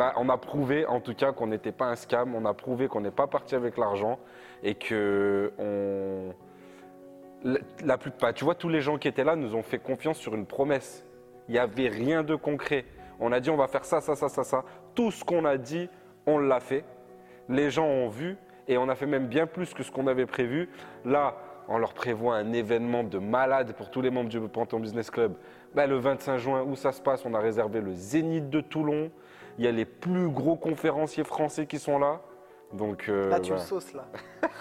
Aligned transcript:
bah, 0.00 0.14
on 0.16 0.30
a 0.30 0.38
prouvé 0.38 0.86
en 0.86 0.98
tout 0.98 1.14
cas 1.14 1.32
qu'on 1.32 1.48
n'était 1.48 1.72
pas 1.72 1.84
un 1.84 1.94
scam, 1.94 2.34
on 2.34 2.46
a 2.46 2.54
prouvé 2.54 2.88
qu'on 2.88 3.02
n'est 3.02 3.10
pas 3.10 3.26
parti 3.26 3.54
avec 3.54 3.76
l'argent 3.76 4.18
et 4.62 4.74
que 4.74 5.52
la, 7.84 7.98
plupart, 7.98 8.32
tu 8.32 8.46
vois, 8.46 8.54
tous 8.54 8.70
les 8.70 8.80
gens 8.80 8.96
qui 8.96 9.08
étaient 9.08 9.24
là 9.24 9.36
nous 9.36 9.54
ont 9.54 9.62
fait 9.62 9.78
confiance 9.78 10.16
sur 10.16 10.34
une 10.34 10.46
promesse. 10.46 11.04
Il 11.48 11.52
n'y 11.52 11.58
avait 11.58 11.88
rien 11.88 12.22
de 12.22 12.34
concret. 12.34 12.86
On 13.18 13.30
a 13.30 13.40
dit 13.40 13.50
on 13.50 13.58
va 13.58 13.68
faire 13.68 13.84
ça, 13.84 14.00
ça, 14.00 14.16
ça, 14.16 14.30
ça, 14.30 14.42
ça. 14.42 14.64
Tout 14.94 15.10
ce 15.10 15.22
qu'on 15.22 15.44
a 15.44 15.58
dit, 15.58 15.90
on 16.24 16.38
l'a 16.38 16.60
fait. 16.60 16.86
Les 17.50 17.68
gens 17.68 17.84
ont 17.84 18.08
vu 18.08 18.38
et 18.68 18.78
on 18.78 18.88
a 18.88 18.94
fait 18.94 19.04
même 19.04 19.26
bien 19.26 19.46
plus 19.46 19.74
que 19.74 19.82
ce 19.82 19.90
qu'on 19.90 20.06
avait 20.06 20.24
prévu. 20.24 20.70
Là, 21.04 21.36
on 21.68 21.76
leur 21.76 21.92
prévoit 21.92 22.36
un 22.36 22.54
événement 22.54 23.04
de 23.04 23.18
malade 23.18 23.74
pour 23.76 23.90
tous 23.90 24.00
les 24.00 24.10
membres 24.10 24.30
du 24.30 24.40
Panthéon 24.40 24.80
Business 24.80 25.10
Club. 25.10 25.34
Bah, 25.74 25.86
le 25.86 25.98
25 25.98 26.38
juin, 26.38 26.62
où 26.62 26.74
ça 26.74 26.90
se 26.90 27.02
passe, 27.02 27.26
on 27.26 27.34
a 27.34 27.38
réservé 27.38 27.82
le 27.82 27.92
Zénith 27.92 28.48
de 28.48 28.62
Toulon. 28.62 29.10
Il 29.60 29.64
y 29.64 29.68
a 29.68 29.72
les 29.72 29.84
plus 29.84 30.30
gros 30.30 30.56
conférenciers 30.56 31.22
français 31.22 31.66
qui 31.66 31.78
sont 31.78 31.98
là. 31.98 32.22
Donc, 32.72 33.10
euh, 33.10 33.28
Là, 33.28 33.40
tu 33.40 33.52
le 33.52 33.58
sauces, 33.58 33.92
là. 33.92 34.06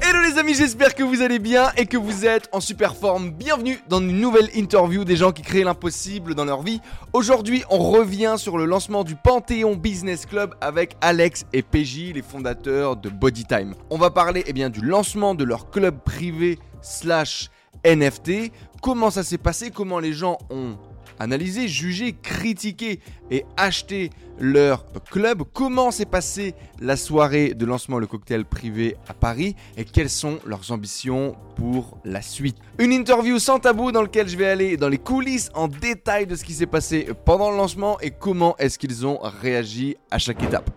Hello 0.00 0.22
les 0.22 0.38
amis, 0.38 0.54
j'espère 0.54 0.94
que 0.94 1.02
vous 1.02 1.20
allez 1.20 1.38
bien 1.38 1.70
et 1.76 1.84
que 1.84 1.98
vous 1.98 2.24
êtes 2.24 2.48
en 2.52 2.60
super 2.60 2.96
forme. 2.96 3.32
Bienvenue 3.32 3.78
dans 3.86 4.00
une 4.00 4.18
nouvelle 4.18 4.48
interview 4.54 5.04
des 5.04 5.16
gens 5.16 5.30
qui 5.30 5.42
créent 5.42 5.62
l'impossible 5.62 6.34
dans 6.34 6.46
leur 6.46 6.62
vie. 6.62 6.80
Aujourd'hui, 7.12 7.64
on 7.68 7.76
revient 7.76 8.36
sur 8.38 8.56
le 8.56 8.64
lancement 8.64 9.04
du 9.04 9.14
Panthéon 9.14 9.76
Business 9.76 10.24
Club 10.24 10.54
avec 10.62 10.96
Alex 11.02 11.44
et 11.52 11.60
PJ, 11.60 12.14
les 12.14 12.22
fondateurs 12.22 12.96
de 12.96 13.10
Bodytime. 13.10 13.74
On 13.90 13.98
va 13.98 14.08
parler 14.08 14.42
eh 14.46 14.54
bien, 14.54 14.70
du 14.70 14.80
lancement 14.80 15.34
de 15.34 15.44
leur 15.44 15.68
club 15.68 15.98
privé 16.02 16.58
slash 16.80 17.50
NFT, 17.84 18.52
comment 18.80 19.10
ça 19.10 19.22
s'est 19.22 19.36
passé, 19.36 19.70
comment 19.70 19.98
les 19.98 20.14
gens 20.14 20.38
ont 20.48 20.78
analysé, 21.18 21.68
jugé, 21.68 22.14
critiqué 22.20 23.00
et 23.30 23.44
acheté 23.56 24.10
leur 24.40 24.84
club, 25.10 25.42
comment 25.52 25.90
s'est 25.90 26.06
passée 26.06 26.54
la 26.80 26.96
soirée 26.96 27.54
de 27.54 27.66
lancement 27.66 27.98
le 27.98 28.06
cocktail 28.06 28.44
privé 28.44 28.96
à 29.08 29.14
Paris 29.14 29.56
et 29.76 29.84
quelles 29.84 30.10
sont 30.10 30.38
leurs 30.46 30.70
ambitions 30.70 31.34
pour 31.56 31.98
la 32.04 32.22
suite? 32.22 32.56
Une 32.78 32.92
interview 32.92 33.38
sans 33.38 33.58
tabou 33.58 33.90
dans 33.90 34.02
laquelle 34.02 34.28
je 34.28 34.36
vais 34.36 34.48
aller 34.48 34.76
dans 34.76 34.88
les 34.88 34.98
coulisses 34.98 35.50
en 35.54 35.68
détail 35.68 36.26
de 36.26 36.36
ce 36.36 36.44
qui 36.44 36.54
s'est 36.54 36.66
passé 36.66 37.08
pendant 37.24 37.50
le 37.50 37.56
lancement 37.56 37.98
et 38.00 38.10
comment 38.10 38.56
est-ce 38.58 38.78
qu'ils 38.78 39.06
ont 39.06 39.18
réagi 39.18 39.96
à 40.10 40.18
chaque 40.18 40.42
étape. 40.42 40.70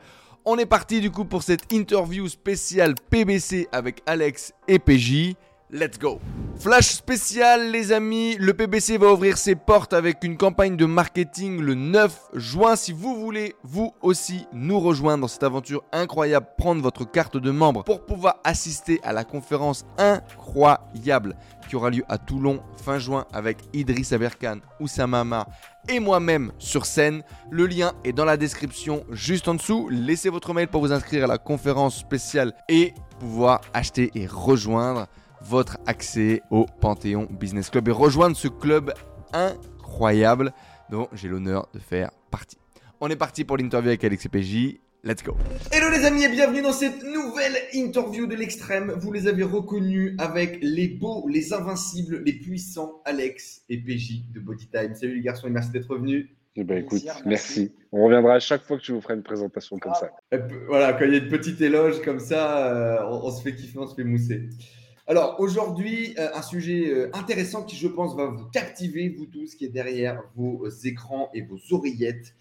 On 0.44 0.58
est 0.58 0.66
parti 0.66 1.02
du 1.02 1.12
coup 1.12 1.26
pour 1.26 1.44
cette 1.44 1.72
interview 1.72 2.28
spéciale 2.28 2.96
PBC 3.12 3.68
avec 3.72 4.02
Alex 4.08 4.54
et 4.68 4.80
PJ. 4.80 5.36
Let's 5.74 5.98
go 5.98 6.20
Flash 6.58 6.90
spécial 6.90 7.72
les 7.72 7.94
amis, 7.94 8.36
le 8.38 8.54
PBC 8.54 8.98
va 8.98 9.14
ouvrir 9.14 9.38
ses 9.38 9.56
portes 9.56 9.94
avec 9.94 10.24
une 10.24 10.36
campagne 10.38 10.76
de 10.76 10.86
marketing 10.86 11.60
le 11.62 11.76
9 11.76 12.32
juin. 12.36 12.76
Si 12.76 12.92
vous 12.92 13.16
voulez 13.16 13.56
vous 13.64 13.94
aussi 14.02 14.46
nous 14.52 14.80
rejoindre 14.80 15.22
dans 15.22 15.28
cette 15.30 15.44
aventure 15.44 15.84
incroyable, 15.94 16.46
prendre 16.58 16.84
votre 16.84 17.10
carte 17.10 17.38
de 17.38 17.52
membre 17.52 17.84
pour 17.86 18.06
pouvoir 18.06 18.36
assister 18.44 19.00
à 19.02 19.14
la 19.14 19.24
conférence 19.24 19.86
incroyable 19.98 21.36
qui 21.68 21.78
aura 21.78 21.90
lieu 21.90 22.04
à 22.10 22.18
Toulon 22.18 22.62
fin 22.76 23.00
juin 23.00 23.26
avec 23.32 23.58
Idriss 23.74 24.12
Aberkan, 24.12 24.58
Oussama 24.82 25.48
et 25.88 26.02
moi-même 26.02 26.52
sur 26.60 26.86
scène. 26.86 27.24
Le 27.50 27.66
lien 27.66 27.94
est 28.04 28.14
dans 28.14 28.26
la 28.26 28.36
description 28.36 29.06
juste 29.10 29.48
en 29.48 29.56
dessous. 29.56 29.88
Laissez 29.90 30.30
votre 30.30 30.54
mail 30.54 30.68
pour 30.68 30.82
vous 30.82 30.92
inscrire 30.92 31.24
à 31.24 31.28
la 31.28 31.38
conférence 31.38 31.98
spéciale 31.98 32.54
et 32.68 32.94
pouvoir 33.20 33.62
acheter 33.74 34.12
et 34.16 34.28
rejoindre 34.28 35.08
votre 35.46 35.78
accès 35.86 36.42
au 36.52 36.66
Panthéon 36.80 37.28
Business 37.32 37.70
Club 37.70 37.88
et 37.88 37.92
rejoindre 37.92 38.36
ce 38.36 38.48
club 38.48 38.94
incroyable 39.34 40.54
dont 40.90 41.08
j'ai 41.14 41.28
l'honneur 41.28 41.68
de 41.74 41.80
faire 41.80 42.12
partie. 42.32 42.58
On 43.00 43.10
est 43.10 43.16
parti 43.16 43.44
pour 43.44 43.58
l'interview 43.58 43.90
avec 43.90 44.04
Alex 44.04 44.26
et 44.26 44.30
PJ. 44.30 44.78
Let's 45.04 45.24
go. 45.24 45.36
Hello 45.72 45.90
les 45.90 46.06
amis 46.06 46.24
et 46.26 46.30
bienvenue 46.30 46.62
dans 46.62 46.72
cette 46.74 47.04
nouvelle 47.04 47.56
interview 47.74 48.28
de 48.28 48.36
l'extrême. 48.36 48.92
Vous 49.00 49.12
les 49.12 49.28
avez 49.28 49.42
reconnus 49.42 50.16
avec 50.20 50.60
les 50.62 50.90
beaux, 50.90 51.28
les 51.28 51.54
invincibles, 51.54 52.22
les 52.24 52.34
puissants 52.34 53.02
Alex 53.06 53.64
et 53.68 53.78
PJ 53.80 54.26
de 54.32 54.40
Bodytime. 54.40 54.94
Salut 54.94 55.16
les 55.16 55.22
garçons 55.24 55.48
et 55.48 55.50
merci 55.50 55.72
d'être 55.72 55.90
revenus. 55.90 56.30
eh 56.56 56.64
ben, 56.64 56.78
écoute, 56.84 57.02
merci. 57.04 57.24
merci. 57.26 57.72
On 57.92 58.04
reviendra 58.06 58.36
à 58.36 58.40
chaque 58.40 58.62
fois 58.62 58.78
que 58.78 58.84
tu 58.84 58.92
vous 58.92 59.02
feras 59.02 59.16
une 59.16 59.24
présentation 59.24 59.80
comme 59.80 59.96
ça. 59.96 60.12
P- 60.30 60.38
Voilà, 60.68 60.94
quand 60.94 61.06
il 61.06 61.14
y 61.14 61.16
a 61.16 61.18
une 61.18 61.30
petite 61.30 61.60
éloge 61.62 62.00
comme 62.04 62.20
ça, 62.20 62.68
euh, 62.68 62.98
on, 63.10 63.26
on 63.26 63.32
se 63.32 63.42
fait 63.42 63.56
kiffer, 63.56 63.80
on 63.80 63.88
se 63.88 63.96
fait 63.96 64.04
mousser. 64.04 64.50
Alors 65.12 65.42
aujourd'hui, 65.42 66.16
euh, 66.18 66.30
un 66.34 66.42
sujet 66.42 66.90
euh, 66.90 67.10
intéressant 67.14 67.66
qui, 67.66 67.76
je 67.76 67.90
pense, 67.90 68.16
va 68.16 68.28
vous 68.28 68.46
captiver, 68.46 69.10
vous 69.10 69.26
tous 69.26 69.56
qui 69.56 69.66
êtes 69.66 69.74
derrière 69.74 70.24
vos 70.38 70.66
euh, 70.66 70.72
écrans 70.86 71.30
et 71.34 71.42
vos 71.42 71.60
oreillettes. 71.72 72.34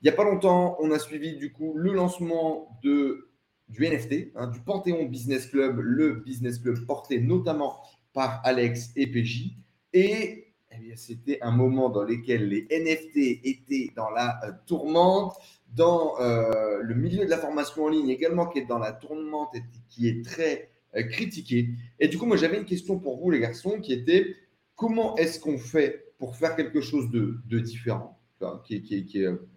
Il 0.00 0.04
n'y 0.04 0.08
a 0.08 0.12
pas 0.12 0.24
longtemps, 0.24 0.78
on 0.80 0.90
a 0.92 0.98
suivi 0.98 1.36
du 1.36 1.52
coup 1.52 1.74
le 1.76 1.92
lancement 1.92 2.70
de, 2.82 3.28
du 3.68 3.86
NFT, 3.86 4.32
hein, 4.34 4.46
du 4.46 4.60
Panthéon 4.60 5.04
Business 5.04 5.48
Club, 5.48 5.78
le 5.78 6.14
business 6.14 6.58
club 6.58 6.86
porté 6.86 7.20
notamment 7.20 7.82
par 8.14 8.40
Alex 8.44 8.92
et 8.96 9.06
PJ. 9.08 9.50
Et 9.92 10.54
eh 10.72 10.96
c'était 10.96 11.38
un 11.42 11.50
moment 11.50 11.90
dans 11.90 12.04
lequel 12.04 12.48
les 12.48 12.66
NFT 12.70 13.44
étaient 13.44 13.92
dans 13.94 14.08
la 14.08 14.40
tourmente 14.66 15.36
dans 15.74 16.14
le 16.18 16.94
milieu 16.94 17.26
de 17.26 17.30
la 17.30 17.36
formation 17.36 17.84
en 17.84 17.88
ligne 17.88 18.08
également, 18.08 18.46
qui 18.46 18.60
est 18.60 18.66
dans 18.66 18.78
la 18.78 18.92
tourmente 18.92 19.54
et 19.54 19.62
qui 19.90 20.08
est 20.08 20.24
très 20.24 20.70
critiqué. 21.04 21.70
Et 21.98 22.08
du 22.08 22.18
coup, 22.18 22.26
moi, 22.26 22.36
j'avais 22.36 22.58
une 22.58 22.64
question 22.64 22.98
pour 22.98 23.18
vous, 23.18 23.30
les 23.30 23.40
garçons, 23.40 23.80
qui 23.80 23.92
était 23.92 24.34
comment 24.74 25.16
est-ce 25.16 25.40
qu'on 25.40 25.58
fait 25.58 26.12
pour 26.18 26.36
faire 26.36 26.56
quelque 26.56 26.80
chose 26.80 27.10
de, 27.10 27.60
différent, 27.60 28.18
qui 28.64 28.74
est 28.74 29.16
euh, 29.16 29.48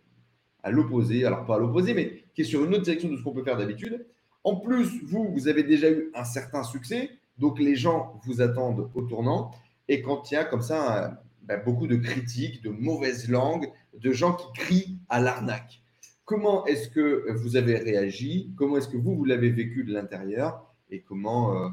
à 0.63 0.71
l'opposé, 0.71 1.25
alors 1.25 1.45
pas 1.45 1.55
à 1.55 1.59
l'opposé, 1.59 1.93
mais 1.93 2.23
qui 2.33 2.41
est 2.41 2.45
sur 2.45 2.63
une 2.63 2.73
autre 2.73 2.83
direction 2.83 3.09
de 3.09 3.17
ce 3.17 3.23
qu'on 3.23 3.33
peut 3.33 3.43
faire 3.43 3.57
d'habitude. 3.57 4.05
En 4.43 4.57
plus, 4.57 5.03
vous, 5.03 5.31
vous 5.31 5.47
avez 5.47 5.63
déjà 5.63 5.89
eu 5.89 6.11
un 6.13 6.23
certain 6.23 6.63
succès, 6.63 7.11
donc 7.37 7.59
les 7.59 7.75
gens 7.75 8.19
vous 8.25 8.41
attendent 8.41 8.89
au 8.93 9.01
tournant. 9.03 9.51
Et 9.87 10.01
quand 10.01 10.31
il 10.31 10.35
y 10.35 10.37
a 10.37 10.43
comme 10.43 10.61
ça 10.61 11.05
euh, 11.05 11.09
ben, 11.43 11.61
beaucoup 11.63 11.87
de 11.87 11.95
critiques, 11.95 12.61
de 12.61 12.69
mauvaises 12.69 13.29
langues, 13.29 13.69
de 13.93 14.11
gens 14.11 14.33
qui 14.33 14.47
crient 14.53 14.97
à 15.09 15.21
l'arnaque, 15.21 15.81
Comment 16.29 16.67
est-ce 16.67 16.89
que 16.89 17.31
vous 17.31 17.55
avez 17.55 17.77
réagi? 17.77 18.53
Comment 18.55 18.77
est-ce 18.77 18.87
que 18.87 18.97
vous, 18.97 19.15
vous 19.15 19.25
l'avez 19.25 19.49
vécu 19.49 19.83
de 19.83 19.91
l'intérieur? 19.91 20.68
Et 20.91 21.01
comment, 21.01 21.55
euh, 21.55 21.69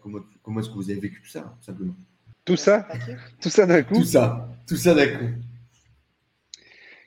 comment, 0.00 0.18
comment 0.42 0.60
est-ce 0.60 0.68
que 0.68 0.74
vous 0.74 0.90
avez 0.90 1.00
vécu 1.00 1.20
tout 1.22 1.28
ça, 1.28 1.54
tout 1.58 1.64
simplement 1.64 1.94
Tout 2.44 2.56
ça, 2.56 2.88
tout 3.40 3.50
ça 3.50 3.66
d'un 3.66 3.82
coup. 3.82 3.94
Tout 3.94 4.04
ça, 4.04 4.48
tout 4.66 4.76
ça 4.76 4.94
d'un 4.94 5.06
coup. 5.06 5.30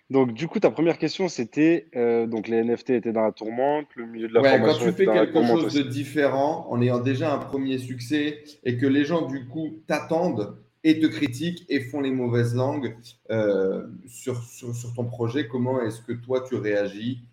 Donc, 0.09 0.33
du 0.33 0.47
coup, 0.47 0.59
ta 0.59 0.69
première 0.69 0.97
question, 0.97 1.27
c'était 1.27 1.87
euh, 1.95 2.27
donc 2.27 2.47
les 2.47 2.63
NFT 2.63 2.91
étaient 2.91 3.13
dans 3.13 3.23
la 3.23 3.31
tourmente, 3.31 3.87
le 3.95 4.05
milieu 4.05 4.27
de 4.27 4.33
la 4.33 4.41
Ouais, 4.41 4.51
quand 4.51 4.57
formation 4.59 4.85
tu 4.85 4.89
était 4.91 5.05
fais 5.05 5.11
quelque 5.11 5.47
chose 5.47 5.73
de 5.73 5.81
différent, 5.81 6.67
en 6.69 6.81
ayant 6.81 6.99
déjà 6.99 7.33
un 7.33 7.39
premier 7.39 7.77
succès, 7.77 8.43
et 8.63 8.77
que 8.77 8.85
les 8.85 9.05
gens, 9.05 9.25
du 9.25 9.47
coup, 9.47 9.81
t'attendent 9.87 10.57
et 10.83 10.99
te 10.99 11.07
critiquent 11.07 11.65
et 11.69 11.79
font 11.79 12.01
les 12.01 12.11
mauvaises 12.11 12.53
langues 12.53 12.95
euh, 13.31 13.87
sur, 14.05 14.43
sur, 14.43 14.75
sur 14.75 14.93
ton 14.93 15.05
projet, 15.05 15.47
comment 15.47 15.81
est-ce 15.81 16.01
que 16.01 16.13
toi, 16.13 16.43
tu 16.47 16.55
réagis 16.55 17.23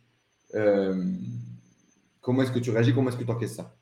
Euh, 0.54 1.04
Comment 2.20 2.43
est-ce 2.43 2.53
que 2.53 2.59
tu 2.59 2.70
réagis 2.70 2.93
Comment 2.94 3.09
est-ce 3.09 3.16
que 3.16 3.25
tu 3.25 3.31
encaisses 3.31 3.54
ça? 3.56 3.75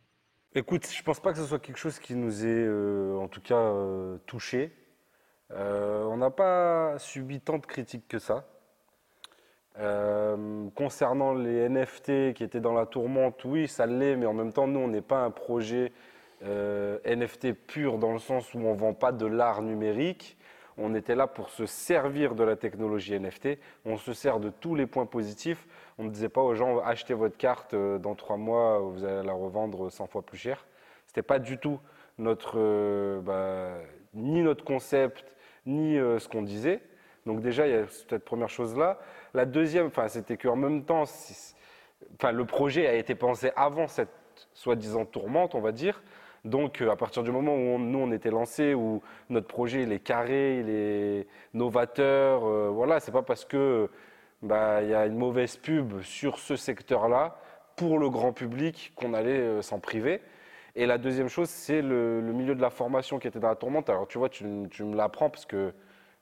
Écoute, 0.54 0.88
je 0.90 1.02
pense 1.02 1.20
pas 1.20 1.32
que 1.32 1.38
ce 1.38 1.44
soit 1.44 1.58
quelque 1.58 1.76
chose 1.76 1.98
qui 1.98 2.14
nous 2.14 2.46
ait, 2.46 2.48
euh, 2.48 3.18
en 3.18 3.28
tout 3.28 3.42
cas, 3.42 3.54
euh, 3.54 4.16
touché. 4.24 4.72
Euh, 5.50 6.04
on 6.04 6.16
n'a 6.16 6.30
pas 6.30 6.98
subi 6.98 7.40
tant 7.40 7.58
de 7.58 7.66
critiques 7.66 8.08
que 8.08 8.18
ça. 8.18 8.46
Concernant 10.74 11.34
les 11.34 11.68
NFT 11.68 12.32
qui 12.34 12.42
étaient 12.42 12.60
dans 12.60 12.72
la 12.72 12.86
tourmente, 12.86 13.44
oui, 13.44 13.68
ça 13.68 13.86
l'est, 13.86 14.16
mais 14.16 14.26
en 14.26 14.32
même 14.32 14.52
temps, 14.52 14.66
nous, 14.66 14.80
on 14.80 14.88
n'est 14.88 15.02
pas 15.02 15.22
un 15.22 15.30
projet 15.30 15.92
NFT 16.42 17.52
pur 17.52 17.98
dans 17.98 18.12
le 18.12 18.18
sens 18.18 18.54
où 18.54 18.58
on 18.58 18.72
ne 18.72 18.78
vend 18.78 18.94
pas 18.94 19.12
de 19.12 19.26
l'art 19.26 19.62
numérique. 19.62 20.37
On 20.80 20.94
était 20.94 21.16
là 21.16 21.26
pour 21.26 21.50
se 21.50 21.66
servir 21.66 22.36
de 22.36 22.44
la 22.44 22.54
technologie 22.54 23.18
NFT. 23.18 23.58
On 23.84 23.96
se 23.96 24.12
sert 24.12 24.38
de 24.38 24.48
tous 24.48 24.76
les 24.76 24.86
points 24.86 25.06
positifs. 25.06 25.66
On 25.98 26.04
ne 26.04 26.10
disait 26.10 26.28
pas 26.28 26.40
aux 26.40 26.54
gens 26.54 26.78
achetez 26.78 27.14
votre 27.14 27.36
carte 27.36 27.74
euh, 27.74 27.98
dans 27.98 28.14
trois 28.14 28.36
mois, 28.36 28.78
vous 28.78 29.04
allez 29.04 29.26
la 29.26 29.32
revendre 29.32 29.90
100 29.90 30.06
fois 30.06 30.22
plus 30.22 30.38
cher. 30.38 30.64
C'était 31.06 31.22
pas 31.22 31.40
du 31.40 31.58
tout 31.58 31.80
notre, 32.18 32.54
euh, 32.56 33.20
bah, 33.20 33.82
ni 34.14 34.42
notre 34.42 34.64
concept, 34.64 35.34
ni 35.66 35.98
euh, 35.98 36.18
ce 36.18 36.28
qu'on 36.28 36.42
disait. 36.42 36.80
Donc 37.26 37.40
déjà, 37.40 37.66
il 37.66 37.72
y 37.72 37.76
a 37.76 37.86
cette 37.88 38.24
première 38.24 38.48
chose-là. 38.48 38.98
La 39.34 39.46
deuxième, 39.46 39.86
enfin, 39.86 40.08
c'était 40.08 40.36
qu'en 40.36 40.56
même 40.56 40.84
temps, 40.84 41.04
enfin, 42.14 42.32
le 42.32 42.44
projet 42.44 42.86
a 42.86 42.94
été 42.94 43.14
pensé 43.14 43.50
avant 43.56 43.88
cette 43.88 44.10
soi-disant 44.54 45.04
tourmente, 45.04 45.54
on 45.54 45.60
va 45.60 45.72
dire. 45.72 46.02
Donc, 46.44 46.80
euh, 46.80 46.90
à 46.90 46.96
partir 46.96 47.22
du 47.22 47.30
moment 47.30 47.54
où 47.54 47.78
nous, 47.78 47.98
on 47.98 48.12
était 48.12 48.30
lancé, 48.30 48.74
où 48.74 49.02
notre 49.30 49.46
projet, 49.46 49.82
est 49.82 49.98
carré, 49.98 50.60
il 50.60 50.70
est 50.70 51.26
novateur, 51.54 52.44
euh, 52.44 52.68
voilà, 52.72 53.00
c'est 53.00 53.12
pas 53.12 53.22
parce 53.22 53.44
que 53.44 53.90
bah, 54.42 54.82
il 54.82 54.90
y 54.90 54.94
a 54.94 55.06
une 55.06 55.16
mauvaise 55.16 55.56
pub 55.56 56.00
sur 56.02 56.38
ce 56.38 56.56
secteur-là 56.56 57.36
pour 57.76 57.98
le 57.98 58.10
grand 58.10 58.32
public 58.32 58.92
qu'on 58.96 59.14
allait 59.14 59.40
euh, 59.40 59.62
s'en 59.62 59.80
priver. 59.80 60.20
Et 60.76 60.86
la 60.86 60.98
deuxième 60.98 61.28
chose, 61.28 61.48
c'est 61.48 61.82
le, 61.82 62.20
milieu 62.20 62.54
de 62.54 62.60
la 62.60 62.70
formation 62.70 63.18
qui 63.18 63.26
était 63.26 63.40
dans 63.40 63.48
la 63.48 63.56
tourmente. 63.56 63.90
Alors, 63.90 64.06
tu 64.06 64.18
vois, 64.18 64.28
tu, 64.28 64.44
me 64.44 64.96
l'apprends 64.96 65.30
parce 65.30 65.46
que 65.46 65.72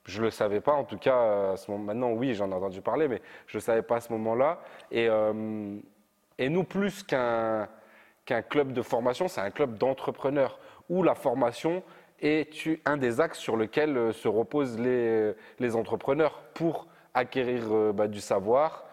Je 0.05 0.19
ne 0.19 0.25
le 0.25 0.31
savais 0.31 0.61
pas, 0.61 0.73
en 0.73 0.83
tout 0.83 0.97
cas, 0.97 1.55
maintenant, 1.67 2.11
oui, 2.11 2.33
j'en 2.33 2.49
ai 2.49 2.53
entendu 2.53 2.81
parler, 2.81 3.07
mais 3.07 3.21
je 3.45 3.57
ne 3.57 3.61
savais 3.61 3.81
pas 3.81 3.97
à 3.97 4.01
ce 4.01 4.11
moment-là. 4.13 4.61
Et, 4.89 5.07
euh, 5.09 5.77
et 6.37 6.49
nous, 6.49 6.63
plus 6.63 7.03
qu'un 7.03 7.67
qu'un 8.27 8.43
club 8.43 8.73
de 8.73 8.83
formation, 8.83 9.27
c'est 9.27 9.41
un 9.41 9.49
club 9.49 9.77
d'entrepreneurs, 9.79 10.59
où 10.89 11.01
la 11.01 11.15
formation 11.15 11.81
est 12.21 12.51
un 12.85 12.97
des 12.97 13.19
axes 13.19 13.39
sur 13.39 13.57
lesquels 13.57 13.97
euh, 13.97 14.11
se 14.11 14.27
reposent 14.27 14.79
les, 14.79 15.33
les 15.59 15.75
entrepreneurs 15.75 16.43
pour 16.53 16.87
acquérir 17.13 17.63
euh, 17.71 17.91
bah, 17.93 18.07
du 18.07 18.19
savoir, 18.19 18.85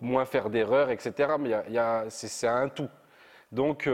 moins 0.00 0.24
faire 0.24 0.50
d'erreurs, 0.50 0.90
etc. 0.90 1.34
Mais 1.40 1.50
y 1.70 1.78
a, 1.78 2.04
c'est 2.08 2.46
un 2.46 2.68
tout. 2.68 2.88
Donc, 3.50 3.86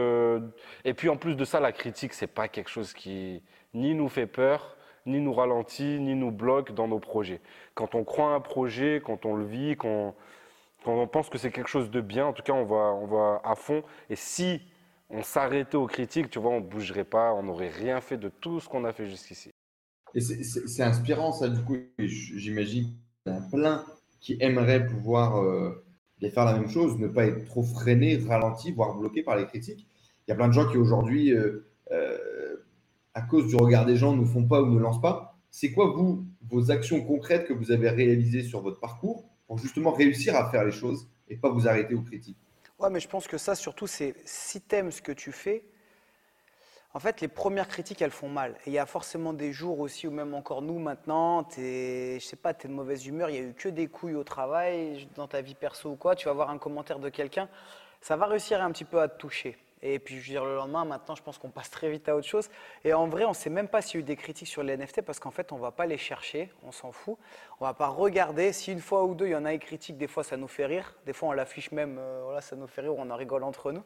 et 0.85 0.93
puis 0.93 1.09
en 1.09 1.17
plus 1.17 1.35
de 1.35 1.43
ça, 1.43 1.59
la 1.59 1.73
critique, 1.73 2.13
c'est 2.13 2.27
pas 2.27 2.47
quelque 2.47 2.69
chose 2.69 2.93
qui 2.93 3.43
ni 3.73 3.93
nous 3.93 4.07
fait 4.07 4.25
peur, 4.25 4.77
ni 5.05 5.19
nous 5.19 5.33
ralentit, 5.33 5.99
ni 5.99 6.15
nous 6.15 6.31
bloque 6.31 6.71
dans 6.71 6.87
nos 6.87 6.99
projets. 6.99 7.41
Quand 7.73 7.93
on 7.93 8.05
croit 8.05 8.33
un 8.33 8.39
projet, 8.39 9.01
quand 9.05 9.25
on 9.25 9.35
le 9.35 9.43
vit, 9.43 9.75
quand, 9.75 10.15
on 10.85 11.07
pense 11.07 11.29
que 11.29 11.37
c'est 11.37 11.51
quelque 11.51 11.69
chose 11.69 11.91
de 11.91 12.01
bien, 12.01 12.25
en 12.25 12.33
tout 12.33 12.41
cas, 12.41 12.53
on 12.53 12.63
va, 12.63 12.93
on 12.93 13.05
va 13.05 13.41
à 13.43 13.55
fond. 13.55 13.83
Et 14.09 14.15
si 14.15 14.61
on 15.09 15.23
s'arrêtait 15.23 15.77
aux 15.77 15.87
critiques, 15.87 16.29
tu 16.29 16.39
vois, 16.39 16.51
on 16.51 16.61
bougerait 16.61 17.03
pas, 17.03 17.33
on 17.33 17.43
n'aurait 17.43 17.69
rien 17.69 17.99
fait 18.01 18.17
de 18.17 18.29
tout 18.29 18.59
ce 18.59 18.69
qu'on 18.69 18.85
a 18.85 18.93
fait 18.93 19.07
jusqu'ici. 19.07 19.51
Et 20.15 20.21
c'est 20.21 20.83
inspirant, 20.83 21.31
ça, 21.31 21.49
du 21.49 21.61
coup. 21.63 21.77
J'imagine 21.97 22.85
qu'il 23.23 23.33
y 23.33 23.35
en 23.35 23.39
a 23.39 23.49
plein 23.49 23.85
qui 24.19 24.37
aimeraient 24.39 24.85
pouvoir 24.85 25.41
euh, 25.41 25.83
faire 26.27 26.45
la 26.45 26.53
même 26.53 26.69
chose, 26.69 26.97
ne 26.97 27.07
pas 27.07 27.25
être 27.25 27.45
trop 27.45 27.63
freiné, 27.63 28.17
ralenti, 28.17 28.71
voire 28.71 28.95
bloqué 28.95 29.23
par 29.23 29.37
les 29.37 29.45
critiques. 29.45 29.87
Il 30.27 30.31
y 30.31 30.33
a 30.33 30.35
plein 30.35 30.47
de 30.47 30.53
gens 30.53 30.69
qui 30.69 30.77
aujourd'hui 30.77 31.31
euh, 31.31 31.65
euh, 31.91 32.17
à 33.13 33.21
cause 33.21 33.47
du 33.47 33.55
regard 33.55 33.85
des 33.85 33.95
gens, 33.95 34.15
ne 34.15 34.25
font 34.25 34.45
pas 34.45 34.61
ou 34.61 34.67
ne 34.67 34.79
lancent 34.79 35.01
pas. 35.01 35.37
C'est 35.51 35.71
quoi, 35.71 35.91
vous, 35.91 36.25
vos 36.49 36.71
actions 36.71 37.01
concrètes 37.03 37.47
que 37.47 37.53
vous 37.53 37.71
avez 37.71 37.89
réalisées 37.89 38.43
sur 38.43 38.61
votre 38.61 38.79
parcours 38.79 39.25
pour 39.47 39.57
justement 39.57 39.91
réussir 39.91 40.35
à 40.35 40.49
faire 40.51 40.63
les 40.63 40.71
choses 40.71 41.07
et 41.27 41.35
pas 41.35 41.49
vous 41.49 41.67
arrêter 41.67 41.95
aux 41.95 42.01
critiques? 42.01 42.37
Ouais, 42.79 42.89
mais 42.89 42.99
je 42.99 43.07
pense 43.07 43.27
que 43.27 43.37
ça, 43.37 43.55
surtout, 43.55 43.87
c'est 43.87 44.15
si 44.25 44.61
tu 44.61 44.75
aimes 44.75 44.91
ce 44.91 45.01
que 45.01 45.11
tu 45.11 45.31
fais, 45.31 45.63
en 46.93 46.99
fait, 46.99 47.21
les 47.21 47.27
premières 47.27 47.67
critiques, 47.67 48.01
elles 48.01 48.09
font 48.11 48.29
mal. 48.29 48.53
Et 48.65 48.71
il 48.71 48.73
y 48.73 48.79
a 48.79 48.85
forcément 48.85 49.33
des 49.33 49.53
jours 49.53 49.79
aussi, 49.79 50.07
ou 50.07 50.11
même 50.11 50.33
encore 50.33 50.61
nous 50.61 50.79
maintenant, 50.79 51.47
es, 51.57 52.17
je 52.19 52.25
sais 52.25 52.35
pas, 52.35 52.53
tu 52.53 52.65
es 52.65 52.69
de 52.69 52.73
mauvaise 52.73 53.05
humeur, 53.05 53.29
il 53.29 53.33
n'y 53.33 53.39
a 53.39 53.49
eu 53.49 53.53
que 53.53 53.69
des 53.69 53.87
couilles 53.87 54.15
au 54.15 54.23
travail, 54.23 55.07
dans 55.15 55.27
ta 55.27 55.41
vie 55.41 55.53
perso 55.55 55.89
ou 55.91 55.95
quoi, 55.95 56.15
tu 56.15 56.25
vas 56.25 56.33
voir 56.33 56.49
un 56.49 56.57
commentaire 56.57 56.99
de 56.99 57.09
quelqu'un, 57.09 57.47
ça 58.01 58.15
va 58.15 58.25
réussir 58.25 58.61
un 58.63 58.71
petit 58.71 58.85
peu 58.85 58.99
à 59.01 59.07
te 59.07 59.17
toucher. 59.19 59.57
Et 59.81 59.99
puis, 59.99 60.15
je 60.15 60.19
veux 60.19 60.27
dire, 60.27 60.45
le 60.45 60.55
lendemain, 60.55 60.83
maintenant, 60.83 61.15
je 61.15 61.23
pense 61.23 61.37
qu'on 61.37 61.49
passe 61.49 61.69
très 61.69 61.89
vite 61.89 62.09
à 62.09 62.15
autre 62.15 62.27
chose. 62.27 62.49
Et 62.83 62.93
en 62.93 63.07
vrai, 63.07 63.25
on 63.25 63.29
ne 63.29 63.33
sait 63.33 63.49
même 63.49 63.67
pas 63.67 63.81
s'il 63.81 63.95
y 63.95 63.97
a 63.97 64.01
eu 64.01 64.03
des 64.03 64.15
critiques 64.15 64.47
sur 64.47 64.61
les 64.61 64.75
NFT 64.75 65.01
parce 65.01 65.19
qu'en 65.19 65.31
fait, 65.31 65.51
on 65.51 65.55
ne 65.55 65.61
va 65.61 65.71
pas 65.71 65.85
les 65.85 65.97
chercher, 65.97 66.51
on 66.63 66.71
s'en 66.71 66.91
fout. 66.91 67.17
On 67.59 67.65
ne 67.65 67.69
va 67.69 67.73
pas 67.73 67.87
regarder. 67.87 68.51
Si 68.51 68.71
une 68.71 68.81
fois 68.81 69.05
ou 69.05 69.15
deux, 69.15 69.27
il 69.27 69.31
y 69.31 69.35
en 69.35 69.45
a 69.45 69.51
des 69.51 69.59
critiques, 69.59 69.97
des 69.97 70.07
fois, 70.07 70.23
ça 70.23 70.35
nous 70.35 70.47
fait 70.47 70.65
rire. 70.65 70.95
Des 71.05 71.13
fois, 71.13 71.29
on 71.29 71.31
l'affiche 71.31 71.71
même, 71.71 71.97
euh, 71.99 72.21
voilà, 72.25 72.41
ça 72.41 72.55
nous 72.55 72.67
fait 72.67 72.81
rire, 72.81 72.93
on 72.97 73.09
en 73.09 73.15
rigole 73.15 73.43
entre 73.43 73.71
nous. 73.71 73.83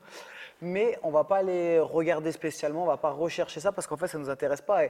Mais 0.61 0.97
on 1.03 1.09
ne 1.09 1.13
va 1.13 1.23
pas 1.23 1.43
les 1.43 1.79
regarder 1.79 2.31
spécialement, 2.31 2.81
on 2.81 2.85
ne 2.85 2.91
va 2.91 2.97
pas 2.97 3.11
rechercher 3.11 3.59
ça 3.59 3.71
parce 3.71 3.85
qu'en 3.85 3.97
fait, 3.97 4.07
ça 4.07 4.17
ne 4.17 4.23
nous 4.23 4.29
intéresse 4.29 4.61
pas. 4.61 4.83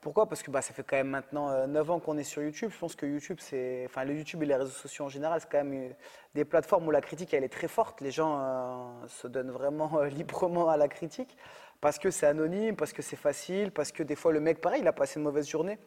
Pourquoi? 0.00 0.26
Parce 0.26 0.42
que 0.42 0.50
bah, 0.50 0.62
ça 0.62 0.72
fait 0.72 0.82
quand 0.82 0.96
même 0.96 1.08
maintenant 1.08 1.66
9 1.66 1.88
euh, 1.88 1.92
ans 1.92 2.00
qu'on 2.00 2.16
est 2.16 2.24
sur 2.24 2.42
YouTube. 2.42 2.70
Je 2.72 2.78
pense 2.78 2.96
que 2.96 3.04
YouTube, 3.04 3.36
c'est, 3.40 3.84
enfin, 3.86 4.04
le 4.04 4.14
YouTube 4.14 4.42
et 4.42 4.46
les 4.46 4.56
réseaux 4.56 4.70
sociaux 4.70 5.04
en 5.04 5.08
général, 5.08 5.40
c'est 5.40 5.50
quand 5.50 5.62
même 5.62 5.90
euh, 5.90 5.92
des 6.34 6.44
plateformes 6.44 6.86
où 6.88 6.90
la 6.90 7.02
critique, 7.02 7.34
elle 7.34 7.44
est 7.44 7.52
très 7.52 7.68
forte. 7.68 8.00
Les 8.00 8.10
gens 8.10 8.40
euh, 8.40 9.06
se 9.08 9.26
donnent 9.26 9.50
vraiment 9.50 10.02
librement 10.04 10.70
à 10.70 10.76
la 10.76 10.88
critique 10.88 11.36
parce 11.80 11.98
que 11.98 12.10
c'est 12.10 12.26
anonyme, 12.26 12.76
parce 12.76 12.92
que 12.92 13.02
c'est 13.02 13.16
facile, 13.16 13.72
parce 13.72 13.92
que 13.92 14.02
des 14.02 14.16
fois, 14.16 14.32
le 14.32 14.40
mec, 14.40 14.60
pareil, 14.60 14.80
il 14.80 14.88
a 14.88 14.92
passé 14.92 15.18
une 15.18 15.24
mauvaise 15.24 15.48
journée. 15.48 15.78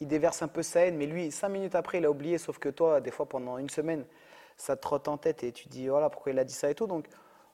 Il 0.00 0.06
déverse 0.06 0.42
un 0.42 0.48
peu 0.48 0.62
sa 0.62 0.80
haine, 0.80 0.96
mais 0.96 1.06
lui, 1.06 1.32
cinq 1.32 1.48
minutes 1.48 1.74
après, 1.74 1.98
il 1.98 2.04
a 2.04 2.10
oublié. 2.10 2.38
Sauf 2.38 2.58
que 2.58 2.68
toi, 2.68 3.00
des 3.00 3.10
fois, 3.10 3.26
pendant 3.26 3.58
une 3.58 3.70
semaine, 3.70 4.04
ça 4.56 4.76
te 4.76 4.82
trotte 4.82 5.08
en 5.08 5.16
tête 5.16 5.42
et 5.42 5.52
tu 5.52 5.68
dis, 5.68 5.88
voilà, 5.88 6.10
pourquoi 6.10 6.32
il 6.32 6.38
a 6.38 6.44
dit 6.44 6.54
ça 6.54 6.70
et 6.70 6.74
tout. 6.74 6.86
Donc, 6.86 7.06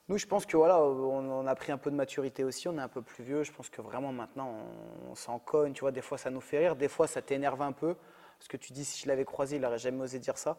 nous, 0.09 0.17
je 0.17 0.25
pense 0.25 0.45
que 0.45 0.57
voilà, 0.57 0.81
on, 0.81 1.47
a 1.47 1.55
pris 1.55 1.71
un 1.71 1.77
peu 1.77 1.89
de 1.89 1.95
maturité 1.95 2.43
aussi, 2.43 2.67
on 2.67 2.77
est 2.77 2.81
un 2.81 2.89
peu 2.89 3.01
plus 3.01 3.23
vieux. 3.23 3.43
Je 3.43 3.53
pense 3.53 3.69
que 3.69 3.81
vraiment 3.81 4.11
maintenant, 4.11 4.53
on, 5.09 5.15
s'en 5.15 5.39
cogne. 5.39 5.71
Tu 5.71 5.81
vois, 5.81 5.91
des 5.91 6.01
fois, 6.01 6.17
ça 6.17 6.29
nous 6.29 6.41
fait 6.41 6.59
rire, 6.59 6.75
des 6.75 6.89
fois, 6.89 7.07
ça 7.07 7.21
t'énerve 7.21 7.61
un 7.61 7.71
peu. 7.71 7.95
Parce 8.37 8.49
que 8.49 8.57
tu 8.57 8.73
dis, 8.73 8.83
si 8.83 9.01
je 9.01 9.07
l'avais 9.07 9.23
croisé, 9.23 9.55
il 9.55 9.61
n'aurait 9.61 9.77
jamais 9.77 10.03
osé 10.03 10.19
dire 10.19 10.37
ça. 10.37 10.57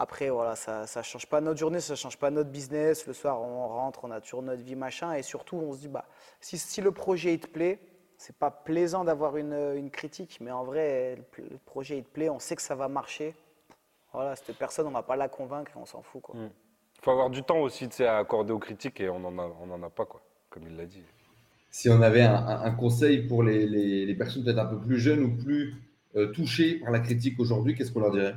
Après, 0.00 0.30
voilà, 0.30 0.56
ça 0.56 0.84
ne 0.96 1.02
change 1.02 1.26
pas 1.26 1.40
notre 1.40 1.60
journée, 1.60 1.78
ça 1.78 1.92
ne 1.92 1.96
change 1.96 2.18
pas 2.18 2.30
notre 2.30 2.50
business. 2.50 3.06
Le 3.06 3.12
soir, 3.12 3.40
on 3.40 3.68
rentre, 3.68 4.00
on 4.02 4.10
a 4.10 4.20
toujours 4.20 4.42
notre 4.42 4.62
vie, 4.62 4.74
machin. 4.74 5.12
Et 5.12 5.22
surtout, 5.22 5.56
on 5.56 5.72
se 5.74 5.78
dit, 5.78 5.88
bah, 5.88 6.06
si, 6.40 6.80
le 6.80 6.90
projet 6.90 7.34
il 7.34 7.40
te 7.40 7.46
plaît, 7.46 7.78
c'est 8.16 8.36
pas 8.36 8.50
plaisant 8.50 9.04
d'avoir 9.04 9.36
une, 9.36 9.90
critique, 9.90 10.38
mais 10.40 10.50
en 10.50 10.64
vrai, 10.64 11.16
le, 11.38 11.58
projet 11.58 11.98
il 11.98 12.04
te 12.04 12.10
plaît, 12.10 12.30
on 12.30 12.40
sait 12.40 12.56
que 12.56 12.62
ça 12.62 12.74
va 12.74 12.88
marcher. 12.88 13.36
Voilà, 14.12 14.34
cette 14.34 14.56
personne, 14.58 14.86
on 14.86 14.90
ne 14.90 14.94
va 14.94 15.02
pas 15.02 15.16
la 15.16 15.28
convaincre 15.28 15.70
on 15.76 15.86
s'en 15.86 16.02
fout. 16.02 16.20
Quoi. 16.22 16.34
Mm 16.34 16.50
faut 17.02 17.10
avoir 17.10 17.30
du 17.30 17.42
temps 17.42 17.58
aussi 17.58 17.88
à 18.00 18.18
accorder 18.18 18.52
aux 18.52 18.58
critiques 18.58 19.00
et 19.00 19.08
on 19.08 19.18
n'en 19.18 19.36
a, 19.38 19.50
on 19.60 19.70
en 19.70 19.82
a 19.82 19.90
pas, 19.90 20.06
quoi, 20.06 20.22
comme 20.48 20.62
il 20.68 20.76
l'a 20.76 20.86
dit. 20.86 21.02
Si 21.70 21.88
on 21.88 22.00
avait 22.00 22.22
un, 22.22 22.70
conseil 22.72 23.26
pour 23.26 23.42
les, 23.42 23.66
les, 23.66 24.14
personnes 24.14 24.44
peut-être 24.44 24.58
un 24.58 24.66
peu 24.66 24.78
plus 24.78 24.98
jeunes 24.98 25.24
ou 25.24 25.36
plus 25.36 25.74
euh, 26.16 26.30
touchées 26.32 26.78
par 26.80 26.90
la 26.90 27.00
critique 27.00 27.40
aujourd'hui, 27.40 27.74
qu'est-ce 27.74 27.90
qu'on 27.90 28.00
leur 28.00 28.12
dirait? 28.12 28.34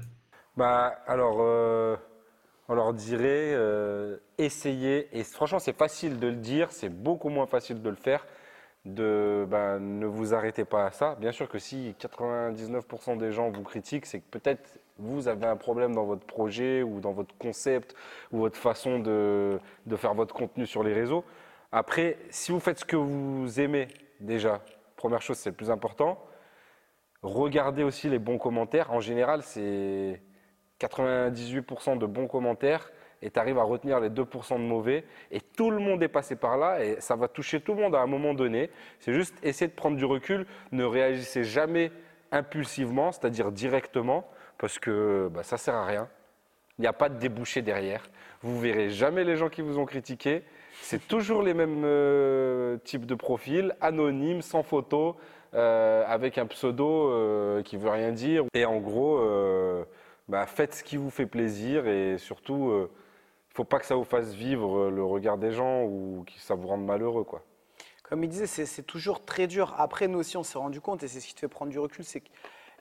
Bah, 0.56 0.95
Alors, 1.06 1.38
euh, 1.41 1.97
on 2.69 2.75
leur 2.75 2.94
dirait 2.94 3.51
euh, 3.53 4.17
essayez, 4.38 5.09
et 5.12 5.23
franchement 5.23 5.59
c'est 5.59 5.77
facile 5.77 6.17
de 6.17 6.27
le 6.27 6.38
dire, 6.38 6.71
c'est 6.71 6.89
beaucoup 6.89 7.29
moins 7.29 7.45
facile 7.45 7.81
de 7.81 7.89
le 7.89 7.95
faire, 7.95 8.25
de 8.86 9.46
bah, 9.50 9.80
ne 9.80 10.06
vous 10.06 10.34
arrêtez 10.34 10.64
pas 10.64 10.86
à 10.86 10.92
ça. 10.92 11.16
Bien 11.16 11.32
sûr 11.32 11.50
que 11.50 11.60
si 11.60 11.96
99% 12.00 13.18
des 13.18 13.32
gens 13.32 13.50
vous 13.50 13.64
critiquent, 13.64 14.06
c'est 14.06 14.20
que 14.20 14.30
peut-être 14.30 14.80
vous 14.98 15.28
avez 15.28 15.46
un 15.46 15.58
problème 15.58 15.94
dans 15.94 16.06
votre 16.06 16.26
projet 16.26 16.84
ou 16.84 17.00
dans 17.00 17.12
votre 17.12 17.36
concept 17.38 17.96
ou 18.32 18.40
votre 18.40 18.58
façon 18.58 19.00
de, 19.00 19.60
faire 19.98 20.14
votre 20.14 20.34
contenu 20.34 20.66
sur 20.66 20.84
les 20.84 20.94
réseaux. 20.94 21.26
Après, 21.72 22.18
si 22.30 22.52
vous 22.52 22.60
faites 22.60 22.80
ce 22.80 22.86
que 22.86 22.96
vous 22.96 23.60
aimez 23.60 23.88
déjà, 24.20 24.62
première 24.96 25.22
chose, 25.22 25.38
c'est 25.38 25.50
le 25.50 25.56
plus 25.56 25.72
important. 25.72 26.24
Regardez 27.24 27.84
aussi 27.84 28.08
les 28.08 28.20
bons 28.20 28.38
commentaires. 28.38 28.92
En 28.94 29.02
général, 29.02 29.42
c'est 29.42 30.22
98% 30.80 31.98
de 31.98 32.06
bons 32.06 32.28
commentaires 32.28 32.92
et 33.21 33.29
tu 33.29 33.39
arrives 33.39 33.57
à 33.57 33.63
retenir 33.63 34.00
les 34.00 34.09
2% 34.09 34.53
de 34.53 34.59
mauvais. 34.59 35.03
Et 35.31 35.41
tout 35.41 35.71
le 35.71 35.79
monde 35.79 36.03
est 36.03 36.07
passé 36.07 36.35
par 36.35 36.57
là 36.57 36.83
et 36.83 37.00
ça 37.00 37.15
va 37.15 37.27
toucher 37.27 37.62
tout 37.62 37.73
le 37.73 37.81
monde 37.81 37.95
à 37.95 38.00
un 38.00 38.07
moment 38.07 38.33
donné. 38.33 38.69
C'est 39.00 39.13
juste 39.13 39.35
essayer 39.44 39.67
de 39.67 39.75
prendre 39.75 39.97
du 39.97 40.06
recul. 40.06 40.45
Ne 40.71 40.83
réagissez 40.83 41.44
jamais 41.44 41.91
impulsivement, 42.31 43.12
c'est-à-dire 43.12 43.51
directement 43.51 44.27
parce 44.57 44.79
que 44.79 45.29
bah, 45.33 45.44
ça 45.44 45.57
sert 45.57 45.75
à 45.75 45.85
rien. 45.85 46.07
Il 46.77 46.81
n'y 46.81 46.88
a 46.88 46.94
pas 46.94 47.09
de 47.09 47.17
débouché 47.17 47.62
derrière. 47.62 48.03
Vous 48.41 48.59
verrez 48.59 48.89
jamais 48.89 49.23
les 49.23 49.38
gens 49.38 49.50
qui 49.50 49.62
vous 49.62 49.79
ont 49.79 49.85
critiqué. 49.85 50.43
C'est 50.81 51.07
toujours 51.07 51.41
les 51.41 51.53
mêmes 51.53 51.84
euh, 51.86 52.77
types 52.84 53.05
de 53.05 53.15
profils, 53.15 53.74
anonymes, 53.81 54.41
sans 54.41 54.62
photo, 54.62 55.15
euh, 55.53 56.03
avec 56.07 56.38
un 56.38 56.45
pseudo 56.45 57.10
euh, 57.10 57.63
qui 57.63 57.77
veut 57.77 57.89
rien 57.89 58.12
dire. 58.12 58.43
Et 58.53 58.65
en 58.65 58.77
gros, 58.77 59.19
bah, 60.27 60.45
faites 60.45 60.75
ce 60.75 60.84
qui 60.84 60.98
vous 60.98 61.10
fait 61.10 61.25
plaisir 61.25 61.88
et 61.88 62.17
surtout, 62.17 62.88
faut 63.55 63.63
pas 63.63 63.79
que 63.79 63.85
ça 63.85 63.95
vous 63.95 64.03
fasse 64.03 64.33
vivre 64.33 64.89
le 64.89 65.03
regard 65.03 65.38
des 65.38 65.51
gens 65.51 65.83
ou 65.83 66.24
que 66.27 66.39
ça 66.39 66.55
vous 66.55 66.67
rende 66.67 66.85
malheureux. 66.85 67.24
Quoi. 67.24 67.41
Comme 68.03 68.24
il 68.24 68.29
disait, 68.29 68.45
c'est 68.47 68.83
toujours 68.83 69.25
très 69.25 69.47
dur. 69.47 69.74
Après, 69.77 70.07
nous 70.07 70.19
aussi, 70.19 70.38
on 70.38 70.43
s'est 70.43 70.57
rendu 70.57 70.81
compte, 70.81 71.01
et 71.03 71.07
c'est 71.07 71.19
ce 71.19 71.27
qui 71.27 71.33
te 71.33 71.39
fait 71.39 71.47
prendre 71.47 71.71
du 71.71 71.79
recul, 71.79 72.03
c'est 72.03 72.19
que 72.19 72.29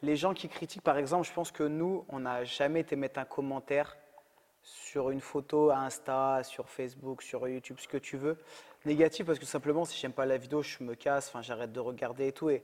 les 0.02 0.16
gens 0.16 0.34
qui 0.34 0.48
critiquent, 0.48 0.82
par 0.82 0.98
exemple, 0.98 1.26
je 1.26 1.32
pense 1.32 1.50
que 1.50 1.62
nous, 1.62 2.04
on 2.08 2.20
n'a 2.20 2.44
jamais 2.44 2.80
été 2.80 2.96
mettre 2.96 3.18
un 3.18 3.24
commentaire 3.24 3.96
sur 4.64 5.10
une 5.10 5.20
photo 5.20 5.70
Insta, 5.70 6.42
sur 6.42 6.68
Facebook, 6.68 7.22
sur 7.22 7.46
YouTube, 7.48 7.76
ce 7.78 7.88
que 7.88 7.98
tu 7.98 8.16
veux, 8.16 8.38
négatif 8.84 9.26
parce 9.26 9.38
que 9.38 9.46
simplement 9.46 9.84
si 9.84 9.98
j'aime 9.98 10.12
pas 10.12 10.26
la 10.26 10.38
vidéo, 10.38 10.62
je 10.62 10.82
me 10.82 10.94
casse, 10.94 11.28
enfin 11.28 11.42
j'arrête 11.42 11.72
de 11.72 11.80
regarder 11.80 12.28
et 12.28 12.32
tout. 12.32 12.48
Et 12.48 12.62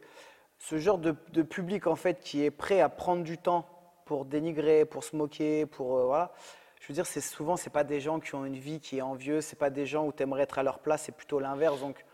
ce 0.58 0.78
genre 0.78 0.98
de, 0.98 1.12
public 1.42 1.86
en 1.86 1.96
fait 1.96 2.20
qui 2.20 2.44
est 2.44 2.50
prêt 2.50 2.80
à 2.80 2.88
prendre 2.88 3.22
du 3.22 3.38
temps 3.38 3.66
pour 4.06 4.24
dénigrer, 4.24 4.84
pour 4.84 5.04
se 5.04 5.14
moquer, 5.14 5.66
pour 5.66 5.96
euh, 5.98 6.04
voilà. 6.06 6.32
Je 6.80 6.88
veux 6.88 6.94
dire, 6.94 7.06
c'est 7.06 7.20
souvent 7.20 7.56
c'est 7.56 7.70
pas 7.70 7.84
des 7.84 8.00
gens 8.00 8.20
qui 8.20 8.34
ont 8.34 8.44
une 8.44 8.56
vie 8.58 8.80
qui 8.80 8.99
est 8.99 9.02
envieuse, 9.02 9.44
c'est 9.44 9.58
pas 9.58 9.70
des 9.70 9.87
gens 9.87 10.06
où 10.06 10.12
tu 10.12 10.22
aimerais 10.22 10.42
être 10.42 10.58
à 10.58 10.62
leur 10.62 10.80
place, 10.80 11.02
c'est 11.02 11.14
plutôt 11.14 11.38
l'inverse. 11.38 11.80
Donc 11.80 12.04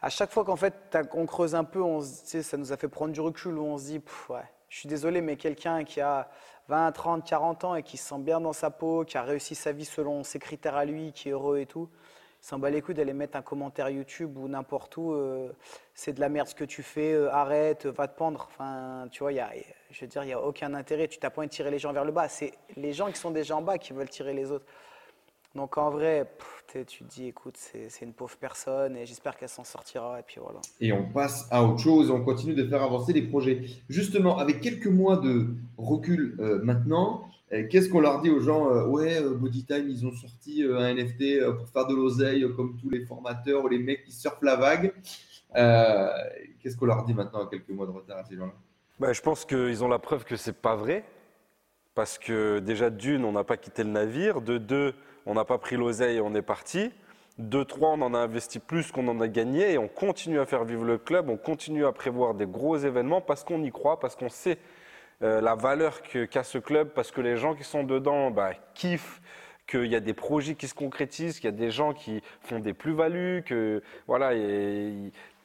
à 0.00 0.10
chaque 0.10 0.30
fois 0.32 0.44
qu'en 0.44 0.56
fait 0.56 0.98
on 1.14 1.24
creuse 1.24 1.54
un 1.54 1.64
peu, 1.64 1.80
on, 1.80 2.00
ça 2.00 2.56
nous 2.56 2.72
a 2.72 2.76
fait 2.76 2.88
prendre 2.88 3.12
du 3.12 3.20
recul 3.20 3.56
où 3.56 3.64
on 3.64 3.78
se 3.78 3.84
dit, 3.84 4.02
ouais, 4.28 4.42
je 4.68 4.78
suis 4.78 4.88
désolé, 4.88 5.20
mais 5.20 5.36
quelqu'un 5.36 5.84
qui 5.84 6.00
a 6.00 6.28
20, 6.68 6.90
30, 6.92 7.24
40 7.24 7.64
ans 7.64 7.74
et 7.76 7.82
qui 7.84 7.96
se 7.96 8.08
sent 8.08 8.18
bien 8.18 8.40
dans 8.40 8.52
sa 8.52 8.70
peau, 8.70 9.04
qui 9.04 9.16
a 9.16 9.22
réussi 9.22 9.54
sa 9.54 9.70
vie 9.70 9.84
selon 9.84 10.24
ses 10.24 10.40
critères 10.40 10.76
à 10.76 10.84
lui, 10.84 11.12
qui 11.12 11.28
est 11.28 11.32
heureux 11.32 11.58
et 11.58 11.66
tout, 11.66 11.88
s'en 12.42 12.58
bat 12.58 12.70
les 12.70 12.82
couilles 12.82 12.96
d'aller 12.96 13.12
mettre 13.12 13.36
un 13.36 13.42
commentaire 13.42 13.88
YouTube 13.88 14.36
ou 14.36 14.48
n'importe 14.48 14.96
où, 14.96 15.12
euh, 15.12 15.52
c'est 15.94 16.12
de 16.12 16.20
la 16.20 16.28
merde 16.28 16.48
ce 16.48 16.54
que 16.56 16.64
tu 16.64 16.82
fais, 16.82 17.12
euh, 17.12 17.32
arrête, 17.32 17.86
va 17.86 18.08
te 18.08 18.18
pendre. 18.18 18.48
Enfin, 18.50 19.06
tu 19.12 19.20
vois, 19.20 19.32
y 19.32 19.38
a, 19.38 19.48
je 19.92 20.00
veux 20.00 20.08
dire, 20.08 20.24
il 20.24 20.26
n'y 20.26 20.32
a 20.32 20.42
aucun 20.42 20.74
intérêt. 20.74 21.06
Tu 21.06 21.18
t'as 21.18 21.30
pas 21.30 21.44
de 21.46 21.50
tirer 21.50 21.70
les 21.70 21.78
gens 21.78 21.92
vers 21.92 22.04
le 22.04 22.10
bas. 22.10 22.28
C'est 22.28 22.52
les 22.76 22.92
gens 22.92 23.10
qui 23.10 23.18
sont 23.18 23.30
déjà 23.30 23.56
en 23.56 23.62
bas 23.62 23.78
qui 23.78 23.92
veulent 23.92 24.10
tirer 24.10 24.34
les 24.34 24.50
autres. 24.50 24.66
Donc 25.54 25.76
en 25.76 25.90
vrai, 25.90 26.26
tu 26.72 26.84
te 26.84 27.04
dis, 27.04 27.26
écoute, 27.26 27.56
c'est 27.56 28.04
une 28.04 28.14
pauvre 28.14 28.36
personne 28.38 28.96
et 28.96 29.04
j'espère 29.04 29.36
qu'elle 29.36 29.50
s'en 29.50 29.64
sortira. 29.64 30.18
Et 30.18 30.22
puis 30.22 30.40
voilà. 30.42 30.60
Et 30.80 30.92
on 30.92 31.12
passe 31.12 31.46
à 31.50 31.62
autre 31.62 31.78
chose, 31.78 32.10
on 32.10 32.24
continue 32.24 32.54
de 32.54 32.66
faire 32.66 32.82
avancer 32.82 33.12
les 33.12 33.22
projets. 33.22 33.62
Justement, 33.88 34.38
avec 34.38 34.60
quelques 34.60 34.86
mois 34.86 35.18
de 35.18 35.54
recul 35.76 36.36
euh, 36.40 36.60
maintenant, 36.62 37.28
qu'est-ce 37.70 37.88
qu'on 37.88 38.00
leur 38.00 38.20
dit 38.20 38.30
aux 38.30 38.40
gens 38.40 38.70
euh, 38.70 38.86
Ouais, 38.86 39.20
Bodytime, 39.22 39.88
ils 39.88 40.06
ont 40.06 40.12
sorti 40.12 40.64
un 40.64 40.94
NFT 40.94 41.44
pour 41.56 41.68
faire 41.68 41.86
de 41.86 41.94
l'oseille, 41.94 42.46
comme 42.56 42.76
tous 42.80 42.90
les 42.90 43.04
formateurs 43.04 43.64
ou 43.64 43.68
les 43.68 43.78
mecs 43.78 44.04
qui 44.04 44.12
surfent 44.12 44.42
la 44.42 44.56
vague. 44.56 44.92
qu'est-ce 45.54 46.76
qu'on 46.76 46.86
leur 46.86 47.04
dit 47.04 47.14
maintenant 47.14 47.44
à 47.44 47.50
quelques 47.50 47.70
mois 47.70 47.86
de 47.86 47.92
retard 47.92 48.18
à 48.18 48.24
ces 48.24 48.36
gens-là? 48.36 48.54
Bah, 48.98 49.12
Je 49.12 49.20
pense 49.20 49.44
qu'ils 49.44 49.84
ont 49.84 49.88
la 49.88 49.98
preuve 49.98 50.24
que 50.24 50.36
c'est 50.36 50.56
pas 50.56 50.76
vrai. 50.76 51.04
Parce 51.94 52.16
que 52.16 52.58
déjà, 52.58 52.88
d'une, 52.88 53.24
on 53.24 53.32
n'a 53.32 53.44
pas 53.44 53.58
quitté 53.58 53.84
le 53.84 53.90
navire. 53.90 54.40
De 54.40 54.56
deux, 54.56 54.94
on 55.26 55.34
n'a 55.34 55.44
pas 55.44 55.58
pris 55.58 55.76
l'oseille 55.76 56.16
et 56.16 56.20
on 56.20 56.34
est 56.34 56.42
parti. 56.42 56.90
De 57.38 57.62
trois, 57.62 57.90
on 57.90 58.02
en 58.02 58.14
a 58.14 58.18
investi 58.18 58.58
plus 58.58 58.92
qu'on 58.92 59.08
en 59.08 59.20
a 59.20 59.28
gagné 59.28 59.72
et 59.72 59.78
on 59.78 59.88
continue 59.88 60.38
à 60.38 60.46
faire 60.46 60.64
vivre 60.64 60.84
le 60.84 60.98
club, 60.98 61.30
on 61.30 61.38
continue 61.38 61.86
à 61.86 61.92
prévoir 61.92 62.34
des 62.34 62.46
gros 62.46 62.76
événements 62.76 63.22
parce 63.22 63.42
qu'on 63.42 63.62
y 63.62 63.70
croit, 63.70 63.98
parce 63.98 64.16
qu'on 64.16 64.28
sait 64.28 64.58
euh, 65.22 65.40
la 65.40 65.54
valeur 65.54 66.02
qu'a 66.02 66.42
ce 66.42 66.58
club, 66.58 66.88
parce 66.88 67.10
que 67.10 67.20
les 67.20 67.36
gens 67.36 67.54
qui 67.54 67.64
sont 67.64 67.84
dedans 67.84 68.30
bah, 68.30 68.52
kiffent, 68.74 69.20
qu'il 69.66 69.86
y 69.86 69.96
a 69.96 70.00
des 70.00 70.14
projets 70.14 70.54
qui 70.54 70.68
se 70.68 70.74
concrétisent, 70.74 71.36
qu'il 71.36 71.44
y 71.44 71.54
a 71.54 71.56
des 71.56 71.70
gens 71.70 71.92
qui 71.92 72.22
font 72.40 72.58
des 72.58 72.74
plus-values, 72.74 73.42
que 73.46 73.82
voilà, 74.06 74.32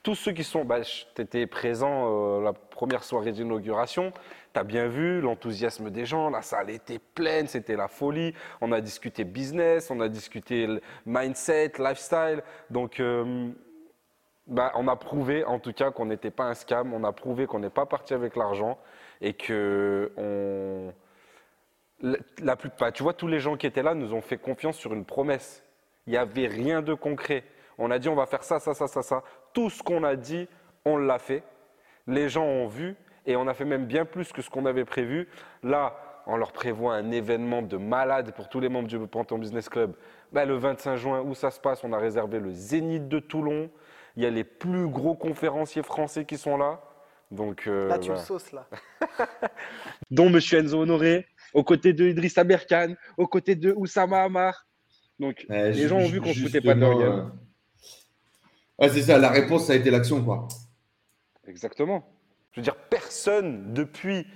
tous 0.04 0.16
ceux 0.16 0.32
qui 0.32 0.44
sont, 0.44 0.66
bah, 0.66 0.82
tu 0.82 1.22
étais 1.22 1.48
présent 1.48 2.38
euh, 2.40 2.42
la 2.42 2.54
première 2.54 3.04
soirée 3.04 3.32
d'inauguration, 3.32 4.12
tu 4.54 4.60
as 4.60 4.64
bien 4.64 4.88
vu 4.88 5.22
l'enthousiasme 5.22 5.90
des 5.90 6.06
gens, 6.06 6.30
la 6.30 6.42
salle 6.42 6.70
était 6.70 7.00
pleine, 7.00 7.48
c'était 7.48 7.76
la 7.76 7.88
folie. 7.88 8.34
On 8.62 8.72
a 8.72 8.82
discuté 8.82 9.24
business, 9.24 9.92
on 9.92 10.00
a 10.00 10.08
discuté 10.08 10.68
mindset, 11.06 11.74
lifestyle. 11.78 12.42
Donc, 12.70 13.00
euh, 13.00 13.50
bah, 14.48 14.72
on 14.76 14.88
a 14.88 14.96
prouvé 14.96 15.44
en 15.44 15.60
tout 15.60 15.74
cas 15.74 15.92
qu'on 15.92 16.06
n'était 16.06 16.32
pas 16.32 16.46
un 16.46 16.54
scam, 16.54 16.94
on 16.94 17.04
a 17.04 17.12
prouvé 17.12 17.46
qu'on 17.46 17.60
n'est 17.60 17.70
pas 17.70 17.86
parti 17.86 18.14
avec 18.14 18.36
l'argent 18.36 18.78
et 19.22 19.34
que 19.34 20.12
on. 20.18 20.94
La, 22.44 22.56
plupart, 22.56 22.94
tu 22.94 23.02
vois, 23.02 23.14
tous 23.14 23.28
les 23.28 23.40
gens 23.40 23.58
qui 23.58 23.66
étaient 23.66 23.82
là 23.82 23.96
nous 23.96 24.14
ont 24.14 24.22
fait 24.22 24.38
confiance 24.38 24.78
sur 24.78 24.94
une 24.94 25.04
promesse. 25.04 25.64
Il 26.06 26.12
n'y 26.12 26.18
avait 26.18 26.46
rien 26.46 26.84
de 26.84 26.94
concret. 26.94 27.44
On 27.80 27.90
a 27.90 27.98
dit 27.98 28.08
on 28.08 28.16
va 28.16 28.28
faire 28.28 28.44
ça, 28.44 28.60
ça, 28.60 28.76
ça, 28.76 28.88
ça, 28.88 29.02
ça. 29.02 29.24
Tout 29.52 29.72
ce 29.72 29.82
qu'on 29.82 30.04
a 30.04 30.16
dit, 30.16 30.48
on 30.86 30.98
l'a 30.98 31.18
fait. 31.18 31.44
Les 32.06 32.30
gens 32.30 32.46
ont 32.46 32.68
vu 32.68 32.96
et 33.26 33.36
on 33.36 33.48
a 33.48 33.54
fait 33.54 33.66
même 33.66 33.86
bien 33.86 34.06
plus 34.06 34.32
que 34.32 34.42
ce 34.42 34.50
qu'on 34.50 34.66
avait 34.66 34.86
prévu. 34.86 35.28
Là, 35.64 35.96
on 36.28 36.38
leur 36.38 36.52
prévoit 36.52 36.96
un 36.96 37.12
événement 37.12 37.62
de 37.62 37.78
malade 37.78 38.34
pour 38.36 38.50
tous 38.50 38.60
les 38.60 38.70
membres 38.70 38.88
du 38.88 39.00
Panthéon 39.00 39.38
Business 39.38 39.70
Club. 39.70 39.96
Ben, 40.32 40.46
le 40.46 40.56
25 40.56 40.96
juin, 40.98 41.22
où 41.22 41.34
ça 41.34 41.52
se 41.52 41.60
passe, 41.60 41.84
on 41.84 41.94
a 41.94 41.98
réservé 41.98 42.40
le 42.40 42.52
Zénith 42.52 43.08
de 43.08 43.20
Toulon. 43.20 43.70
Il 44.16 44.24
y 44.24 44.26
a 44.26 44.30
les 44.30 44.44
plus 44.44 44.88
gros 44.88 45.16
conférenciers 45.16 45.84
français 45.84 46.26
qui 46.26 46.38
sont 46.38 46.58
là. 46.58 46.82
Donc, 47.32 47.68
euh, 47.68 47.88
là, 47.88 48.00
tu 48.00 48.12
le 48.12 48.18
sauces, 48.18 48.52
là. 48.52 48.68
Dont 50.12 50.28
M. 50.28 50.40
Enzo 50.54 50.80
Honoré, 50.80 51.28
aux 51.54 51.64
côtés 51.64 51.94
de 51.94 52.06
Idriss 52.08 52.38
Aberkan, 52.38 52.96
aux 53.18 53.28
côtés 53.28 53.56
de 53.56 53.74
Oussama 53.74 54.24
Amar. 54.24 54.66
Donc, 55.20 55.46
les 55.50 55.88
gens 55.88 55.98
ont 55.98 56.08
vu 56.08 56.22
qu'on 56.22 56.30
ne 56.30 56.34
se 56.34 56.40
foutait 56.42 56.62
pas 56.62 56.76
de 56.76 56.80
leur 56.80 56.98
gueule. 56.98 57.26
Euh, 58.82 58.90
c'est 58.90 59.02
ça, 59.02 59.18
la 59.18 59.30
réponse, 59.30 59.66
ça 59.66 59.74
a 59.74 59.76
été 59.76 59.90
l'action, 59.90 60.24
quoi. 60.24 60.48
Exactement. 61.48 62.08
Je 62.52 62.60
veux 62.60 62.64
dire, 62.64 62.76
personne, 62.76 63.74
depuis 63.74 64.28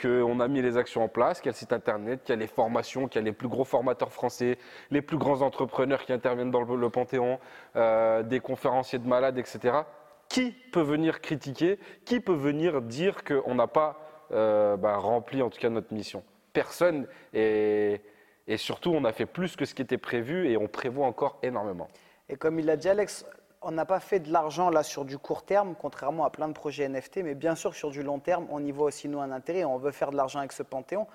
qu'on 0.00 0.40
a 0.40 0.48
mis 0.48 0.60
les 0.60 0.76
actions 0.76 1.02
en 1.02 1.08
place, 1.08 1.40
qu'il 1.40 1.46
y 1.46 1.48
a 1.48 1.52
le 1.52 1.56
site 1.56 1.72
internet, 1.72 2.22
qu'il 2.22 2.34
y 2.34 2.38
a 2.38 2.40
les 2.40 2.46
formations, 2.46 3.08
qu'il 3.08 3.20
y 3.20 3.24
a 3.24 3.24
les 3.24 3.32
plus 3.32 3.48
gros 3.48 3.64
formateurs 3.64 4.12
français, 4.12 4.58
les 4.90 5.00
plus 5.00 5.16
grands 5.16 5.40
entrepreneurs 5.40 6.04
qui 6.04 6.12
interviennent 6.12 6.50
dans 6.50 6.62
le, 6.62 6.90
Panthéon, 6.90 7.38
euh, 7.76 8.22
des 8.22 8.40
conférenciers 8.40 8.98
de 8.98 9.06
malades, 9.06 9.38
etc. 9.38 9.78
Qui 10.36 10.50
peut 10.50 10.82
venir 10.82 11.22
critiquer? 11.22 11.78
Qui 12.04 12.20
peut 12.20 12.34
venir 12.34 12.82
dire 12.82 13.24
qu'on 13.24 13.54
n'a 13.54 13.66
pas 13.66 13.98
euh, 14.32 14.76
bah, 14.76 14.98
rempli 14.98 15.40
en 15.40 15.48
tout 15.48 15.58
cas 15.58 15.70
notre 15.70 15.94
mission? 15.94 16.22
Personne. 16.52 17.06
Et, 17.32 18.02
et 18.46 18.58
surtout, 18.58 18.90
on 18.90 19.04
a 19.06 19.12
fait 19.12 19.24
plus 19.24 19.56
que 19.56 19.64
ce 19.64 19.74
qui 19.74 19.80
était 19.80 19.96
prévu 19.96 20.50
et 20.50 20.58
on 20.58 20.68
prévoit 20.68 21.06
encore 21.06 21.38
énormément. 21.42 21.88
Et 22.28 22.36
comme 22.36 22.58
il 22.58 22.66
l'a 22.66 22.76
dit 22.76 22.90
Alex, 22.90 23.24
on 23.62 23.70
n'a 23.70 23.86
pas 23.86 23.98
fait 23.98 24.20
de 24.20 24.30
l'argent 24.30 24.68
là 24.68 24.82
sur 24.82 25.06
du 25.06 25.16
court 25.16 25.42
terme, 25.42 25.74
contrairement 25.74 26.26
à 26.26 26.30
plein 26.30 26.48
de 26.48 26.52
projets 26.52 26.86
NFT, 26.86 27.22
mais 27.24 27.34
bien 27.34 27.54
sûr 27.54 27.74
sur 27.74 27.88
du 27.88 28.02
long 28.02 28.18
terme, 28.18 28.46
on 28.50 28.62
y 28.62 28.72
voit 28.72 28.88
aussi 28.88 29.08
nous 29.08 29.22
un 29.22 29.30
intérêt. 29.30 29.64
On 29.64 29.78
veut 29.78 29.90
faire 29.90 30.10
de 30.10 30.16
l'argent 30.16 30.40
avec 30.40 30.52
ce 30.52 30.62
Panthéon 30.62 31.06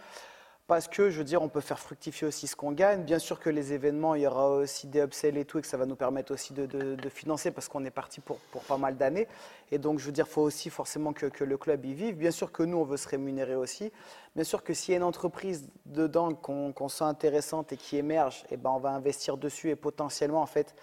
parce 0.72 0.88
que, 0.88 1.10
je 1.10 1.18
veux 1.18 1.26
dire, 1.26 1.42
on 1.42 1.50
peut 1.50 1.60
faire 1.60 1.80
fructifier 1.80 2.26
aussi 2.26 2.48
ce 2.48 2.56
qu'on 2.56 2.72
gagne. 2.72 3.04
Bien 3.04 3.20
sûr 3.20 3.42
que 3.42 3.50
les 3.50 3.74
événements, 3.74 4.16
il 4.16 4.22
y 4.22 4.26
aura 4.26 4.52
aussi 4.52 4.88
des 4.88 5.02
upsells 5.02 5.38
et 5.38 5.44
tout, 5.44 5.60
et 5.60 5.62
que 5.62 5.68
ça 5.68 5.76
va 5.76 5.86
nous 5.86 5.98
permettre 5.98 6.34
aussi 6.34 6.54
de, 6.54 7.10
financer 7.10 7.52
parce 7.52 7.68
qu'on 7.68 7.84
est 7.84 7.92
parti 7.92 8.22
pour, 8.22 8.38
pas 8.70 8.78
mal 8.78 8.96
d'années. 8.96 9.28
Et 9.74 9.78
donc, 9.78 10.00
je 10.00 10.06
veux 10.06 10.14
dire, 10.14 10.28
il 10.30 10.32
faut 10.32 10.44
aussi 10.44 10.70
forcément 10.70 11.12
que, 11.12 11.44
le 11.44 11.58
club 11.58 11.84
y 11.84 11.94
vive. 11.94 12.16
Bien 12.16 12.32
sûr 12.32 12.54
que 12.54 12.64
nous, 12.64 12.78
on 12.78 12.86
veut 12.86 12.96
se 12.96 13.10
rémunérer 13.10 13.58
aussi. 13.58 13.92
Bien 14.34 14.46
sûr 14.46 14.64
que 14.64 14.74
s'il 14.74 14.94
y 14.94 14.96
a 14.96 14.98
une 15.00 15.04
entreprise 15.04 15.68
dedans 15.86 16.34
qu'on 16.34 16.88
sent 16.88 17.04
intéressante 17.04 17.74
et 17.74 17.76
qui 17.76 17.98
émerge, 17.98 18.46
eh 18.50 18.56
ben, 18.56 18.70
on 18.70 18.80
va 18.80 18.92
investir 18.92 19.36
dessus 19.36 19.72
et 19.72 19.76
potentiellement, 19.76 20.42
en 20.42 20.46
fait, 20.46 20.74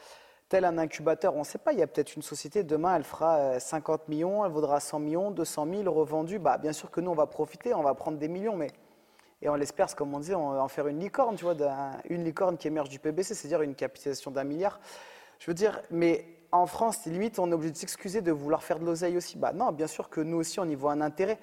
tel 0.50 0.66
un 0.66 0.76
incubateur, 0.76 1.34
on 1.34 1.38
ne 1.38 1.44
sait 1.44 1.56
pas, 1.56 1.72
il 1.72 1.78
y 1.78 1.82
a 1.82 1.86
peut-être 1.86 2.14
une 2.14 2.20
société, 2.20 2.62
demain 2.62 2.96
elle 2.96 3.04
fera 3.04 3.58
50 3.58 4.00
euh, 4.00 4.04
millions, 4.08 4.44
elle 4.44 4.52
vaudra 4.52 4.80
100 4.80 4.98
millions, 4.98 5.30
200 5.30 5.66
000 5.82 5.90
revendus, 5.90 6.38
bah, 6.38 6.58
bien 6.58 6.72
sûr 6.72 6.90
que 6.90 7.00
nous 7.02 7.10
on 7.10 7.14
va 7.14 7.26
profiter, 7.26 7.74
on 7.74 7.82
va 7.82 7.94
prendre 7.94 8.16
des 8.16 8.28
millions, 8.28 8.56
mais 8.56 8.68
et 9.40 9.48
on 9.48 9.54
l'espère, 9.54 9.94
comme 9.94 10.14
on 10.14 10.20
disait, 10.20 10.34
va 10.34 10.40
en 10.40 10.68
faire 10.68 10.88
une 10.88 10.98
licorne, 10.98 11.36
tu 11.36 11.44
vois, 11.44 11.54
une 12.08 12.24
licorne 12.24 12.56
qui 12.56 12.66
émerge 12.66 12.88
du 12.88 12.98
PBC, 12.98 13.34
c'est-à-dire 13.34 13.62
une 13.62 13.74
capitalisation 13.74 14.30
d'un 14.30 14.44
milliard. 14.44 14.80
Je 15.38 15.46
veux 15.46 15.54
dire, 15.54 15.80
mais 15.90 16.24
en 16.50 16.66
France, 16.66 17.06
limite, 17.06 17.38
on 17.38 17.50
est 17.50 17.54
obligé 17.54 17.72
de 17.72 17.76
s'excuser 17.76 18.20
de 18.20 18.32
vouloir 18.32 18.62
faire 18.62 18.78
de 18.78 18.84
l'oseille 18.84 19.16
aussi. 19.16 19.38
Bah 19.38 19.52
non, 19.52 19.70
bien 19.70 19.86
sûr 19.86 20.08
que 20.08 20.20
nous 20.20 20.38
aussi, 20.38 20.58
on 20.58 20.64
y 20.64 20.74
voit 20.74 20.92
un 20.92 21.00
intérêt. 21.00 21.38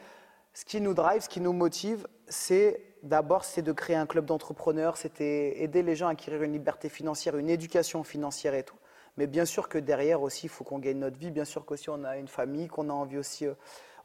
Ce 0.54 0.66
qui 0.66 0.82
nous 0.82 0.94
drive, 0.94 1.22
ce 1.22 1.30
qui 1.30 1.40
nous 1.40 1.54
motive, 1.54 2.08
c'est 2.28 2.82
d'abord, 3.04 3.46
c'est 3.46 3.62
de 3.62 3.72
créer 3.72 3.96
un 3.96 4.06
club 4.06 4.25
d'entrepreneurs, 4.25 4.98
c'était 4.98 5.62
aider 5.62 5.84
les 5.84 5.96
gens 5.96 6.08
à 6.08 6.12
acquérir 6.12 6.44
une 6.44 6.54
liberté 6.54 6.90
financière, 6.90 7.38
une 7.38 7.50
éducation 7.50 8.04
financière 8.04 8.56
et 8.56 8.64
tout. 8.64 8.78
Mais 9.18 9.28
bien 9.28 9.46
sûr 9.46 9.70
que 9.70 9.78
derrière 9.78 10.22
aussi, 10.22 10.48
il 10.48 10.50
faut 10.50 10.64
qu'on 10.64 10.80
gagne 10.80 10.98
notre 10.98 11.18
vie. 11.18 11.32
Bien 11.32 11.46
sûr 11.46 11.66
qu'aussi, 11.66 11.90
on 11.90 12.04
a 12.04 12.18
une 12.18 12.28
famille, 12.28 12.68
qu'on 12.68 12.90
a 12.90 12.94
envie 12.94 13.18
aussi. 13.18 13.46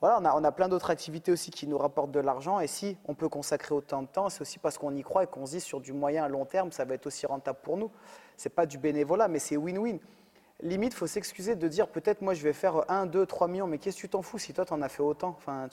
Voilà, 0.01 0.35
on 0.35 0.45
a, 0.45 0.53
plein 0.53 0.69
d'autres 0.69 0.89
activités 0.89 1.31
aussi 1.31 1.51
qui 1.51 1.67
nous 1.67 1.77
rapportent 1.77 2.11
de 2.11 2.21
l'argent. 2.21 2.59
Et 2.59 2.67
si 2.67 2.97
on 3.05 3.15
peut 3.15 3.29
consacrer 3.29 3.75
autant 3.75 4.01
de 4.01 4.07
temps, 4.07 4.31
c'est 4.31 4.41
aussi 4.41 4.59
parce 4.59 4.79
qu'on 4.79 4.95
y 4.97 5.03
croit 5.03 5.25
et 5.25 5.27
qu'on 5.27 5.45
se 5.45 5.53
dit 5.53 5.61
sur 5.61 5.81
du 5.81 5.93
moyen 5.93 6.25
à 6.25 6.29
long 6.29 6.47
terme, 6.47 6.73
ça 6.73 6.87
va 6.87 6.95
être 6.95 7.07
aussi 7.07 7.27
rentable 7.27 7.59
pour 7.63 7.77
nous. 7.77 7.91
C'est 8.39 8.49
pas 8.49 8.65
du 8.65 8.79
bénévolat, 8.79 9.29
mais 9.29 9.39
c'est 9.39 9.59
win-win. 9.59 9.99
Limite, 10.63 10.95
il 10.95 10.97
faut 10.97 11.07
s'excuser 11.07 11.55
de 11.55 11.69
dire 11.69 11.89
peut-être 11.89 12.23
moi 12.23 12.33
je 12.33 12.43
vais 12.43 12.55
faire 12.55 12.91
1, 12.91 13.07
2, 13.07 13.27
3 13.27 13.49
millions, 13.49 13.67
mais 13.67 13.77
qu'est-ce 13.77 13.97
que 13.97 14.01
tu 14.03 14.09
t'en 14.09 14.23
fous 14.23 14.39
si 14.39 14.55
toi 14.55 14.65
tu 14.65 14.73
en 14.73 14.81
as 14.81 14.89
fait 14.89 15.03
autant? 15.03 15.37
Enfin, 15.39 15.69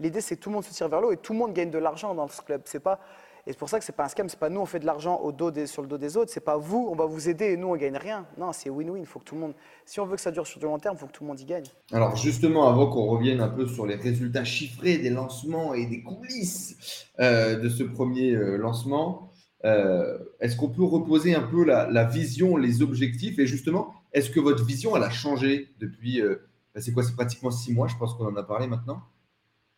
L'idée 0.00 0.20
c'est 0.20 0.36
que 0.36 0.40
tout 0.40 0.50
le 0.50 0.54
monde 0.54 0.64
se 0.64 0.72
tire 0.72 0.88
vers 0.88 1.00
l'eau 1.00 1.12
et 1.12 1.16
tout 1.16 1.32
le 1.32 1.38
monde 1.38 1.52
gagne 1.52 1.70
de 1.70 1.78
l'argent 1.78 2.14
dans 2.14 2.28
ce 2.28 2.42
club. 2.42 2.62
C'est 2.64 2.80
pas 2.80 3.00
et 3.48 3.52
c'est 3.52 3.58
pour 3.58 3.70
ça 3.70 3.78
que 3.78 3.84
c'est 3.86 3.96
pas 3.96 4.04
un 4.04 4.08
scam, 4.08 4.28
c'est 4.28 4.38
pas 4.38 4.50
nous 4.50 4.60
on 4.60 4.66
fait 4.66 4.78
de 4.78 4.84
l'argent 4.84 5.22
sur 5.64 5.80
le 5.80 5.88
dos 5.88 5.96
des 5.96 6.16
autres, 6.18 6.30
c'est 6.30 6.44
pas 6.44 6.58
vous, 6.58 6.86
on 6.92 6.94
va 6.94 7.06
vous 7.06 7.30
aider 7.30 7.46
et 7.46 7.56
nous 7.56 7.68
on 7.68 7.76
gagne 7.76 7.96
rien. 7.96 8.26
Non, 8.36 8.52
c'est 8.52 8.68
win-win. 8.68 9.06
Faut 9.06 9.20
que 9.20 9.24
tout 9.24 9.36
le 9.36 9.40
monde, 9.40 9.54
si 9.86 10.00
on 10.00 10.04
veut 10.04 10.16
que 10.16 10.20
ça 10.20 10.30
dure 10.30 10.46
sur 10.46 10.60
du 10.60 10.66
long 10.66 10.78
terme, 10.78 10.96
il 10.96 11.00
faut 11.00 11.06
que 11.06 11.12
tout 11.12 11.24
le 11.24 11.28
monde 11.28 11.40
y 11.40 11.46
gagne. 11.46 11.64
Alors 11.90 12.14
justement, 12.14 12.68
avant 12.68 12.90
qu'on 12.90 13.06
revienne 13.06 13.40
un 13.40 13.48
peu 13.48 13.66
sur 13.66 13.86
les 13.86 13.94
résultats 13.94 14.44
chiffrés 14.44 14.98
des 14.98 15.08
lancements 15.08 15.72
et 15.72 15.86
des 15.86 16.02
coulisses 16.02 17.06
euh, 17.20 17.58
de 17.58 17.70
ce 17.70 17.84
premier 17.84 18.32
euh, 18.32 18.58
lancement, 18.58 19.32
euh, 19.64 20.18
est-ce 20.40 20.54
qu'on 20.54 20.68
peut 20.68 20.84
reposer 20.84 21.34
un 21.34 21.40
peu 21.40 21.64
la, 21.64 22.04
vision, 22.04 22.58
les 22.58 22.82
objectifs? 22.82 23.38
Et 23.38 23.46
justement, 23.46 23.94
est-ce 24.12 24.28
que 24.28 24.40
votre 24.40 24.62
vision 24.62 24.94
elle 24.94 25.04
a 25.04 25.10
changé 25.10 25.72
depuis 25.80 26.20
bah, 26.74 26.82
C'est 26.82 26.92
quoi 26.92 27.02
C'est 27.02 27.16
pratiquement 27.16 27.50
six 27.50 27.72
mois, 27.72 27.88
je 27.88 27.96
pense 27.96 28.12
qu'on 28.12 28.26
en 28.26 28.36
a 28.36 28.42
parlé 28.42 28.66
maintenant. 28.66 29.00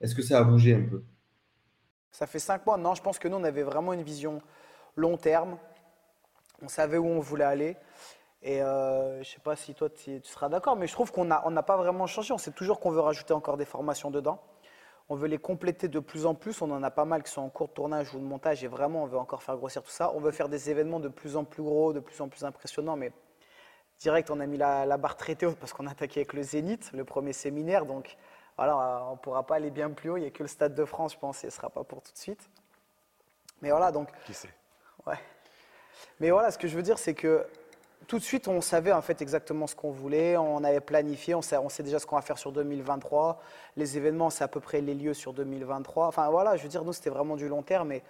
Est-ce 0.01 0.17
que 0.17 0.23
ça 0.23 0.41
a 0.41 0.43
bougé 0.43 0.75
un 0.75 0.83
peu? 0.83 1.05
Ça 2.11 2.27
fait 2.27 2.39
cinq 2.39 2.67
mois. 2.67 2.77
Non, 2.77 2.95
je 2.95 3.03
pense 3.03 3.19
que 3.19 3.29
nous, 3.29 3.37
on 3.37 3.45
avait 3.45 3.63
vraiment 3.63 3.93
une 3.93 4.03
vision 4.03 4.41
long 4.97 5.17
terme. 5.17 5.59
On 6.63 6.69
savait 6.69 6.99
où 6.99 7.07
on 7.07 7.21
voulait 7.21 7.45
aller. 7.45 7.77
Et 8.43 8.63
euh, 8.63 9.15
je 9.15 9.19
ne 9.19 9.25
sais 9.25 9.41
pas 9.41 9.55
si 9.57 9.75
toi, 9.75 9.91
tu, 9.91 10.21
seras 10.25 10.49
d'accord, 10.49 10.77
mais 10.77 10.87
je 10.87 10.93
trouve 10.93 11.13
qu'on 11.13 11.25
n'a 11.25 11.63
pas 11.63 11.77
vraiment 11.77 12.07
changé. 12.07 12.33
On 12.33 12.39
sait 12.39 12.53
toujours 12.53 12.81
qu'on 12.81 12.91
veut 12.91 13.01
rajouter 13.01 13.35
encore 13.35 13.57
des 13.57 13.65
formations 13.65 14.11
dedans. 14.11 14.41
On 15.09 15.17
veut 15.17 15.29
les 15.29 15.39
compléter 15.39 15.89
de 15.89 15.99
plus 15.99 16.25
en 16.25 16.35
plus. 16.35 16.63
On 16.63 16.71
en 16.71 16.83
a 16.83 16.91
pas 16.91 17.05
mal 17.05 17.23
qui 17.23 17.31
sont 17.31 17.43
en 17.43 17.49
cours 17.49 17.69
de 17.69 17.73
tournage 17.73 18.15
ou 18.15 18.19
de 18.19 18.25
montage. 18.25 18.63
Et 18.65 18.69
vraiment, 18.69 19.03
on 19.03 19.07
veut 19.07 19.19
encore 19.19 19.43
faire 19.43 19.57
grossir 19.57 19.83
tout 19.83 19.91
ça. 19.91 20.13
On 20.15 20.21
veut 20.21 20.31
faire 20.31 20.49
des 20.49 20.71
événements 20.71 21.01
de 21.01 21.09
plus 21.09 21.37
en 21.37 21.45
plus 21.45 21.63
gros, 21.63 21.93
de 21.93 22.01
plus 22.01 22.21
en 22.21 22.29
plus 22.29 22.45
impressionnants. 22.45 22.97
Mais 22.97 23.13
direct, 23.99 24.31
on 24.31 24.41
a 24.41 24.47
mis 24.47 24.57
la, 24.57 24.87
la 24.87 24.97
barre 24.97 25.17
très 25.17 25.37
haute 25.45 25.57
parce 25.57 25.73
qu'on 25.73 25.87
a 25.87 25.91
attaqué 25.91 26.21
avec 26.21 26.33
le 26.33 26.43
Zénith, 26.43 26.91
le 26.93 27.05
premier 27.05 27.33
séminaire. 27.33 27.87
Donc, 27.87 28.17
voilà, 28.61 29.07
on 29.09 29.13
ne 29.13 29.17
pourra 29.17 29.43
pas 29.43 29.55
aller 29.55 29.71
bien 29.71 29.89
plus 29.89 30.11
haut. 30.11 30.19
Il 30.19 30.21
n'y 30.21 30.27
a 30.27 30.31
que 30.31 30.43
le 30.43 30.49
Stade 30.49 30.75
de 30.75 30.85
France, 30.85 31.15
je 31.15 31.19
pense, 31.19 31.39
et 31.39 31.41
ce 31.41 31.47
ne 31.47 31.51
sera 31.53 31.71
pas 31.71 31.83
pour 31.83 32.03
tout 32.03 32.13
de 32.13 32.19
suite. 32.19 32.51
Mais 33.63 33.71
voilà, 33.71 33.91
donc. 33.91 34.11
Qui 34.27 34.35
sait? 34.35 34.51
Ouais. 35.07 35.19
Mais 36.21 36.31
voilà, 36.31 36.51
ce 36.51 36.59
que 36.59 36.69
je 36.69 36.77
veux 36.77 36.83
dire, 36.83 36.99
c'est 36.99 37.15
que 37.15 37.47
tout 38.07 38.19
de 38.19 38.23
suite, 38.23 38.49
on 38.49 38.61
savait 38.61 38.93
en 38.93 39.01
fait 39.01 39.23
exactement 39.23 39.67
ce 39.67 39.75
qu'on 39.75 39.91
voulait, 39.91 40.37
on 40.37 40.63
avait 40.63 40.81
planifié, 40.81 41.35
on 41.35 41.41
sait, 41.41 41.57
on 41.57 41.71
sait 41.71 41.83
déjà 41.83 41.99
ce 41.99 42.05
qu'on 42.05 42.17
va 42.17 42.23
faire 42.23 42.37
sur 42.37 42.53
2023. 42.53 43.41
Les 43.79 43.97
événements, 43.97 44.29
c'est 44.29 44.45
à 44.45 44.49
peu 44.49 44.61
près 44.61 44.83
les 44.83 44.93
lieux 44.95 45.15
sur 45.15 45.33
2023. 45.33 46.09
Enfin 46.09 46.29
voilà, 46.29 46.57
je 46.57 46.63
veux 46.63 46.69
dire, 46.69 46.85
nous, 46.85 46.93
c'était 46.93 47.09
vraiment 47.09 47.37
du 47.37 47.49
long 47.49 47.63
terme. 47.63 47.93
Et, 47.93 48.03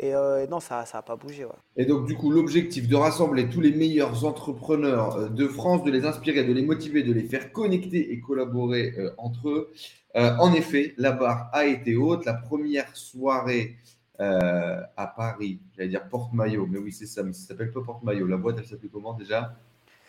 Et, 0.00 0.14
euh, 0.14 0.46
non, 0.48 0.58
ça 0.58 0.84
n'a 0.92 1.02
pas 1.02 1.16
bougé. 1.16 1.46
Et 1.76 1.84
donc, 1.84 2.06
du 2.06 2.16
coup, 2.16 2.30
l'objectif 2.30 2.88
de 2.88 2.96
rassembler 2.96 3.48
tous 3.48 3.60
les 3.60 3.70
meilleurs 3.70 4.24
entrepreneurs 4.24 5.16
euh, 5.16 5.28
de 5.28 5.46
France, 5.46 5.84
de 5.84 5.90
les 5.90 6.04
inspirer, 6.04 6.42
de 6.44 6.52
les 6.52 6.62
motiver, 6.62 7.02
de 7.02 7.12
les 7.12 7.22
faire 7.22 7.52
connecter 7.52 8.12
et 8.12 8.20
collaborer 8.20 8.94
euh, 8.98 9.10
entre 9.18 9.48
eux. 9.48 9.72
en 10.14 10.52
effet, 10.52 10.94
la 10.96 11.12
barre 11.12 11.48
a 11.52 11.66
été 11.66 11.94
haute. 11.94 12.24
La 12.24 12.34
première 12.34 12.96
soirée 12.96 13.76
à 14.18 15.12
Paris, 15.16 15.58
j'allais 15.76 15.88
dire 15.88 16.08
Porte-Maillot, 16.08 16.66
mais 16.70 16.78
oui, 16.78 16.92
c'est 16.92 17.06
ça, 17.06 17.24
mais 17.24 17.32
ça 17.32 17.48
s'appelle 17.48 17.72
pas 17.72 17.82
Porte-Maillot. 17.82 18.26
La 18.26 18.36
boîte, 18.36 18.56
elle 18.60 18.66
s'appelle 18.66 18.90
comment 18.92 19.12
déjà? 19.12 19.56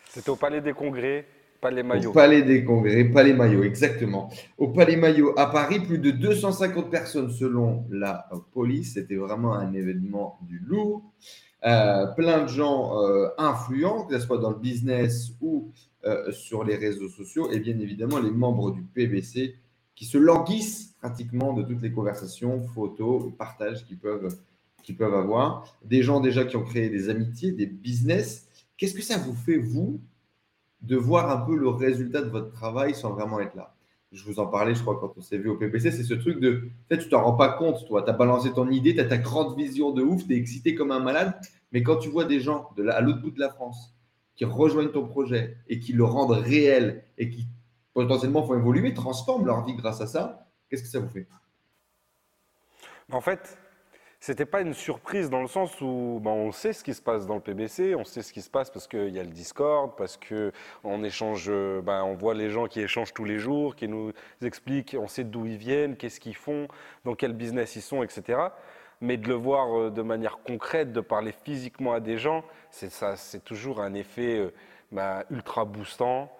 C'était 0.08 0.30
au 0.30 0.36
Palais 0.36 0.60
des 0.60 0.72
Congrès. 0.72 1.26
Palais 1.60 1.82
Maillot. 1.82 2.10
Au 2.10 2.12
Palais 2.12 2.42
des 2.42 2.64
Congrès, 2.64 3.04
Palais 3.04 3.32
Maillot, 3.32 3.64
exactement. 3.64 4.30
Au 4.58 4.68
Palais 4.68 4.96
Maillot 4.96 5.32
à 5.38 5.46
Paris, 5.46 5.80
plus 5.80 5.98
de 5.98 6.10
250 6.10 6.90
personnes 6.90 7.30
selon 7.30 7.84
la 7.90 8.28
police. 8.52 8.94
C'était 8.94 9.16
vraiment 9.16 9.54
un 9.54 9.72
événement 9.72 10.38
du 10.42 10.58
lourd. 10.58 11.02
Euh, 11.64 12.06
plein 12.08 12.42
de 12.42 12.48
gens 12.48 13.02
euh, 13.02 13.28
influents, 13.38 14.04
que 14.04 14.18
ce 14.18 14.26
soit 14.26 14.38
dans 14.38 14.50
le 14.50 14.58
business 14.58 15.32
ou 15.40 15.72
euh, 16.04 16.30
sur 16.30 16.62
les 16.62 16.76
réseaux 16.76 17.08
sociaux, 17.08 17.50
et 17.50 17.58
bien 17.58 17.78
évidemment 17.78 18.20
les 18.20 18.30
membres 18.30 18.70
du 18.70 18.82
PBC 18.82 19.56
qui 19.96 20.04
se 20.04 20.18
languissent 20.18 20.94
pratiquement 21.00 21.54
de 21.54 21.62
toutes 21.62 21.82
les 21.82 21.90
conversations, 21.90 22.62
photos, 22.62 23.32
partages 23.36 23.84
qu'ils 23.86 23.98
peuvent, 23.98 24.36
qu'ils 24.82 24.96
peuvent 24.96 25.14
avoir. 25.14 25.64
Des 25.84 26.02
gens 26.02 26.20
déjà 26.20 26.44
qui 26.44 26.56
ont 26.56 26.62
créé 26.62 26.90
des 26.90 27.08
amitiés, 27.08 27.50
des 27.50 27.66
business. 27.66 28.46
Qu'est-ce 28.76 28.94
que 28.94 29.02
ça 29.02 29.16
vous 29.16 29.34
fait, 29.34 29.56
vous, 29.56 29.98
de 30.82 30.96
voir 30.96 31.30
un 31.30 31.38
peu 31.38 31.56
le 31.56 31.68
résultat 31.68 32.22
de 32.22 32.28
votre 32.28 32.50
travail 32.50 32.94
sans 32.94 33.10
vraiment 33.10 33.40
être 33.40 33.54
là. 33.54 33.74
Je 34.12 34.24
vous 34.24 34.38
en 34.38 34.46
parlais, 34.46 34.74
je 34.74 34.82
crois, 34.82 34.98
quand 35.00 35.12
on 35.16 35.20
s'est 35.20 35.38
vu 35.38 35.48
au 35.48 35.56
PPC, 35.56 35.90
c'est 35.90 36.04
ce 36.04 36.14
truc 36.14 36.38
de, 36.40 36.68
tu 36.90 36.98
tu 36.98 37.08
t'en 37.08 37.22
rends 37.22 37.36
pas 37.36 37.48
compte, 37.48 37.86
toi, 37.86 38.02
tu 38.02 38.10
as 38.10 38.12
balancé 38.12 38.52
ton 38.52 38.70
idée, 38.70 38.94
tu 38.94 39.00
as 39.00 39.04
ta 39.04 39.18
grande 39.18 39.56
vision 39.56 39.90
de 39.90 40.02
ouf, 40.02 40.26
tu 40.26 40.34
es 40.34 40.36
excité 40.36 40.74
comme 40.74 40.92
un 40.92 41.00
malade, 41.00 41.34
mais 41.72 41.82
quand 41.82 41.96
tu 41.96 42.08
vois 42.08 42.24
des 42.24 42.40
gens 42.40 42.70
de 42.76 42.86
à 42.88 43.00
l'autre 43.00 43.20
bout 43.20 43.30
de 43.30 43.40
la 43.40 43.50
France 43.50 43.94
qui 44.36 44.44
rejoignent 44.44 44.90
ton 44.90 45.06
projet 45.06 45.56
et 45.68 45.80
qui 45.80 45.92
le 45.92 46.04
rendent 46.04 46.30
réel 46.30 47.04
et 47.18 47.30
qui 47.30 47.48
potentiellement 47.94 48.46
font 48.46 48.54
évoluer, 48.54 48.94
transforment 48.94 49.46
leur 49.46 49.64
vie 49.64 49.74
grâce 49.74 50.00
à 50.00 50.06
ça, 50.06 50.46
qu'est-ce 50.68 50.82
que 50.82 50.88
ça 50.88 51.00
vous 51.00 51.08
fait? 51.08 51.26
En 53.10 53.20
fait, 53.20 53.58
c'était 54.26 54.44
pas 54.44 54.60
une 54.60 54.74
surprise 54.74 55.30
dans 55.30 55.40
le 55.40 55.46
sens 55.46 55.80
où 55.80 56.18
ben, 56.20 56.32
on 56.32 56.50
sait 56.50 56.72
ce 56.72 56.82
qui 56.82 56.94
se 56.94 57.00
passe 57.00 57.28
dans 57.28 57.36
le 57.36 57.40
PBC, 57.40 57.94
on 57.94 58.02
sait 58.02 58.22
ce 58.22 58.32
qui 58.32 58.42
se 58.42 58.50
passe 58.50 58.70
parce 58.70 58.88
qu'il 58.88 59.10
y 59.10 59.20
a 59.20 59.22
le 59.22 59.30
Discord, 59.30 59.92
parce 59.96 60.16
que 60.16 60.50
on 60.82 61.04
échange, 61.04 61.48
ben, 61.48 62.02
on 62.02 62.14
voit 62.14 62.34
les 62.34 62.50
gens 62.50 62.66
qui 62.66 62.80
échangent 62.80 63.14
tous 63.14 63.24
les 63.24 63.38
jours, 63.38 63.76
qui 63.76 63.86
nous 63.86 64.10
expliquent, 64.42 64.96
on 64.98 65.06
sait 65.06 65.22
d'où 65.22 65.46
ils 65.46 65.56
viennent, 65.56 65.96
qu'est-ce 65.96 66.18
qu'ils 66.18 66.34
font, 66.34 66.66
dans 67.04 67.14
quel 67.14 67.34
business 67.34 67.76
ils 67.76 67.82
sont, 67.82 68.02
etc. 68.02 68.40
Mais 69.00 69.16
de 69.16 69.28
le 69.28 69.34
voir 69.34 69.78
euh, 69.78 69.90
de 69.92 70.02
manière 70.02 70.38
concrète, 70.44 70.92
de 70.92 71.00
parler 71.00 71.30
physiquement 71.30 71.92
à 71.92 72.00
des 72.00 72.18
gens, 72.18 72.42
c'est 72.72 72.90
ça, 72.90 73.14
c'est 73.14 73.44
toujours 73.44 73.80
un 73.80 73.94
effet 73.94 74.40
euh, 74.40 74.52
ben, 74.90 75.22
ultra 75.30 75.64
boostant. 75.64 76.32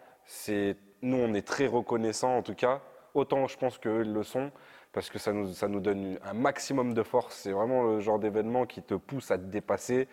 Nous, 1.03 1.17
on 1.17 1.35
est 1.35 1.47
très 1.47 1.69
reconnaissants 1.69 2.37
en 2.37 2.43
tout 2.43 2.57
cas. 2.57 2.81
Autant 3.15 3.47
je 3.47 3.57
pense 3.57 3.79
qu'eux 3.79 4.03
le 4.03 4.25
sont 4.25 4.51
parce 4.97 5.11
que 5.11 5.19
ça 5.19 5.35
nous, 5.35 5.53
ça 5.53 5.69
nous 5.69 5.81
donne 5.81 6.19
un 6.25 6.33
maximum 6.33 6.95
de 6.95 7.03
force. 7.03 7.41
C'est 7.43 7.53
vraiment 7.53 7.83
le 7.83 8.01
genre 8.01 8.19
d'événement 8.19 8.65
qui 8.65 8.81
te 8.83 8.95
pousse 8.95 9.31
à 9.31 9.37
te 9.37 9.45
dépasser. 9.45 10.09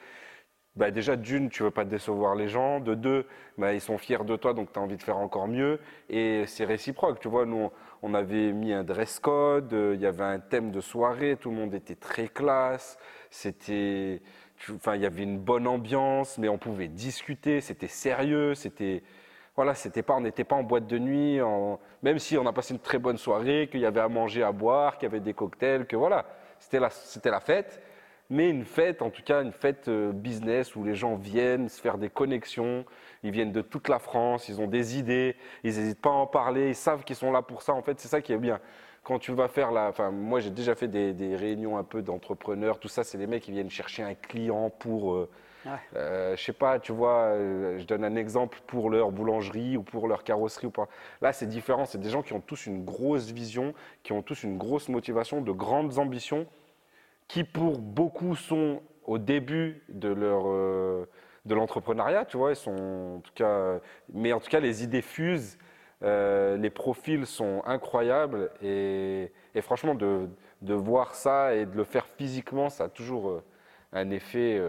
Bah 0.76 0.92
déjà, 0.92 1.16
d'une, 1.16 1.50
tu 1.50 1.64
veux 1.64 1.72
pas 1.72 1.86
décevoir 1.86 2.36
les 2.36 2.50
gens. 2.50 2.82
De 2.82 2.94
deux, 2.94 3.26
bah, 3.58 3.74
ils 3.74 3.80
sont 3.80 3.98
fiers 3.98 4.26
de 4.26 4.36
toi, 4.36 4.54
donc 4.54 4.74
tu 4.74 4.80
as 4.80 4.82
envie 4.82 4.98
de 4.98 5.02
faire 5.02 5.20
encore 5.20 5.48
mieux. 5.48 5.80
Et 6.10 6.44
c'est 6.48 6.66
réciproque. 6.66 7.22
Tu 7.22 7.30
vois, 7.30 7.46
nous, 7.46 7.72
on 8.02 8.14
avait 8.14 8.52
mis 8.52 8.74
un 8.74 8.84
dress 8.84 9.20
code, 9.22 9.72
il 9.72 10.02
y 10.02 10.06
avait 10.06 10.26
un 10.26 10.40
thème 10.40 10.70
de 10.72 10.82
soirée, 10.82 11.38
tout 11.40 11.50
le 11.50 11.56
monde 11.56 11.74
était 11.74 11.96
très 11.96 12.28
classe. 12.28 12.98
C'était. 13.30 14.22
Enfin, 14.70 14.96
il 14.96 15.02
y 15.02 15.06
avait 15.06 15.24
une 15.24 15.40
bonne 15.40 15.66
ambiance, 15.66 16.38
mais 16.38 16.50
on 16.50 16.58
pouvait 16.58 16.90
discuter, 16.90 17.62
c'était 17.62 17.88
sérieux, 17.88 18.54
c'était 18.54 19.02
voilà, 19.56 19.76
c'était 19.76 20.02
pas, 20.02 20.16
on 20.16 20.22
n'était 20.22 20.44
pas 20.44 20.56
en 20.56 20.64
boîte 20.64 20.88
de 20.88 20.98
nuit, 20.98 21.40
même 22.02 22.18
si 22.18 22.38
on 22.38 22.46
a 22.48 22.54
passé 22.54 22.74
une 22.74 22.80
très 22.80 22.98
bonne 22.98 23.18
soirée, 23.18 23.68
qu'il 23.72 23.82
y 23.82 23.86
avait 23.86 24.00
à 24.00 24.10
manger, 24.10 24.42
à 24.42 24.52
boire, 24.52 24.98
qu'il 24.98 25.04
y 25.08 25.12
avait 25.12 25.20
des 25.20 25.34
cocktails, 25.34 25.86
que 25.86 25.96
voilà, 25.96 26.26
c'était 26.60 26.80
la, 27.30 27.40
fête. 27.40 27.82
Mais 28.30 28.50
une 28.50 28.66
fête, 28.66 29.02
en 29.02 29.10
tout 29.12 29.22
cas, 29.22 29.44
une 29.44 29.52
fête 29.52 29.90
euh, 29.90 30.12
business 30.12 30.76
où 30.76 30.84
les 30.84 30.96
gens 30.96 31.16
viennent 31.16 31.70
se 31.70 31.80
faire 31.80 31.98
des 31.98 32.10
connexions, 32.10 32.86
ils 33.22 33.32
viennent 33.32 33.52
de 33.52 33.62
toute 33.62 33.90
la 33.90 34.00
France, 34.00 34.50
ils 34.50 34.60
ont 34.60 34.68
des 34.68 34.98
idées, 34.98 35.36
ils 35.64 35.76
n'hésitent 35.76 36.02
pas 36.02 36.10
à 36.10 36.14
en 36.14 36.26
parler, 36.26 36.70
ils 36.70 36.76
savent 36.76 37.04
qu'ils 37.04 37.18
sont 37.18 37.32
là 37.32 37.42
pour 37.42 37.62
ça. 37.62 37.74
En 37.74 37.84
fait, 37.84 38.00
c'est 38.00 38.08
ça 38.08 38.22
qui 38.22 38.34
est 38.34 38.38
bien. 38.38 38.60
Quand 39.04 39.20
tu 39.20 39.34
vas 39.34 39.50
faire 39.50 39.72
la. 39.72 39.90
Enfin, 39.90 40.10
moi, 40.10 40.40
j'ai 40.40 40.50
déjà 40.50 40.74
fait 40.74 40.88
des, 40.88 41.36
réunions 41.36 41.78
un 41.78 41.84
peu 41.84 42.02
d'entrepreneurs, 42.02 42.80
tout 42.80 42.88
ça, 42.88 43.04
c'est 43.04 43.18
les 43.18 43.28
mecs 43.28 43.44
qui 43.44 43.52
viennent 43.52 43.70
chercher 43.70 44.02
un 44.04 44.16
client 44.16 44.70
pour. 44.72 45.14
Euh, 45.14 45.30
Ouais. 45.66 45.72
Euh, 45.96 46.36
je 46.36 46.44
sais 46.44 46.54
pas, 46.54 46.80
tu 46.80 46.92
vois, 46.92 47.28
euh, 47.28 47.78
je 47.80 47.86
donne 47.86 48.04
un 48.04 48.16
exemple 48.16 48.60
pour 48.68 48.90
leur 48.90 49.12
boulangerie 49.12 49.78
ou 49.78 49.84
pour 49.84 50.08
leur 50.08 50.24
carrosserie 50.24 50.68
ou. 50.68 50.74
Là, 51.22 51.34
c'est 51.34 51.48
différent. 51.48 51.86
C'est 51.86 52.00
des 52.00 52.10
gens 52.10 52.22
qui 52.22 52.34
ont 52.34 52.42
tous 52.42 52.66
une 52.66 52.84
grosse 52.84 53.32
vision, 53.32 53.74
qui 54.04 54.12
ont 54.12 54.22
tous 54.22 54.44
une 54.44 54.58
grosse 54.58 54.90
motivation, 54.90 55.42
de 55.42 55.52
grandes 55.52 55.98
ambitions, 56.00 56.48
qui 57.28 57.44
pour 57.44 57.80
beaucoup 57.80 58.36
sont 58.36 58.82
au 59.06 59.18
début 59.18 59.84
de 59.90 60.10
leur 60.10 60.44
euh, 60.48 61.08
de 61.46 61.56
l'entrepreneuriat, 61.56 62.26
tu 62.26 62.38
vois. 62.38 62.52
Ils 62.52 62.58
sont 62.58 63.16
en 63.18 63.20
tout 63.20 63.34
cas, 63.34 63.80
mais 64.14 64.34
en 64.34 64.40
tout 64.40 64.50
cas, 64.50 64.60
les 64.60 64.84
idées 64.84 65.02
fusent. 65.02 65.58
les 66.02 66.70
profils 66.70 67.26
sont 67.26 67.62
incroyables 67.66 68.52
et, 68.62 69.32
et 69.56 69.62
franchement, 69.62 69.96
de, 69.96 70.28
de, 70.62 70.74
voir 70.74 71.16
ça 71.16 71.56
et 71.56 71.66
de 71.66 71.76
le 71.78 71.86
faire 71.86 72.06
physiquement, 72.06 72.70
ça 72.70 72.86
a 72.86 72.90
toujours 72.90 73.42
un 73.94 74.10
effet 74.10 74.60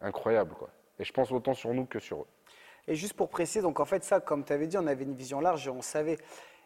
incroyable. 0.00 0.54
Quoi. 0.54 0.70
Et 0.98 1.04
je 1.04 1.12
pense 1.12 1.32
autant 1.32 1.54
sur 1.54 1.72
nous 1.74 1.86
que 1.86 1.98
sur 1.98 2.20
eux. 2.20 2.26
Et 2.88 2.94
juste 2.94 3.14
pour 3.14 3.28
préciser, 3.28 3.62
donc 3.62 3.80
en 3.80 3.84
fait, 3.84 4.04
ça, 4.04 4.20
comme 4.20 4.44
tu 4.44 4.52
avais 4.52 4.66
dit, 4.66 4.78
on 4.78 4.86
avait 4.86 5.04
une 5.04 5.14
vision 5.14 5.40
large 5.40 5.66
et 5.66 5.70
on 5.70 5.82
savait. 5.82 6.18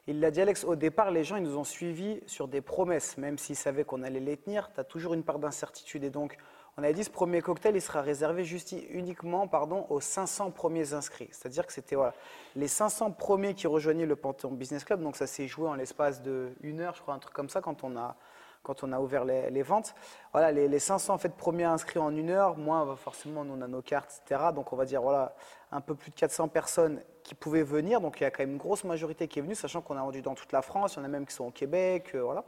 Il 0.06 0.20
l'a 0.20 0.30
dit, 0.30 0.40
Alex, 0.40 0.64
au 0.64 0.76
départ, 0.76 1.10
les 1.10 1.24
gens, 1.24 1.36
ils 1.36 1.42
nous 1.42 1.56
ont 1.56 1.64
suivis 1.64 2.20
sur 2.26 2.48
des 2.48 2.60
promesses, 2.60 3.16
même 3.16 3.38
s'ils 3.38 3.56
savaient 3.56 3.84
qu'on 3.84 4.02
allait 4.02 4.20
les 4.20 4.36
tenir. 4.36 4.70
Tu 4.72 4.80
as 4.80 4.84
toujours 4.84 5.14
une 5.14 5.22
part 5.22 5.38
d'incertitude. 5.38 6.04
Et 6.04 6.10
donc, 6.10 6.36
on 6.76 6.82
a 6.82 6.92
dit, 6.92 7.04
ce 7.04 7.10
premier 7.10 7.40
cocktail, 7.40 7.76
il 7.76 7.82
sera 7.82 8.02
réservé 8.02 8.44
uniquement 8.90 9.46
pardon, 9.46 9.86
aux 9.88 10.00
500 10.00 10.50
premiers 10.50 10.94
inscrits. 10.94 11.28
C'est-à-dire 11.32 11.66
que 11.66 11.72
c'était 11.72 11.96
voilà, 11.96 12.14
les 12.56 12.68
500 12.68 13.12
premiers 13.12 13.54
qui 13.54 13.66
rejoignaient 13.66 14.06
le 14.06 14.16
Panthéon 14.16 14.52
Business 14.52 14.84
Club. 14.84 15.02
Donc, 15.02 15.16
ça 15.16 15.26
s'est 15.26 15.46
joué 15.46 15.68
en 15.68 15.74
l'espace 15.74 16.22
d'une 16.22 16.80
heure, 16.80 16.94
je 16.94 17.02
crois, 17.02 17.14
un 17.14 17.18
truc 17.18 17.34
comme 17.34 17.50
ça, 17.50 17.60
quand 17.60 17.84
on 17.84 17.96
a, 17.96 18.16
quand 18.62 18.84
on 18.84 18.92
a 18.92 19.00
ouvert 19.00 19.24
les, 19.24 19.62
ventes. 19.62 19.94
Voilà, 20.32 20.52
les, 20.52 20.78
500 20.78 21.14
en 21.14 21.18
fait, 21.18 21.34
premiers 21.34 21.64
inscrits 21.64 21.98
en 21.98 22.14
une 22.14 22.30
heure, 22.30 22.56
moins 22.56 22.94
forcément, 22.96 23.44
nous 23.44 23.54
on 23.54 23.62
a 23.62 23.66
nos 23.66 23.82
cartes, 23.82 24.22
etc. 24.24 24.50
Donc 24.54 24.72
on 24.72 24.76
va 24.76 24.84
dire 24.84 25.02
voilà, 25.02 25.34
un 25.72 25.80
peu 25.80 25.94
plus 25.94 26.10
de 26.10 26.16
400 26.16 26.48
personnes 26.48 27.02
qui 27.22 27.34
pouvaient 27.34 27.62
venir. 27.62 28.00
Donc 28.00 28.20
il 28.20 28.24
y 28.24 28.26
a 28.26 28.30
quand 28.30 28.42
même 28.42 28.52
une 28.52 28.58
grosse 28.58 28.84
majorité 28.84 29.28
qui 29.28 29.38
est 29.38 29.42
venue, 29.42 29.54
sachant 29.54 29.80
qu'on 29.80 29.96
a 29.96 30.02
vendu 30.02 30.22
dans 30.22 30.34
toute 30.34 30.52
la 30.52 30.62
France, 30.62 30.94
il 30.94 30.98
y 30.98 31.02
en 31.02 31.04
a 31.04 31.08
même 31.08 31.26
qui 31.26 31.34
sont 31.34 31.46
au 31.46 31.50
Québec. 31.50 32.10
Euh, 32.14 32.22
voilà. 32.22 32.44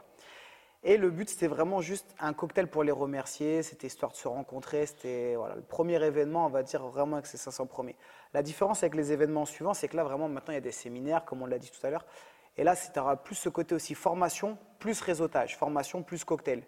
Et 0.85 0.97
le 0.97 1.09
but, 1.11 1.29
c'était 1.29 1.47
vraiment 1.47 1.79
juste 1.79 2.13
un 2.19 2.33
cocktail 2.33 2.67
pour 2.67 2.83
les 2.83 2.91
remercier. 2.91 3.63
C'était 3.63 3.87
histoire 3.87 4.11
de 4.11 4.17
se 4.17 4.27
rencontrer. 4.27 4.85
C'était 4.85 5.35
voilà, 5.37 5.55
le 5.55 5.61
premier 5.61 6.03
événement, 6.03 6.45
on 6.45 6.49
va 6.49 6.61
dire, 6.61 6.85
vraiment 6.85 7.15
avec 7.15 7.25
ces 7.25 7.37
500 7.37 7.67
premiers. 7.67 7.95
La 8.33 8.43
différence 8.43 8.83
avec 8.83 8.95
les 8.95 9.13
événements 9.13 9.45
suivants, 9.45 9.73
c'est 9.73 9.87
que 9.87 9.95
là, 9.95 10.03
vraiment, 10.03 10.27
maintenant, 10.27 10.51
il 10.51 10.55
y 10.55 10.57
a 10.57 10.61
des 10.61 10.73
séminaires, 10.73 11.23
comme 11.23 11.41
on 11.41 11.45
l'a 11.45 11.57
dit 11.57 11.71
tout 11.71 11.85
à 11.87 11.89
l'heure. 11.89 12.05
Et 12.57 12.63
là, 12.63 12.75
tu 12.75 12.99
plus 13.23 13.35
ce 13.35 13.49
côté 13.49 13.73
aussi 13.75 13.95
formation, 13.95 14.57
plus 14.79 15.01
réseautage, 15.01 15.57
formation, 15.57 16.03
plus 16.03 16.23
cocktail. 16.23 16.63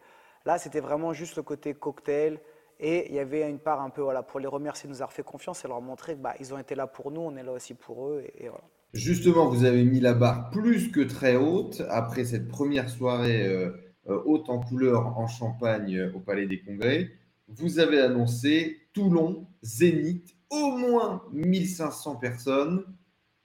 Là, 0.46 0.58
c'était 0.58 0.80
vraiment 0.80 1.14
juste 1.14 1.36
le 1.36 1.44
côté 1.44 1.74
cocktail. 1.74 2.40
Et 2.80 3.08
il 3.10 3.16
y 3.16 3.20
avait 3.20 3.50
une 3.50 3.60
part 3.60 3.82
un 3.82 3.90
peu 3.90 4.02
voilà, 4.02 4.22
pour 4.22 4.40
les 4.40 4.48
remercier 4.48 4.90
nous 4.90 4.96
avoir 4.96 5.14
fait 5.14 5.24
confiance 5.24 5.64
et 5.64 5.68
leur 5.68 5.82
montrer 5.82 6.14
qu'ils 6.14 6.22
bah, 6.22 6.36
ont 6.52 6.58
été 6.58 6.76
là 6.76 6.88
pour 6.88 7.12
nous, 7.12 7.22
on 7.22 7.36
est 7.38 7.44
là 7.44 7.54
aussi 7.54 7.74
pour 7.74 8.10
eux. 8.10 8.24
Et, 8.38 8.50
voilà. 8.50 8.64
Justement, 8.94 9.48
vous 9.48 9.64
avez 9.64 9.84
mis 9.84 10.00
la 10.00 10.14
barre 10.14 10.50
plus 10.50 10.92
que 10.92 11.02
très 11.02 11.36
haute 11.36 11.82
après 11.90 12.26
cette 12.26 12.48
première 12.48 12.90
soirée 12.90 13.46
euh, 13.46 13.72
euh, 14.08 14.22
haute 14.26 14.50
en 14.50 14.60
couleur 14.60 15.18
en 15.18 15.28
Champagne 15.28 15.96
euh, 15.96 16.14
au 16.14 16.20
Palais 16.20 16.48
des 16.48 16.62
Congrès. 16.62 17.10
Vous 17.48 17.80
avez 17.80 18.00
annoncé 18.00 18.78
Toulon, 18.94 19.48
Zénith, 19.62 20.36
au 20.50 20.78
moins 20.78 21.24
1500 21.34 22.16
personnes 22.18 22.84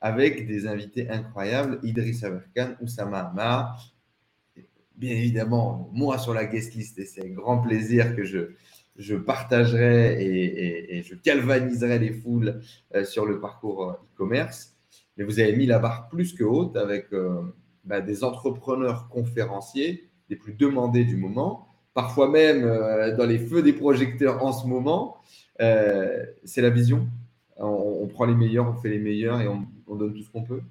avec 0.01 0.47
des 0.47 0.67
invités 0.67 1.09
incroyables, 1.11 1.79
Idriss 1.83 2.25
Aberkan, 2.25 2.75
Oussama 2.81 3.21
Hamar. 3.21 3.95
Bien 4.97 5.11
évidemment, 5.11 5.91
moi 5.93 6.19
sur 6.19 6.35
la 6.35 6.45
guest 6.45 6.75
list, 6.75 6.99
et 6.99 7.07
c'est 7.07 7.25
un 7.25 7.31
grand 7.31 7.59
plaisir 7.59 8.15
que 8.15 8.25
je, 8.25 8.51
je 8.97 9.15
partagerai 9.17 10.23
et, 10.23 11.03
je 11.03 11.15
galvaniserai 11.15 11.99
les 11.99 12.13
foules 12.13 12.61
euh, 12.95 13.05
sur 13.05 13.25
le 13.25 13.41
parcours 13.41 13.85
euh, 13.85 13.93
e-commerce. 13.93 14.77
Mais 15.17 15.25
vous 15.25 15.41
avez 15.41 15.55
mis 15.57 15.67
la 15.67 15.79
barre 15.79 16.09
plus 16.09 16.35
que 16.35 16.45
haute 16.45 16.77
avec 16.77 17.13
euh, 17.13 17.41
bah, 17.85 18.01
des 18.01 18.25
entrepreneurs 18.25 19.09
conférenciers, 19.09 20.11
les 20.29 20.37
plus 20.37 20.53
demandés 20.53 21.05
du 21.05 21.17
moment, 21.17 21.67
parfois 21.95 22.29
même 22.29 22.63
dans 23.17 23.27
les 23.27 23.39
feux 23.39 23.63
des 23.63 23.73
projecteurs 23.73 24.45
en 24.45 24.53
ce 24.53 24.67
moment. 24.67 25.17
c'est 25.59 26.63
la 26.63 26.71
vision? 26.71 27.09
On, 27.61 28.07
prend 28.07 28.25
les 28.25 28.35
meilleurs, 28.35 28.68
on 28.68 28.75
fait 28.75 28.88
les 28.88 28.99
meilleurs 28.99 29.40
et 29.40 29.49
on, 29.49 29.66
on 29.87 29.94
donne 29.94 30.14
tout 30.14 30.23
ce 30.23 30.31
qu'on 30.31 30.44
peut 30.44 30.62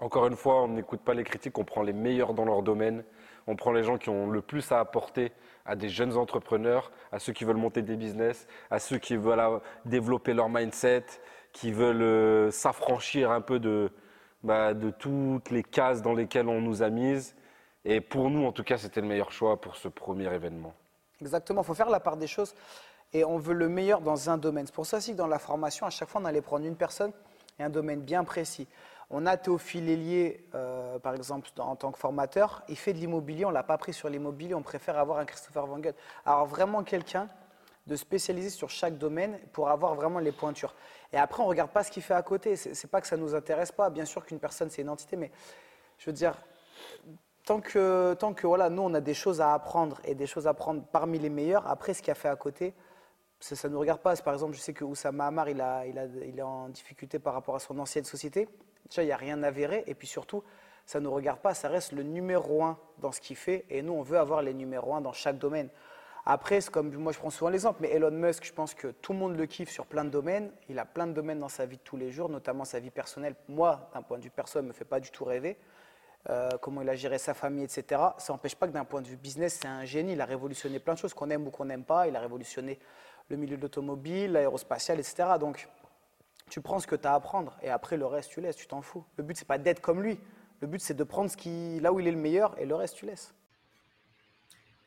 Encore 0.00 0.26
une 0.26 0.36
fois, 0.36 0.62
on 0.62 0.68
n'écoute 0.68 1.00
pas 1.00 1.14
les 1.14 1.24
critiques, 1.24 1.58
on 1.58 1.64
prend 1.64 1.82
les 1.82 1.92
meilleurs 1.92 2.34
dans 2.34 2.44
leur 2.44 2.62
domaine, 2.62 3.04
on 3.46 3.56
prend 3.56 3.72
les 3.72 3.82
gens 3.82 3.98
qui 3.98 4.08
ont 4.08 4.28
le 4.28 4.42
plus 4.42 4.70
à 4.72 4.80
apporter 4.80 5.32
à 5.64 5.76
des 5.76 5.88
jeunes 5.88 6.16
entrepreneurs, 6.16 6.92
à 7.12 7.18
ceux 7.18 7.32
qui 7.32 7.44
veulent 7.44 7.56
monter 7.56 7.82
des 7.82 7.96
business, 7.96 8.46
à 8.70 8.78
ceux 8.78 8.98
qui 8.98 9.16
veulent 9.16 9.60
développer 9.84 10.34
leur 10.34 10.48
mindset, 10.48 11.04
qui 11.52 11.72
veulent 11.72 12.02
euh, 12.02 12.50
s'affranchir 12.50 13.30
un 13.30 13.40
peu 13.40 13.58
de, 13.58 13.90
bah, 14.42 14.74
de 14.74 14.90
toutes 14.90 15.50
les 15.50 15.62
cases 15.62 16.02
dans 16.02 16.14
lesquelles 16.14 16.48
on 16.48 16.60
nous 16.60 16.82
a 16.82 16.90
mises. 16.90 17.34
Et 17.84 18.00
pour 18.00 18.30
nous, 18.30 18.44
en 18.44 18.52
tout 18.52 18.64
cas, 18.64 18.78
c'était 18.78 19.00
le 19.00 19.06
meilleur 19.06 19.32
choix 19.32 19.60
pour 19.60 19.76
ce 19.76 19.88
premier 19.88 20.32
événement. 20.32 20.74
Exactement, 21.20 21.62
il 21.62 21.64
faut 21.64 21.74
faire 21.74 21.90
la 21.90 22.00
part 22.00 22.16
des 22.16 22.26
choses. 22.26 22.54
Et 23.12 23.24
on 23.24 23.38
veut 23.38 23.54
le 23.54 23.68
meilleur 23.68 24.00
dans 24.00 24.30
un 24.30 24.36
domaine. 24.36 24.66
C'est 24.66 24.74
pour 24.74 24.86
ça 24.86 24.98
aussi 24.98 25.12
que 25.12 25.16
dans 25.16 25.26
la 25.26 25.38
formation, 25.38 25.86
à 25.86 25.90
chaque 25.90 26.08
fois, 26.08 26.20
on 26.20 26.24
allait 26.24 26.42
prendre 26.42 26.66
une 26.66 26.76
personne 26.76 27.12
et 27.58 27.62
un 27.62 27.70
domaine 27.70 28.00
bien 28.00 28.24
précis. 28.24 28.68
On 29.10 29.24
a 29.24 29.38
Théophile 29.38 29.88
Hélier, 29.88 30.46
euh, 30.54 30.98
par 30.98 31.14
exemple, 31.14 31.48
en 31.58 31.76
tant 31.76 31.90
que 31.90 31.98
formateur. 31.98 32.62
Il 32.68 32.76
fait 32.76 32.92
de 32.92 32.98
l'immobilier, 32.98 33.46
on 33.46 33.48
ne 33.48 33.54
l'a 33.54 33.62
pas 33.62 33.78
pris 33.78 33.94
sur 33.94 34.10
l'immobilier, 34.10 34.54
on 34.54 34.62
préfère 34.62 34.98
avoir 34.98 35.18
un 35.18 35.24
Christopher 35.24 35.66
Van 35.66 35.78
Gogh. 35.78 35.94
Alors 36.26 36.44
vraiment 36.44 36.84
quelqu'un 36.84 37.28
de 37.86 37.96
spécialisé 37.96 38.50
sur 38.50 38.68
chaque 38.68 38.98
domaine 38.98 39.38
pour 39.52 39.70
avoir 39.70 39.94
vraiment 39.94 40.18
les 40.18 40.32
pointures. 40.32 40.74
Et 41.10 41.16
après, 41.16 41.40
on 41.40 41.46
ne 41.46 41.48
regarde 41.48 41.70
pas 41.70 41.82
ce 41.82 41.90
qu'il 41.90 42.02
fait 42.02 42.12
à 42.12 42.22
côté. 42.22 42.54
Ce 42.54 42.68
n'est 42.68 42.90
pas 42.90 43.00
que 43.00 43.06
ça 43.06 43.16
ne 43.16 43.22
nous 43.22 43.34
intéresse 43.34 43.72
pas. 43.72 43.88
Bien 43.88 44.04
sûr 44.04 44.26
qu'une 44.26 44.38
personne, 44.38 44.68
c'est 44.68 44.82
une 44.82 44.90
entité, 44.90 45.16
mais 45.16 45.30
je 45.96 46.04
veux 46.04 46.12
dire, 46.12 46.34
tant 47.46 47.60
que, 47.60 48.12
tant 48.12 48.34
que 48.34 48.46
voilà, 48.46 48.68
nous, 48.68 48.82
on 48.82 48.92
a 48.92 49.00
des 49.00 49.14
choses 49.14 49.40
à 49.40 49.54
apprendre 49.54 49.98
et 50.04 50.14
des 50.14 50.26
choses 50.26 50.46
à 50.46 50.52
prendre 50.52 50.82
parmi 50.92 51.18
les 51.18 51.30
meilleurs, 51.30 51.66
après, 51.66 51.94
ce 51.94 52.02
qu'il 52.02 52.10
a 52.10 52.14
fait 52.14 52.28
à 52.28 52.36
côté, 52.36 52.74
ça 53.40 53.68
ne 53.68 53.74
nous 53.74 53.80
regarde 53.80 54.00
pas. 54.00 54.16
Par 54.16 54.34
exemple, 54.34 54.54
je 54.54 54.60
sais 54.60 54.72
que 54.72 54.84
Oussama 54.84 55.26
Hamar, 55.26 55.48
il, 55.48 55.60
est 55.60 56.42
en 56.42 56.68
difficulté 56.68 57.18
par 57.18 57.34
rapport 57.34 57.54
à 57.54 57.60
son 57.60 57.78
ancienne 57.78 58.04
société. 58.04 58.48
Déjà, 58.88 59.02
il 59.02 59.06
n'y 59.06 59.12
a 59.12 59.16
rien 59.16 59.36
verrer. 59.50 59.84
Et 59.86 59.94
puis 59.94 60.08
surtout, 60.08 60.42
ça 60.86 60.98
ne 61.00 61.04
nous 61.04 61.12
regarde 61.12 61.40
pas. 61.40 61.54
Ça 61.54 61.68
reste 61.68 61.92
le 61.92 62.02
numéro 62.02 62.64
un 62.64 62.78
dans 62.98 63.12
ce 63.12 63.20
qu'il 63.20 63.36
fait. 63.36 63.64
Et 63.70 63.82
nous, 63.82 63.92
on 63.92 64.02
veut 64.02 64.18
avoir 64.18 64.42
les 64.42 64.54
numéros 64.54 64.94
un 64.94 65.00
dans 65.00 65.12
chaque 65.12 65.38
domaine. 65.38 65.68
Après, 66.26 66.60
comme 66.60 66.94
moi, 66.94 67.12
je 67.12 67.18
prends 67.18 67.30
souvent 67.30 67.50
l'exemple, 67.50 67.78
mais 67.80 67.90
Elon 67.90 68.10
Musk, 68.10 68.44
je 68.44 68.52
pense 68.52 68.74
que 68.74 68.88
tout 68.88 69.12
le 69.12 69.18
monde 69.18 69.36
le 69.36 69.46
kiffe 69.46 69.70
sur 69.70 69.86
plein 69.86 70.04
de 70.04 70.10
domaines. 70.10 70.52
Il 70.68 70.78
a 70.78 70.84
plein 70.84 71.06
de 71.06 71.12
domaines 71.12 71.38
dans 71.38 71.48
sa 71.48 71.64
vie 71.64 71.78
de 71.78 71.82
tous 71.82 71.96
les 71.96 72.10
jours, 72.10 72.28
notamment 72.28 72.64
sa 72.64 72.80
vie 72.80 72.90
personnelle. 72.90 73.34
Moi, 73.48 73.88
d'un 73.94 74.02
point 74.02 74.18
de 74.18 74.24
vue 74.24 74.30
perso, 74.30 74.60
ne 74.60 74.68
me 74.68 74.72
fait 74.72 74.84
pas 74.84 75.00
du 75.00 75.10
tout 75.10 75.24
rêver. 75.24 75.56
Euh, 76.28 76.50
comment 76.60 76.82
il 76.82 76.88
a 76.90 76.94
géré 76.94 77.16
sa 77.16 77.32
famille, 77.32 77.64
etc. 77.64 78.02
Ça 78.18 78.32
n'empêche 78.32 78.54
pas 78.54 78.66
que 78.66 78.72
d'un 78.72 78.84
point 78.84 79.00
de 79.00 79.06
vue 79.06 79.16
business, 79.16 79.60
c'est 79.62 79.68
un 79.68 79.84
génie. 79.86 80.12
Il 80.12 80.20
a 80.20 80.26
révolutionné 80.26 80.78
plein 80.80 80.92
de 80.94 80.98
choses, 80.98 81.14
qu'on 81.14 81.30
aime 81.30 81.46
ou 81.46 81.50
qu'on 81.50 81.64
n'aime 81.64 81.84
pas. 81.84 82.08
Il 82.08 82.16
a 82.16 82.20
révolutionné 82.20 82.78
le 83.28 83.36
milieu 83.36 83.56
de 83.56 83.62
l'automobile, 83.62 84.32
l'aérospatial, 84.32 84.98
etc. 84.98 85.30
Donc, 85.38 85.68
tu 86.50 86.60
prends 86.60 86.78
ce 86.78 86.86
que 86.86 86.96
tu 86.96 87.06
as 87.06 87.12
à 87.12 87.14
apprendre 87.14 87.56
et 87.62 87.68
après, 87.68 87.96
le 87.96 88.06
reste, 88.06 88.30
tu 88.30 88.40
laisses, 88.40 88.56
tu 88.56 88.66
t'en 88.66 88.82
fous. 88.82 89.04
Le 89.16 89.24
but, 89.24 89.36
c'est 89.36 89.46
pas 89.46 89.58
d'être 89.58 89.80
comme 89.80 90.02
lui. 90.02 90.18
Le 90.60 90.66
but, 90.66 90.80
c'est 90.80 90.94
de 90.94 91.04
prendre 91.04 91.30
ce 91.30 91.36
qui, 91.36 91.78
là 91.80 91.92
où 91.92 92.00
il 92.00 92.08
est 92.08 92.12
le 92.12 92.18
meilleur 92.18 92.58
et 92.58 92.66
le 92.66 92.74
reste, 92.74 92.96
tu 92.96 93.06
laisses. 93.06 93.34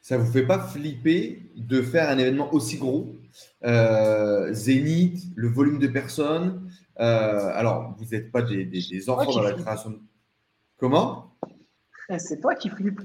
Ça 0.01 0.17
vous 0.17 0.31
fait 0.31 0.45
pas 0.45 0.59
flipper 0.59 1.51
de 1.55 1.81
faire 1.81 2.09
un 2.09 2.17
événement 2.17 2.51
aussi 2.53 2.77
gros 2.77 3.15
euh, 3.63 4.51
Zénith, 4.51 5.23
le 5.35 5.47
volume 5.47 5.77
de 5.77 5.87
personnes. 5.87 6.71
Euh, 6.99 7.51
alors, 7.53 7.95
vous 7.97 8.05
n'êtes 8.05 8.31
pas 8.31 8.41
des, 8.41 9.09
enfants 9.09 9.31
dans 9.31 9.43
la 9.43 9.53
création. 9.53 9.99
Comment? 10.77 11.35
C'est 12.19 12.39
toi 12.39 12.55
qui 12.55 12.69
flippes. 12.69 13.01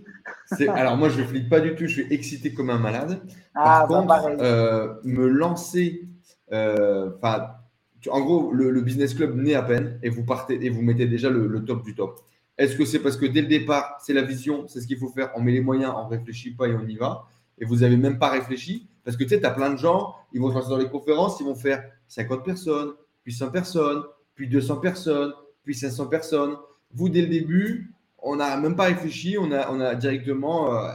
alors, 0.69 0.97
moi, 0.97 1.09
je 1.09 1.21
ne 1.21 1.27
flippe 1.27 1.49
pas 1.49 1.61
du 1.61 1.75
tout. 1.75 1.87
Je 1.87 2.03
suis 2.03 2.07
excité 2.13 2.53
comme 2.53 2.71
un 2.71 2.79
malade. 2.79 3.21
Ah, 3.55 3.87
Par 3.89 4.05
bah, 4.07 4.21
contre, 4.21 4.43
euh, 4.43 4.95
me 5.05 5.27
lancer. 5.29 6.09
en 6.53 8.21
gros, 8.21 8.53
le, 8.53 8.81
business 8.81 9.15
club 9.15 9.37
naît 9.37 9.55
à 9.55 9.63
peine 9.63 9.99
et 10.03 10.09
vous 10.09 10.25
partez 10.25 10.65
et 10.65 10.71
vous 10.71 10.83
mettez 10.83 11.07
déjà 11.07 11.31
le 11.31 11.65
top 11.65 11.85
du 11.85 11.95
top. 11.95 12.21
Est-ce 12.59 12.77
que 12.77 12.87
c'est 12.87 13.01
parce 13.01 13.17
que 13.17 13.27
dès 13.27 13.43
le 13.43 13.49
départ, 13.49 13.99
c'est 14.01 14.15
la 14.15 14.23
vision, 14.23 14.67
c'est 14.67 14.81
ce 14.81 14.87
qu'il 14.87 14.97
faut 14.99 15.09
faire, 15.09 15.31
on 15.37 15.43
met 15.43 15.53
les 15.53 15.61
moyens, 15.61 15.93
on 15.95 16.05
ne 16.05 16.11
réfléchit 16.11 16.53
pas 16.53 16.69
et 16.69 16.75
on 16.75 16.87
y 16.87 16.97
va, 16.97 17.25
et 17.59 17.67
vous 17.67 17.77
n'avez 17.77 17.97
même 17.97 18.19
pas 18.19 18.31
réfléchi? 18.31 18.89
Parce 19.05 19.17
que 19.17 19.25
tu 19.25 19.31
sais, 19.31 19.41
tu 19.41 19.47
as 19.47 19.51
plein 19.51 19.71
de 19.71 19.77
gens, 19.77 20.15
ils 20.33 20.41
vont 20.41 20.49
se 20.51 20.55
lancer 20.55 20.71
dans 20.71 20.79
les 20.79 20.89
conférences, 20.89 21.39
ils 21.41 21.45
vont 21.45 21.55
faire 21.55 21.85
50 22.09 22.45
personnes, 22.45 22.95
puis 23.23 23.33
100 23.33 23.51
personnes, 23.51 24.03
puis 24.35 24.49
200 24.49 24.77
personnes, 24.77 25.35
puis 25.65 25.75
500 25.75 26.07
personnes. 26.07 26.57
Vous, 26.93 27.09
dès 27.11 27.23
le 27.23 27.29
début, 27.29 27.93
on 28.27 28.37
n'a 28.37 28.57
même 28.57 28.75
pas 28.75 28.85
réfléchi, 28.85 29.37
on 29.39 29.51
a, 29.53 29.95
directement 29.95 30.75
euh, 30.75 30.93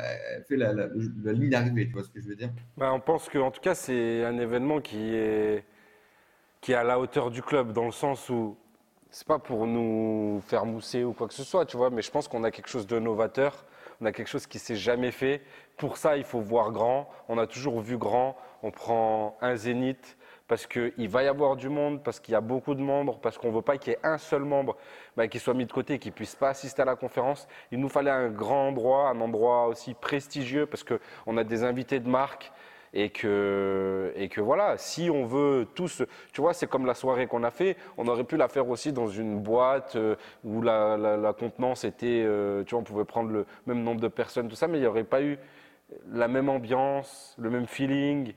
fait 0.47 0.57
la, 0.57 0.73
ligne 1.31 1.49
d'arrivée, 1.49 1.87
tu 1.87 1.93
vois 1.93 2.03
ce 2.03 2.09
que 2.09 2.21
je 2.21 2.27
veux 2.27 2.35
dire? 2.35 2.49
Ben, 2.77 2.91
On 2.91 2.99
pense 2.99 3.29
qu'en 3.29 3.51
tout 3.51 3.61
cas, 3.61 3.73
c'est 3.73 4.25
un 4.25 4.37
événement 4.37 4.81
qui 4.81 5.15
est, 5.15 5.63
qui 6.59 6.73
est 6.73 6.75
à 6.75 6.83
la 6.83 6.99
hauteur 6.99 7.31
du 7.31 7.41
club, 7.41 7.71
dans 7.71 7.85
le 7.85 7.91
sens 7.91 8.29
où 8.29 8.57
c'est 9.09 9.25
pas 9.25 9.39
pour 9.39 9.65
nous 9.65 10.41
faire 10.45 10.65
mousser 10.65 11.03
ou 11.03 11.13
quoi 11.13 11.27
que 11.27 11.33
ce 11.33 11.43
soit, 11.43 11.65
tu 11.65 11.77
vois, 11.77 11.89
mais 11.89 12.01
je 12.01 12.11
pense 12.11 12.27
qu'on 12.27 12.43
a 12.43 12.51
quelque 12.51 12.69
chose 12.69 12.85
de 12.85 12.99
novateur, 12.99 13.65
on 14.01 14.05
a 14.05 14.11
quelque 14.11 14.29
chose 14.29 14.45
qui 14.45 14.59
s'est 14.59 14.75
jamais 14.75 15.11
fait. 15.11 15.41
Pour 15.77 15.97
ça, 15.97 16.17
il 16.17 16.23
faut 16.23 16.41
voir 16.41 16.71
grand. 16.71 17.09
On 17.29 17.37
a 17.37 17.47
toujours 17.47 17.81
vu 17.81 17.97
grand. 17.97 18.35
On 18.63 18.71
prend 18.71 19.37
un 19.41 19.55
zénith 19.55 20.17
parce 20.51 20.67
qu'il 20.67 21.07
va 21.07 21.23
y 21.23 21.27
avoir 21.27 21.55
du 21.55 21.69
monde, 21.69 22.03
parce 22.03 22.19
qu'il 22.19 22.33
y 22.33 22.35
a 22.35 22.41
beaucoup 22.41 22.75
de 22.75 22.81
membres, 22.81 23.19
parce 23.21 23.37
qu'on 23.37 23.47
ne 23.47 23.53
veut 23.53 23.61
pas 23.61 23.77
qu'il 23.77 23.93
y 23.93 23.95
ait 23.95 23.99
un 24.03 24.17
seul 24.17 24.41
membre 24.43 24.75
bah, 25.15 25.29
qui 25.29 25.39
soit 25.39 25.53
mis 25.53 25.65
de 25.65 25.71
côté 25.71 25.93
et 25.93 25.97
qui 25.97 26.09
ne 26.09 26.13
puisse 26.13 26.35
pas 26.35 26.49
assister 26.49 26.81
à 26.81 26.83
la 26.83 26.97
conférence. 26.97 27.47
Il 27.71 27.79
nous 27.79 27.87
fallait 27.87 28.11
un 28.11 28.27
grand 28.27 28.67
endroit, 28.67 29.07
un 29.07 29.21
endroit 29.21 29.67
aussi 29.67 29.93
prestigieux, 29.93 30.65
parce 30.65 30.83
qu'on 30.83 31.37
a 31.37 31.45
des 31.45 31.63
invités 31.63 32.01
de 32.01 32.09
marque 32.09 32.51
et 32.93 33.11
que, 33.11 34.11
et 34.17 34.27
que 34.27 34.41
voilà, 34.41 34.77
si 34.77 35.09
on 35.09 35.25
veut 35.25 35.65
tous, 35.73 36.03
tu 36.33 36.41
vois, 36.41 36.53
c'est 36.53 36.67
comme 36.67 36.85
la 36.85 36.95
soirée 36.95 37.27
qu'on 37.27 37.43
a 37.43 37.51
fait, 37.51 37.77
on 37.97 38.05
aurait 38.09 38.25
pu 38.25 38.35
la 38.35 38.49
faire 38.49 38.67
aussi 38.67 38.91
dans 38.91 39.07
une 39.07 39.39
boîte 39.39 39.95
euh, 39.95 40.17
où 40.43 40.61
la, 40.61 41.33
contenance 41.39 41.85
était, 41.85 42.25
euh, 42.25 42.65
tu 42.65 42.71
vois, 42.71 42.81
on 42.81 42.83
pouvait 42.83 43.05
prendre 43.05 43.31
le 43.31 43.45
même 43.67 43.83
nombre 43.83 44.01
de 44.01 44.09
personnes, 44.09 44.49
tout 44.49 44.57
ça, 44.57 44.67
mais 44.67 44.79
il 44.79 44.81
n'y 44.81 44.87
aurait 44.87 45.05
pas 45.05 45.21
eu 45.21 45.39
la 46.11 46.27
même 46.27 46.49
ambiance, 46.49 47.37
le 47.39 47.49
même 47.49 47.67
feeling 47.67 48.33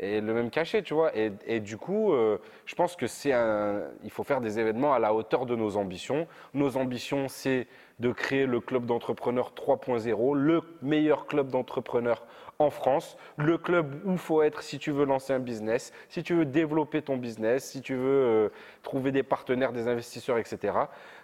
et 0.00 0.22
le 0.22 0.32
même 0.32 0.50
cachet, 0.50 0.82
tu 0.82 0.94
vois. 0.94 1.12
Et, 1.14 1.60
du 1.60 1.76
coup, 1.76 2.12
euh, 2.12 2.38
je 2.64 2.74
pense 2.74 2.96
que 2.96 3.06
c'est 3.06 3.34
un, 3.34 3.82
il 4.02 4.10
faut 4.10 4.24
faire 4.24 4.40
des 4.40 4.58
événements 4.58 4.94
à 4.94 4.98
la 4.98 5.12
hauteur 5.12 5.44
de 5.44 5.54
nos 5.54 5.76
ambitions. 5.76 6.26
Nos 6.54 6.78
ambitions, 6.78 7.28
c'est 7.28 7.66
de 7.98 8.10
créer 8.10 8.46
le 8.46 8.60
club 8.60 8.86
d'entrepreneurs 8.86 9.52
3.0, 9.54 10.34
le 10.34 10.62
meilleur 10.80 11.26
club 11.26 11.48
d'entrepreneurs 11.48 12.24
en 12.58 12.70
France, 12.70 13.18
le 13.36 13.58
club 13.58 14.00
où 14.06 14.16
faut 14.16 14.42
être 14.42 14.62
si 14.62 14.78
tu 14.78 14.90
veux 14.90 15.04
lancer 15.04 15.34
un 15.34 15.38
business, 15.38 15.92
si 16.08 16.22
tu 16.22 16.34
veux 16.34 16.46
développer 16.46 17.02
ton 17.02 17.18
business, 17.18 17.64
si 17.64 17.82
tu 17.82 17.94
veux 17.94 18.02
euh, 18.04 18.48
trouver 18.82 19.12
des 19.12 19.22
partenaires, 19.22 19.72
des 19.72 19.86
investisseurs, 19.86 20.38
etc. 20.38 20.74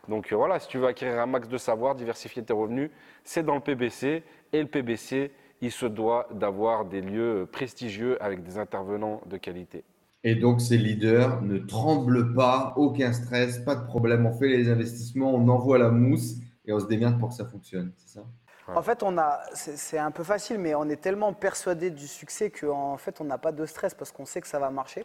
Donc 0.09 0.33
euh, 0.33 0.37
voilà, 0.37 0.59
si 0.59 0.69
tu 0.69 0.77
veux 0.79 0.87
acquérir 0.87 1.19
un 1.21 1.27
max 1.27 1.49
de 1.49 1.59
savoir, 1.59 1.95
diversifier 1.95 2.43
tes 2.43 2.53
revenus, 2.53 2.91
c'est 3.25 3.43
dans 3.43 3.55
le 3.55 3.61
PBC. 3.61 4.23
Et 4.53 4.61
le 4.61 4.69
PBC, 4.69 5.31
il 5.61 5.73
se 5.73 5.87
doit 5.87 6.29
d'avoir 6.33 6.85
des 6.85 7.01
lieux 7.01 7.49
prestigieux 7.51 8.23
avec 8.23 8.43
des 8.43 8.59
intervenants 8.59 9.21
de 9.27 9.37
qualité. 9.37 9.85
Et 10.25 10.35
donc, 10.35 10.61
ces 10.61 10.77
leaders 10.77 11.41
ne 11.43 11.59
tremblent 11.59 12.35
pas, 12.35 12.73
aucun 12.77 13.13
stress, 13.13 13.59
pas 13.59 13.77
de 13.77 13.87
problème. 13.87 14.27
On 14.27 14.33
fait 14.33 14.49
les 14.49 14.69
investissements, 14.69 15.33
on 15.33 15.49
envoie 15.49 15.79
la 15.79 15.91
mousse 15.91 16.37
et 16.65 16.73
on 16.73 16.81
se 16.81 16.87
démerde 16.87 17.19
pour 17.19 17.29
que 17.29 17.35
ça 17.35 17.45
fonctionne. 17.45 17.93
C'est 17.97 18.19
ça? 18.19 18.27
En 18.75 18.83
fait, 18.83 19.05
on 19.05 19.17
a, 19.17 19.43
c'est 19.55 19.99
un 19.99 20.11
peu 20.11 20.25
facile, 20.25 20.59
mais 20.59 20.75
on 20.75 20.89
est 20.89 21.01
tellement 21.01 21.33
persuadé 21.33 21.91
du 21.91 22.09
succès 22.09 22.51
qu'en 22.51 22.97
fait, 22.97 23.21
on 23.21 23.25
n'a 23.25 23.39
pas 23.39 23.53
de 23.53 23.65
stress 23.65 23.95
parce 23.95 24.11
qu'on 24.11 24.25
sait 24.25 24.41
que 24.41 24.49
ça 24.49 24.59
va 24.59 24.71
marcher. 24.71 25.05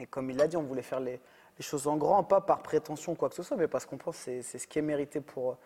Et 0.00 0.06
comme 0.06 0.30
il 0.30 0.36
l'a 0.36 0.48
dit, 0.48 0.56
on 0.56 0.62
voulait 0.62 0.82
faire 0.82 1.00
les, 1.00 1.20
choses 1.60 1.86
en 1.86 1.96
grand, 1.96 2.24
pas 2.24 2.40
par 2.40 2.62
prétention 2.62 3.14
quoi 3.14 3.28
que 3.28 3.36
ce 3.36 3.42
soit, 3.42 3.56
mais 3.56 3.68
parce 3.68 3.86
qu'on 3.86 3.96
pense 3.96 4.24
que 4.24 4.42
c'est 4.42 4.58
ce 4.58 4.66
qui 4.66 4.78
est 4.80 4.82
mérité 4.82 5.20
pour, 5.20 5.56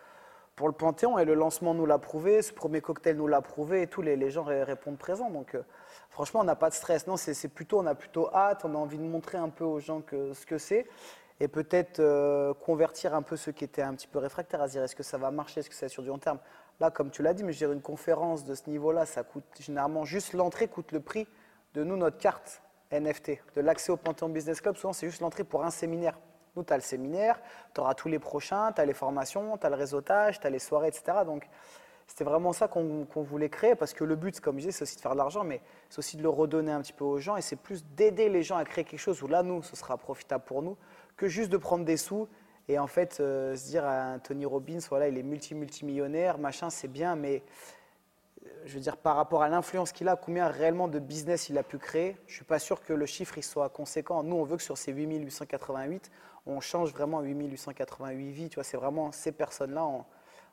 pour 0.55 0.67
le 0.67 0.73
Panthéon. 0.73 1.17
Et 1.19 1.25
le 1.25 1.33
lancement 1.33 1.73
nous 1.73 1.85
l'a 1.85 1.97
prouvé, 1.99 2.41
ce 2.41 2.53
premier 2.53 2.81
cocktail 2.81 3.17
nous 3.17 3.27
l'a 3.27 3.41
prouvé, 3.41 3.83
et 3.83 3.87
tous 3.87 4.01
les, 4.01 4.29
gens 4.29 4.43
répondent 4.43 4.97
présents. 4.97 5.29
Donc, 5.29 5.55
euh, 5.55 5.63
franchement, 6.09 6.41
on 6.41 6.45
n'a 6.45 6.55
pas 6.55 6.69
de 6.69 6.75
stress. 6.75 7.07
Non, 7.07 7.17
c'est 7.17 7.47
plutôt, 7.47 7.79
on 7.79 7.85
a 7.85 7.95
plutôt 7.95 8.29
hâte, 8.33 8.65
on 8.65 8.73
a 8.75 8.77
envie 8.77 8.97
de 8.97 9.03
montrer 9.03 9.37
un 9.37 9.49
peu 9.49 9.63
aux 9.63 9.79
gens 9.79 10.01
ce 10.09 10.45
que 10.45 10.57
c'est 10.57 10.87
et 11.41 11.47
peut-être 11.47 11.99
euh, 11.99 12.53
convertir 12.53 13.15
un 13.15 13.23
peu 13.23 13.35
ceux 13.35 13.51
qui 13.51 13.63
étaient 13.63 13.81
un 13.81 13.95
petit 13.95 14.07
peu 14.07 14.19
réfractaires 14.19 14.61
à 14.61 14.67
dire 14.67 14.83
est-ce 14.83 14.95
que 14.95 15.01
ça 15.01 15.17
va 15.17 15.31
marcher, 15.31 15.61
est-ce 15.61 15.71
que 15.71 15.75
c'est 15.75 15.89
sur 15.89 16.03
du 16.03 16.09
long 16.09 16.19
terme. 16.19 16.37
Là, 16.79 16.91
comme 16.91 17.09
tu 17.09 17.23
l'as 17.23 17.33
dit, 17.33 17.43
mais 17.43 17.51
je 17.51 17.65
une 17.65 17.81
conférence 17.81 18.45
de 18.45 18.53
ce 18.53 18.69
niveau-là, 18.69 19.07
ça 19.07 19.23
coûte 19.23 19.43
généralement 19.59 20.05
juste 20.05 20.33
l'entrée 20.33 20.67
coûte 20.67 20.91
le 20.91 20.99
prix 20.99 21.27
de 21.73 21.83
nous, 21.83 21.97
notre 21.97 22.19
carte 22.19 22.61
NFT, 22.91 23.39
de 23.55 23.61
l'accès 23.61 23.91
au 23.91 23.97
Panthéon 23.97 24.29
Business 24.29 24.61
Club. 24.61 24.75
Souvent, 24.75 24.93
c'est 24.93 25.07
juste 25.09 25.21
l'entrée 25.21 25.43
pour 25.43 25.63
un 25.63 25.71
séminaire. 25.71 26.19
Nous, 26.55 26.63
tu 26.63 26.73
as 26.73 26.77
le 26.77 26.81
séminaire, 26.81 27.39
tu 27.73 27.81
auras 27.81 27.93
tous 27.93 28.07
les 28.07 28.19
prochains, 28.19 28.71
tu 28.73 28.81
as 28.81 28.85
les 28.85 28.93
formations, 28.93 29.57
tu 29.57 29.65
as 29.65 29.69
le 29.69 29.75
réseautage, 29.75 30.39
tu 30.39 30.47
as 30.47 30.49
les 30.49 30.59
soirées, 30.59 30.89
etc. 30.89 31.19
Donc, 31.25 31.47
c'était 32.07 32.25
vraiment 32.25 32.51
ça 32.51 32.67
qu'on 32.67 33.05
voulait 33.15 33.49
créer 33.49 33.75
parce 33.75 33.93
que 33.93 34.03
le 34.03 34.15
but, 34.15 34.39
comme 34.41 34.55
je 34.55 34.65
disais, 34.65 34.71
c'est 34.71 34.83
aussi 34.83 34.97
de 34.97 35.01
faire 35.01 35.13
de 35.13 35.17
l'argent, 35.17 35.45
mais 35.45 35.61
c'est 35.89 35.99
aussi 35.99 36.17
de 36.17 36.23
le 36.23 36.29
redonner 36.29 36.71
un 36.71 36.81
petit 36.81 36.91
peu 36.91 37.05
aux 37.05 37.19
gens 37.19 37.37
et 37.37 37.41
c'est 37.41 37.55
plus 37.55 37.85
d'aider 37.95 38.27
les 38.27 38.43
gens 38.43 38.57
à 38.57 38.65
créer 38.65 38.83
quelque 38.83 38.99
chose 38.99 39.23
où 39.23 39.27
là, 39.27 39.43
nous, 39.43 39.63
ce 39.63 39.77
sera 39.77 39.95
profitable 39.95 40.43
pour 40.43 40.61
nous 40.61 40.75
que 41.15 41.27
juste 41.27 41.49
de 41.49 41.57
prendre 41.57 41.85
des 41.85 41.97
sous 41.97 42.27
et 42.67 42.79
en 42.79 42.87
fait, 42.87 43.19
euh, 43.19 43.55
se 43.55 43.67
dire 43.67 43.85
à 43.85 44.19
Tony 44.19 44.45
Robbins, 44.45 44.79
voilà, 44.89 45.07
il 45.07 45.17
est 45.17 45.23
multi-multimillionnaire, 45.23 46.37
machin, 46.37 46.69
c'est 46.69 46.87
bien, 46.87 47.15
mais 47.15 47.43
je 48.65 48.73
veux 48.73 48.79
dire, 48.79 48.97
par 48.97 49.15
rapport 49.15 49.43
à 49.43 49.49
l'influence 49.49 49.91
qu'il 49.91 50.07
a, 50.07 50.15
combien 50.15 50.47
réellement 50.47 50.87
de 50.87 50.99
business 50.99 51.49
il 51.49 51.57
a 51.57 51.63
pu 51.63 51.77
créer, 51.77 52.15
je 52.27 52.33
ne 52.33 52.35
suis 52.37 52.45
pas 52.45 52.59
sûr 52.59 52.81
que 52.81 52.93
le 52.93 53.05
chiffre 53.05 53.39
soit 53.41 53.69
conséquent. 53.69 54.23
Nous, 54.23 54.35
on 54.35 54.43
veut 54.43 54.57
que 54.57 54.63
sur 54.63 54.77
ces 54.77 54.91
8888, 54.91 56.11
on 56.45 56.59
change 56.59 56.91
vraiment 56.93 57.21
8888 57.21 58.31
vies. 58.31 58.49
Tu 58.49 58.55
vois, 58.55 58.63
c'est 58.63 58.77
vraiment 58.77 59.11
ces 59.11 59.31
personnes-là, 59.31 59.85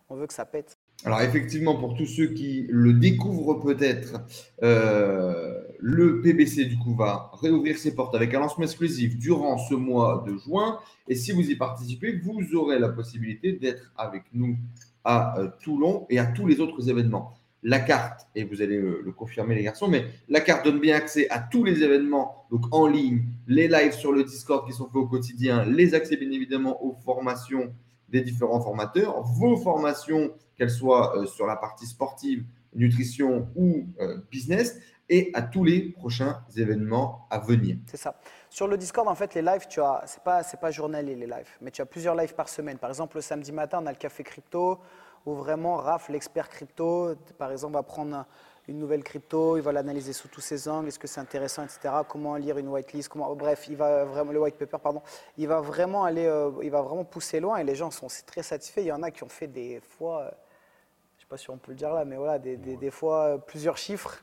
on, 0.09 0.15
veut 0.15 0.27
que 0.27 0.33
ça 0.33 0.45
pète. 0.45 0.79
Alors 1.05 1.21
effectivement, 1.21 1.77
pour 1.77 1.95
tous 1.95 2.07
ceux 2.07 2.29
qui 2.29 2.67
le 2.71 2.95
découvrent 2.95 3.55
peut-être, 3.55 4.21
euh, 4.63 5.63
le 5.79 6.21
PBC 6.23 6.65
du 6.65 6.77
coup 6.77 6.95
va 6.95 7.31
réouvrir 7.41 7.79
ses 7.79 7.95
portes 7.95 8.17
avec 8.17 8.35
un 8.35 8.41
lancement 8.41 8.65
exclusif 8.65 9.17
durant 9.17 9.59
ce 9.59 9.75
mois 9.75 10.25
de 10.27 10.37
juin. 10.37 10.81
Et 11.07 11.15
si 11.15 11.31
vous 11.31 11.49
y 11.49 11.55
participez, 11.55 12.19
vous 12.19 12.55
aurez 12.55 12.79
la 12.79 12.89
possibilité 12.89 13.53
d'être 13.53 13.93
avec 13.97 14.25
nous 14.33 14.57
à 15.05 15.39
euh, 15.39 15.49
Toulon 15.63 16.07
et 16.11 16.19
à 16.19 16.27
tous 16.27 16.47
les 16.47 16.59
autres 16.59 16.89
événements. 16.89 17.38
La 17.63 17.81
carte, 17.81 18.29
et 18.37 18.45
vous 18.45 18.63
allez 18.63 18.77
le, 18.79 19.13
confirmer 19.17 19.57
les 19.57 19.65
garçons, 19.65 19.89
mais 19.89 20.07
la 20.29 20.41
carte 20.41 20.65
donne 20.65 20.79
bien 20.79 20.95
accès 20.95 21.29
à 21.29 21.41
tous 21.41 21.65
les 21.65 21.83
événements, 21.83 22.47
donc 22.51 22.63
en 22.73 22.87
ligne, 22.87 23.25
les 23.49 23.67
lives 23.67 23.95
sur 23.95 24.13
le 24.13 24.23
Discord 24.23 24.65
qui 24.65 24.73
sont 24.73 24.87
faits 24.87 24.97
au 24.97 25.07
quotidien, 25.07 25.65
les 25.65 25.95
accès 25.95 26.17
bien 26.17 26.31
évidemment 26.31 26.83
aux 26.85 26.93
formations 27.05 27.75
des 28.09 28.21
différents 28.21 28.61
formateurs, 28.61 29.23
vos 29.23 29.57
formations, 29.57 30.31
qu'elles 30.57 30.71
soient 30.71 31.17
euh, 31.17 31.27
sur 31.27 31.47
la 31.47 31.57
partie 31.57 31.87
sportive, 31.87 32.45
nutrition 32.75 33.49
ou 33.57 33.87
euh, 34.01 34.19
business, 34.31 34.79
et 35.09 35.31
à 35.35 35.43
tous 35.43 35.65
les 35.65 35.81
prochains 35.81 36.43
événements 36.57 37.27
à 37.31 37.39
venir. 37.39 37.77
C'est 37.87 37.97
ça. 37.97 38.21
Sur 38.51 38.69
le 38.69 38.77
Discord, 38.77 39.09
en 39.09 39.15
fait, 39.15 39.35
les 39.35 39.43
lives, 39.43 39.67
tu 39.69 39.81
as, 39.81 40.03
c'est 40.07 40.23
pas, 40.23 40.43
c'est 40.43 40.61
pas 40.61 40.71
journalier 40.71 41.15
les 41.15 41.27
lives, 41.27 41.49
mais 41.61 41.71
tu 41.71 41.81
as 41.81 41.87
plusieurs 41.87 42.15
lives 42.15 42.35
par 42.35 42.49
semaine. 42.49 42.79
Par 42.79 42.91
exemple, 42.91 43.17
le 43.17 43.23
samedi 43.23 43.53
matin, 43.53 43.81
on 43.83 43.87
a 43.87 43.91
le 43.91 43.97
café 43.97 44.23
crypto, 44.23 44.79
où 45.29 45.35
vraiment 45.35 45.77
Raph, 45.77 46.09
l'expert 46.09 46.49
crypto, 46.49 47.15
par 47.39 47.51
exemple, 47.53 47.75
va 47.75 47.83
prendre 47.83 48.25
une 48.67 48.79
nouvelle 48.79 49.03
crypto, 49.03 49.57
il 49.57 49.63
va 49.63 49.73
l'analyser 49.73 50.13
sous 50.13 50.29
tous 50.29 50.43
ses 50.43 50.69
angles, 50.69 50.89
est-ce 50.89 50.99
que 50.99 51.07
c'est 51.07 51.21
intéressant, 51.21 51.65
etc. 51.65 51.81
Comment 52.07 52.37
lire 52.37 52.59
une 52.59 52.69
whitelist, 52.69 53.09
comment, 53.09 53.35
bref, 53.35 53.67
il 53.69 53.77
va 53.77 54.05
vraiment 54.05 54.31
le 54.33 54.41
white 54.41 54.57
paper, 54.57 54.77
pardon, 54.83 55.03
il 55.39 55.49
va 55.49 55.61
vraiment 55.61 56.05
aller, 56.05 56.27
euh, 56.27 56.51
il 56.63 56.71
va 56.71 56.83
vraiment 56.83 57.05
pousser 57.05 57.41
loin 57.41 57.57
et 57.57 57.65
les 57.65 57.75
gens 57.75 57.91
sont 57.91 58.09
très 58.27 58.43
satisfaits. 58.43 58.81
Il 58.81 58.87
y 58.89 58.93
en 58.93 59.03
a 59.03 59.11
qui 59.11 59.23
ont 59.25 59.29
fait 59.31 59.47
des 59.47 59.81
fois, 59.81 60.21
euh, 60.23 60.31
je 61.17 61.23
sais 61.23 61.29
pas 61.29 61.39
si 61.39 61.49
on 61.51 61.57
peut 61.57 61.73
le 61.73 61.79
dire 61.79 61.93
là, 61.95 62.05
mais 62.05 62.17
voilà, 62.17 62.39
des, 62.39 62.57
des- 62.59 62.77
des 62.77 62.91
fois 62.91 63.21
euh, 63.25 63.39
plusieurs 63.39 63.79
chiffres 63.79 64.19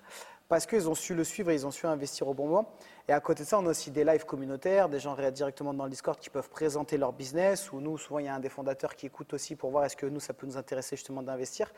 parce 0.47 0.65
qu'ils 0.65 0.89
ont 0.89 0.95
su 0.95 1.15
le 1.15 1.23
suivre 1.23 1.51
et 1.51 1.55
ils 1.55 1.65
ont 1.65 1.71
su 1.71 1.85
investir 1.87 2.27
au 2.27 2.33
bon 2.33 2.47
moment. 2.47 2.69
Et 3.07 3.13
à 3.13 3.19
côté 3.19 3.43
de 3.43 3.47
ça, 3.47 3.59
on 3.59 3.65
a 3.65 3.69
aussi 3.69 3.91
des 3.91 4.03
lives 4.03 4.25
communautaires, 4.25 4.89
des 4.89 4.99
gens 4.99 5.15
directement 5.31 5.73
dans 5.73 5.83
le 5.83 5.89
Discord 5.89 6.17
qui 6.19 6.29
peuvent 6.29 6.49
présenter 6.49 6.97
leur 6.97 7.13
business, 7.13 7.71
ou 7.71 7.79
nous, 7.79 7.97
souvent, 7.97 8.19
il 8.19 8.25
y 8.25 8.27
a 8.27 8.35
un 8.35 8.39
des 8.39 8.49
fondateurs 8.49 8.95
qui 8.95 9.05
écoute 9.05 9.33
aussi 9.33 9.55
pour 9.55 9.69
voir 9.71 9.85
est-ce 9.85 9.95
que 9.95 10.05
nous, 10.05 10.19
ça 10.19 10.33
peut 10.33 10.47
nous 10.47 10.57
intéresser 10.57 10.95
justement 10.95 11.21
d'investir. 11.21 11.71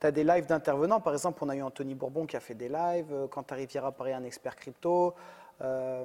Tu 0.00 0.06
as 0.06 0.10
des 0.10 0.24
lives 0.24 0.46
d'intervenants, 0.46 1.00
par 1.00 1.12
exemple, 1.12 1.42
on 1.42 1.48
a 1.48 1.56
eu 1.56 1.62
Anthony 1.62 1.94
Bourbon 1.94 2.26
qui 2.26 2.36
a 2.36 2.40
fait 2.40 2.54
des 2.54 2.68
lives, 2.68 3.12
euh, 3.12 3.26
Quentin 3.26 3.54
Riviera, 3.54 3.92
pareil, 3.92 4.14
un 4.14 4.24
expert 4.24 4.56
crypto, 4.56 5.14
euh, 5.62 6.04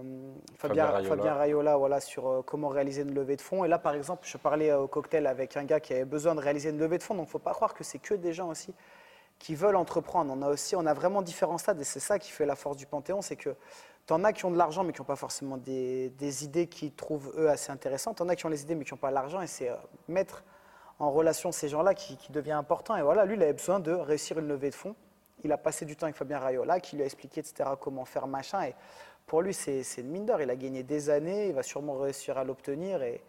Fabien, 0.55 0.85
Fabien 0.85 0.85
Raiola. 0.85 1.09
Fabien 1.09 1.33
Raiola, 1.33 1.77
voilà, 1.77 1.99
sur 1.99 2.27
euh, 2.27 2.41
comment 2.45 2.67
réaliser 2.67 3.01
une 3.01 3.13
levée 3.13 3.35
de 3.35 3.41
fonds. 3.41 3.65
Et 3.65 3.67
là, 3.67 3.79
par 3.79 3.95
exemple, 3.95 4.27
je 4.27 4.37
parlais 4.37 4.69
euh, 4.69 4.81
au 4.81 4.87
cocktail 4.87 5.25
avec 5.25 5.57
un 5.57 5.63
gars 5.63 5.79
qui 5.79 5.93
avait 5.93 6.05
besoin 6.05 6.35
de 6.35 6.39
réaliser 6.39 6.69
une 6.69 6.77
levée 6.77 6.97
de 6.97 7.03
fonds, 7.03 7.15
donc 7.15 7.25
il 7.25 7.29
ne 7.29 7.31
faut 7.31 7.39
pas 7.39 7.53
croire 7.53 7.73
que 7.73 7.83
c'est 7.83 7.99
que 7.99 8.13
des 8.13 8.33
gens 8.33 8.49
aussi 8.49 8.73
qui 9.39 9.55
veulent 9.55 9.77
entreprendre. 9.77 10.33
On 10.35 10.41
a 10.41 10.49
aussi, 10.49 10.75
on 10.75 10.85
a 10.85 10.93
vraiment 10.93 11.21
différents 11.21 11.57
stades 11.57 11.79
et 11.79 11.85
c'est 11.85 12.01
ça 12.01 12.19
qui 12.19 12.29
fait 12.29 12.45
la 12.45 12.55
force 12.55 12.77
du 12.77 12.85
Panthéon, 12.85 13.21
c'est 13.21 13.37
que 13.37 13.55
tu 14.05 14.13
en 14.13 14.23
as 14.23 14.33
qui 14.33 14.45
ont 14.45 14.51
de 14.51 14.57
l'argent 14.57 14.83
mais 14.83 14.91
qui 14.93 15.01
n'ont 15.01 15.05
pas 15.05 15.15
forcément 15.15 15.57
des, 15.57 16.43
idées 16.43 16.67
qu'ils 16.67 16.93
trouvent 16.93 17.33
eux 17.37 17.49
assez 17.49 17.71
intéressantes. 17.71 18.17
Tu 18.17 18.23
en 18.23 18.29
as 18.29 18.35
qui 18.35 18.45
ont 18.45 18.49
les 18.49 18.61
idées 18.61 18.75
mais 18.75 18.85
qui 18.85 18.93
n'ont 18.93 18.99
pas 18.99 19.11
l'argent 19.11 19.41
et 19.41 19.47
c'est 19.47 19.69
euh, 19.69 19.75
mettre 20.07 20.43
en 20.99 21.11
relation 21.11 21.51
ces 21.53 21.69
gens-là 21.69 21.93
qui, 21.93 22.17
devient 22.29 22.51
important. 22.51 22.95
Et 22.97 23.01
voilà, 23.01 23.23
lui, 23.23 23.35
il 23.35 23.41
avait 23.41 23.53
besoin 23.53 23.79
de 23.79 23.91
réussir 23.91 24.37
une 24.37 24.47
levée 24.49 24.69
de 24.69 24.75
fonds. 24.75 24.95
Il 25.45 25.51
a 25.53 25.57
passé 25.57 25.85
du 25.85 25.95
temps 25.95 26.05
avec 26.05 26.17
Fabien 26.17 26.39
Raiola 26.39 26.81
qui 26.81 26.97
lui 26.97 27.03
a 27.03 27.05
expliqué, 27.05 27.39
etc., 27.39 27.69
comment 27.79 28.03
faire 28.03 28.27
machin. 28.27 28.63
Et 28.63 28.75
pour 29.25 29.41
lui, 29.41 29.53
c'est 29.53 29.83
une 29.97 30.09
mine 30.09 30.25
d'or. 30.25 30.41
Il 30.41 30.49
a 30.49 30.57
gagné 30.57 30.83
des 30.83 31.09
années, 31.09 31.47
il 31.47 31.53
va 31.53 31.63
sûrement 31.63 31.97
réussir 31.97 32.37
à 32.37 32.43
l'obtenir. 32.43 33.01
Et, 33.01 33.23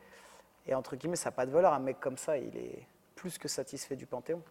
et 0.66 0.75
entre 0.75 0.96
guillemets, 0.96 1.14
ça 1.14 1.29
n'a 1.31 1.37
pas 1.37 1.46
de 1.46 1.53
valeur. 1.53 1.73
Un 1.73 1.79
mec 1.79 2.01
comme 2.01 2.16
ça, 2.16 2.37
il 2.37 2.57
est 2.57 2.85
plus 3.14 3.38
que 3.38 3.46
satisfait 3.46 3.94
du 3.94 4.07
Panthéon. 4.07 4.42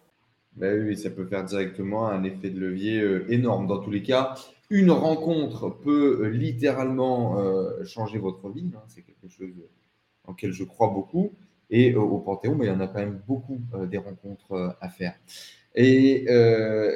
Ben 0.56 0.86
oui, 0.86 0.98
ça 0.98 1.10
peut 1.10 1.26
faire 1.26 1.46
directement 1.46 2.08
un 2.08 2.24
effet 2.24 2.50
de 2.50 2.60
levier 2.60 3.00
euh, 3.00 3.32
énorme. 3.32 3.68
Dans 3.68 3.80
tous 3.80 3.92
les 3.92 4.04
cas, 4.04 4.36
une 4.70 4.92
rencontre 4.92 5.70
peut 5.70 6.22
euh, 6.24 6.30
littéralement 6.30 7.40
euh, 7.40 7.84
changer 7.86 8.20
votre 8.20 8.50
vie. 8.50 8.70
hein. 8.76 8.82
C'est 8.88 9.02
quelque 9.04 9.30
chose 9.30 9.54
en 10.26 10.32
lequel 10.32 10.52
je 10.52 10.64
crois 10.64 10.90
beaucoup. 10.90 11.32
Et 11.70 11.96
au 11.96 12.18
Panthéon, 12.18 12.56
ben, 12.56 12.66
il 12.66 12.68
y 12.68 12.72
en 12.72 12.80
a 12.80 12.88
quand 12.88 12.98
même 13.00 13.22
beaucoup 13.28 13.62
des 13.92 14.00
rencontres 14.00 14.76
à 14.82 14.90
faire. 14.90 15.14
Et 15.76 16.26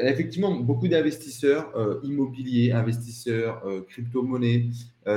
effectivement, 0.02 0.52
beaucoup 0.56 0.88
d'investisseurs 0.88 1.72
immobiliers, 2.04 2.72
investisseurs, 2.72 3.64
crypto-monnaies, 3.88 4.66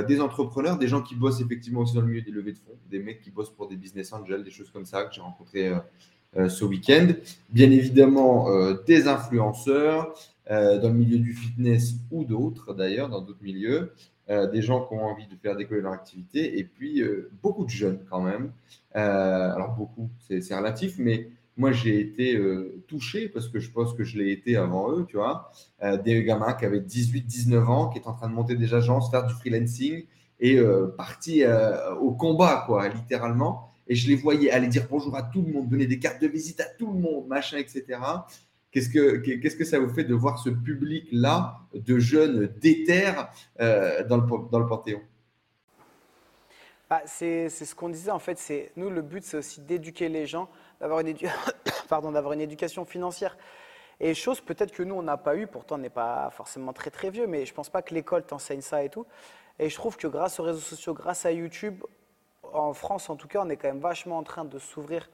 des 0.07 0.21
entrepreneurs, 0.21 0.77
des 0.77 0.87
gens 0.87 1.01
qui 1.01 1.15
bossent 1.15 1.41
effectivement 1.41 1.79
aussi 1.79 1.95
dans 1.95 2.01
le 2.01 2.07
milieu 2.07 2.21
des 2.21 2.29
levées 2.29 2.51
de 2.51 2.59
fonds, 2.59 2.77
des 2.87 2.99
mecs 2.99 3.19
qui 3.19 3.31
bossent 3.31 3.49
pour 3.49 3.67
des 3.67 3.77
business 3.77 4.13
angels, 4.13 4.43
des 4.43 4.51
choses 4.51 4.69
comme 4.69 4.85
ça 4.85 5.05
que 5.05 5.15
j'ai 5.15 5.21
rencontré 5.21 5.71
ce 6.35 6.65
week-end. 6.65 7.07
Bien 7.49 7.71
évidemment, 7.71 8.49
euh, 8.49 8.75
des 8.85 9.07
influenceurs 9.07 10.13
euh, 10.49 10.77
dans 10.79 10.89
le 10.89 10.95
milieu 10.95 11.17
du 11.17 11.33
fitness 11.33 11.95
ou 12.11 12.23
d'autres 12.23 12.73
d'ailleurs, 12.73 13.09
dans 13.09 13.21
d'autres 13.21 13.43
milieux, 13.43 13.93
euh, 14.29 14.47
des 14.47 14.61
gens 14.61 14.85
qui 14.85 14.93
ont 14.93 15.05
envie 15.05 15.27
de 15.27 15.35
faire 15.35 15.55
décoller 15.55 15.81
leur 15.81 15.93
activité, 15.93 16.59
et 16.59 16.63
puis 16.63 17.01
euh, 17.01 17.29
beaucoup 17.41 17.65
de 17.65 17.69
jeunes 17.69 17.99
quand 18.09 18.21
même. 18.21 18.51
Euh, 18.95 19.53
alors 19.53 19.75
beaucoup, 19.75 20.09
c'est 20.27 20.55
relatif, 20.55 20.95
mais 20.97 21.29
moi 21.55 21.71
j'ai 21.71 21.99
été 21.99 22.35
euh, 22.35 22.83
touché 22.87 23.29
parce 23.29 23.47
que 23.49 23.59
je 23.59 23.71
pense 23.71 23.93
que 23.93 24.03
je 24.03 24.17
l'ai 24.17 24.31
été 24.31 24.57
avant 24.57 24.91
eux, 24.91 25.05
tu 25.07 25.17
vois. 25.17 25.51
Euh, 25.83 25.97
des 25.97 26.23
gamins 26.23 26.53
qui 26.53 26.65
avaient 26.65 26.79
18-19 26.79 27.65
ans, 27.65 27.89
qui 27.89 27.99
étaient 27.99 28.07
en 28.07 28.13
train 28.13 28.29
de 28.29 28.33
monter 28.33 28.55
des 28.55 28.73
agences, 28.73 29.09
faire 29.11 29.25
du 29.25 29.33
freelancing 29.33 30.05
et 30.39 30.57
euh, 30.57 30.87
partis 30.87 31.43
euh, 31.43 31.93
au 31.95 32.11
combat, 32.11 32.63
quoi, 32.65 32.87
littéralement. 32.89 33.71
Et 33.87 33.95
je 33.95 34.07
les 34.07 34.15
voyais 34.15 34.51
aller 34.51 34.67
dire 34.67 34.87
bonjour 34.89 35.15
à 35.15 35.23
tout 35.23 35.41
le 35.41 35.51
monde, 35.51 35.69
donner 35.69 35.87
des 35.87 35.99
cartes 35.99 36.21
de 36.21 36.27
visite 36.27 36.59
à 36.59 36.65
tout 36.65 36.91
le 36.91 36.99
monde, 36.99 37.27
machin, 37.27 37.57
etc. 37.57 37.99
Qu'est-ce 38.71 38.89
que, 38.89 39.17
qu'est-ce 39.17 39.55
que 39.55 39.63
ça 39.65 39.79
vous 39.79 39.89
fait 39.89 40.03
de 40.03 40.13
voir 40.13 40.39
ce 40.39 40.49
public-là 40.49 41.59
de 41.73 41.99
jeunes 41.99 42.47
déter 42.59 43.11
euh, 43.61 44.03
dans, 44.03 44.17
le, 44.17 44.49
dans 44.51 44.59
le 44.59 44.67
Panthéon? 44.67 45.01
Bah, 46.89 47.01
c'est 47.05 47.49
ce 47.49 47.75
qu'on 47.75 47.89
disait 47.89 48.11
en 48.11 48.19
fait. 48.19 48.37
C'est 48.37 48.71
nous 48.75 48.89
le 48.89 49.01
but, 49.01 49.23
c'est 49.23 49.37
aussi 49.37 49.61
d'éduquer 49.61 50.09
les 50.09 50.25
gens, 50.25 50.49
d'avoir 50.79 50.99
une, 50.99 51.07
édu- 51.07 51.29
pardon, 51.89 52.11
d'avoir 52.11 52.33
une 52.33 52.41
éducation 52.41 52.85
financière. 52.85 53.37
Et 53.99 54.13
chose 54.13 54.41
peut-être 54.41 54.71
que 54.71 54.83
nous 54.83 54.95
on 54.95 55.01
n'a 55.01 55.17
pas 55.17 55.35
eu. 55.37 55.47
Pourtant, 55.47 55.75
on 55.75 55.79
n'est 55.79 55.89
pas 55.89 56.29
forcément 56.31 56.71
très 56.73 56.91
très 56.91 57.09
vieux, 57.09 57.25
mais 57.25 57.45
je 57.45 57.53
pense 57.53 57.69
pas 57.69 57.81
que 57.81 57.93
l'école 57.93 58.23
t'enseigne 58.23 58.61
ça 58.61 58.83
et 58.83 58.89
tout. 58.89 59.05
Et 59.59 59.69
je 59.69 59.75
trouve 59.75 59.97
que 59.97 60.07
grâce 60.07 60.39
aux 60.39 60.43
réseaux 60.43 60.59
sociaux, 60.59 60.93
grâce 60.93 61.25
à 61.25 61.31
YouTube, 61.31 61.83
en 62.53 62.73
France 62.73 63.09
en 63.09 63.15
tout 63.15 63.27
cas, 63.27 63.41
on 63.43 63.49
est 63.49 63.57
quand 63.57 63.67
même 63.67 63.79
vachement 63.79 64.17
en 64.17 64.23
train 64.23 64.45
de 64.45 64.59
s'ouvrir 64.59 65.09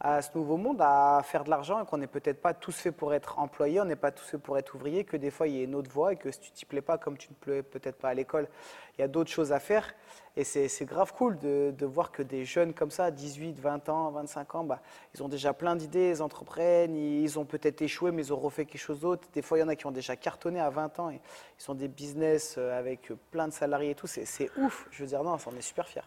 à 0.00 0.20
ce 0.20 0.30
nouveau 0.34 0.56
monde, 0.56 0.80
à 0.80 1.22
faire 1.24 1.44
de 1.44 1.50
l'argent 1.50 1.82
et 1.82 1.86
qu'on 1.86 1.96
n'est 1.96 2.06
peut-être 2.06 2.40
pas 2.40 2.52
tous 2.52 2.76
faits 2.76 2.94
pour 2.94 3.14
être 3.14 3.38
employés, 3.38 3.80
on 3.80 3.86
n'est 3.86 3.96
pas 3.96 4.10
tous 4.10 4.24
faits 4.24 4.42
pour 4.42 4.58
être 4.58 4.74
ouvriers, 4.74 5.04
que 5.04 5.16
des 5.16 5.30
fois 5.30 5.48
il 5.48 5.56
y 5.56 5.60
a 5.60 5.64
une 5.64 5.74
autre 5.74 5.90
voie 5.90 6.12
et 6.12 6.16
que 6.16 6.30
si 6.30 6.40
tu 6.40 6.50
t'y 6.50 6.64
plais 6.66 6.82
pas 6.82 6.98
comme 6.98 7.16
tu 7.16 7.30
ne 7.30 7.34
plais 7.34 7.62
peut-être 7.62 7.96
pas 7.96 8.10
à 8.10 8.14
l'école, 8.14 8.48
il 8.96 9.00
y 9.00 9.04
a 9.04 9.08
d'autres 9.08 9.30
choses 9.30 9.52
à 9.52 9.60
faire. 9.60 9.94
Et 10.38 10.44
c'est 10.44 10.84
grave 10.84 11.14
cool 11.14 11.38
de, 11.38 11.72
de 11.76 11.86
voir 11.86 12.12
que 12.12 12.22
des 12.22 12.44
jeunes 12.44 12.74
comme 12.74 12.90
ça, 12.90 13.10
18, 13.10 13.58
20 13.58 13.88
ans, 13.88 14.10
25 14.10 14.54
ans, 14.54 14.64
bah, 14.64 14.82
ils 15.14 15.22
ont 15.22 15.28
déjà 15.28 15.54
plein 15.54 15.76
d'idées, 15.76 16.10
ils 16.10 16.22
entreprennent, 16.22 16.94
ils 16.94 17.38
ont 17.38 17.46
peut-être 17.46 17.80
échoué, 17.80 18.10
mais 18.10 18.20
ils 18.22 18.34
ont 18.34 18.38
refait 18.38 18.66
quelque 18.66 18.82
chose 18.82 19.00
d'autre. 19.00 19.26
Des 19.32 19.40
fois, 19.40 19.56
il 19.56 19.62
y 19.62 19.64
en 19.64 19.68
a 19.68 19.76
qui 19.76 19.86
ont 19.86 19.92
déjà 19.92 20.14
cartonné 20.14 20.60
à 20.60 20.68
20 20.68 21.00
ans 21.00 21.10
et 21.10 21.22
ils 21.58 21.70
ont 21.70 21.74
des 21.74 21.88
business 21.88 22.56
euh, 22.58 22.78
avec 22.78 23.10
plein 23.30 23.48
de 23.48 23.54
salariés 23.54 23.92
et 23.92 23.94
tout. 23.94 24.06
C'est 24.06 24.50
ouf. 24.58 24.86
Je 24.90 25.02
veux 25.02 25.08
dire, 25.08 25.24
non, 25.24 25.38
on 25.46 25.56
est 25.56 25.62
super 25.62 25.88
fiers. 25.88 26.02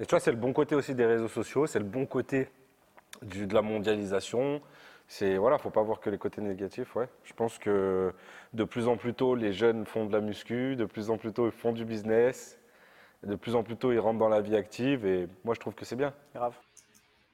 Et 0.00 0.06
tu 0.06 0.10
vois, 0.10 0.20
c'est 0.20 0.32
le 0.32 0.36
bon 0.36 0.52
côté 0.52 0.74
aussi 0.74 0.94
des 0.94 1.06
réseaux 1.06 1.28
sociaux, 1.28 1.66
c'est 1.66 1.78
le 1.78 1.84
bon 1.84 2.06
côté 2.06 2.48
du- 3.22 3.46
de 3.46 3.54
la 3.54 3.62
mondialisation. 3.62 4.62
C'est 5.08 5.36
voilà, 5.38 5.58
faut 5.58 5.70
pas 5.70 5.82
voir 5.82 6.00
que 6.00 6.10
les 6.10 6.18
côtés 6.18 6.42
négatifs. 6.42 6.96
Ouais, 6.96 7.08
je 7.24 7.32
pense 7.34 7.58
que 7.58 8.12
de 8.54 8.64
plus 8.64 8.88
en 8.88 8.96
plus 8.96 9.14
tôt, 9.14 9.34
les 9.36 9.52
jeunes 9.52 9.86
font 9.86 10.06
de 10.06 10.12
la 10.12 10.20
muscu, 10.20 10.76
de 10.76 10.84
plus 10.86 11.10
en 11.10 11.18
plus 11.18 11.32
tôt, 11.32 11.46
ils 11.46 11.52
font 11.52 11.72
du 11.72 11.84
business, 11.84 12.58
de 13.24 13.36
plus 13.36 13.56
en 13.56 13.64
plus 13.64 13.76
tôt, 13.76 13.92
ils 13.92 14.00
rentrent 14.00 14.20
dans 14.20 14.28
la 14.30 14.42
vie 14.42 14.56
active. 14.56 15.06
Et 15.06 15.28
moi, 15.44 15.54
je 15.54 15.60
trouve 15.60 15.74
que 15.74 15.84
c'est 15.86 15.96
bien. 15.96 16.14
Grave. 16.34 16.54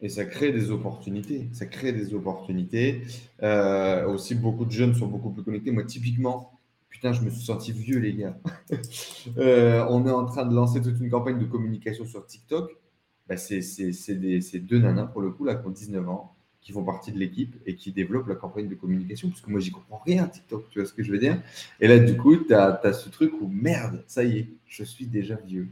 Et 0.00 0.08
ça 0.08 0.24
crée 0.24 0.52
des 0.52 0.70
opportunités. 0.70 1.48
Ça 1.52 1.66
crée 1.66 1.92
des 1.92 2.14
opportunités. 2.14 3.02
Euh, 3.42 4.06
aussi, 4.06 4.34
beaucoup 4.34 4.64
de 4.64 4.70
jeunes 4.70 4.94
sont 4.94 5.06
beaucoup 5.08 5.30
plus 5.30 5.42
connectés. 5.42 5.70
Moi, 5.72 5.84
typiquement, 5.84 6.59
putain, 6.90 7.12
je 7.12 7.22
me 7.22 7.30
suis 7.30 7.44
senti 7.44 7.72
vieux, 7.72 7.98
les 7.98 8.14
gars. 8.14 8.36
Euh, 9.36 9.84
on 9.90 10.06
est 10.06 10.10
en 10.10 10.24
train 10.24 10.46
de 10.46 10.54
lancer 10.54 10.80
toute 10.80 10.98
une 10.98 11.10
campagne 11.10 11.38
de 11.38 11.44
communication 11.44 12.06
sur 12.06 12.24
TikTok. 12.24 12.74
Bah, 13.28 13.36
c'est 13.36 14.58
deux 14.60 14.78
nanas, 14.78 15.06
pour 15.06 15.20
le 15.20 15.30
coup, 15.30 15.44
là, 15.44 15.54
qui 15.54 15.66
ont 15.66 15.70
19 15.70 16.08
ans, 16.08 16.34
qui 16.62 16.72
font 16.72 16.82
partie 16.82 17.12
de 17.12 17.18
l'équipe 17.18 17.54
et 17.66 17.74
qui 17.76 17.92
développent 17.92 18.28
la 18.28 18.34
campagne 18.34 18.68
de 18.68 18.74
communication. 18.74 19.28
Parce 19.28 19.40
que 19.40 19.50
moi, 19.50 19.60
j'y 19.60 19.70
comprends 19.70 20.00
rien, 20.04 20.26
TikTok, 20.26 20.68
tu 20.70 20.78
vois 20.78 20.88
ce 20.88 20.92
que 20.92 21.02
je 21.02 21.12
veux 21.12 21.18
dire 21.18 21.40
Et 21.80 21.88
là, 21.88 21.98
du 21.98 22.16
coup, 22.16 22.36
tu 22.36 22.54
as, 22.54 22.92
ce 22.92 23.08
truc 23.10 23.32
où, 23.40 23.46
merde, 23.46 24.02
ça 24.06 24.24
y 24.24 24.38
est, 24.38 24.48
je 24.66 24.84
suis 24.84 25.06
déjà 25.06 25.36
vieux. 25.36 25.68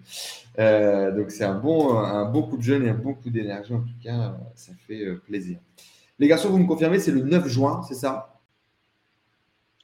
Euh, 0.58 1.16
donc 1.16 1.30
c'est 1.30 1.44
un 1.44 1.58
bon, 1.58 1.96
un 1.96 2.30
bon 2.30 2.42
coup 2.42 2.56
de 2.56 2.62
jeune 2.62 2.84
et 2.84 2.90
un 2.90 2.94
bon 2.94 3.14
coup 3.14 3.30
d'énergie. 3.30 3.72
En 3.72 3.80
tout 3.80 3.98
cas, 4.02 4.38
ça 4.54 4.72
fait 4.86 5.04
euh, 5.04 5.22
plaisir. 5.26 5.58
Les 6.18 6.28
garçons, 6.28 6.50
vous 6.50 6.58
me 6.58 6.66
confirmez, 6.66 6.98
c'est 6.98 7.12
le 7.12 7.22
9 7.22 7.48
juin, 7.48 7.82
c'est 7.88 7.94
ça? 7.94 8.37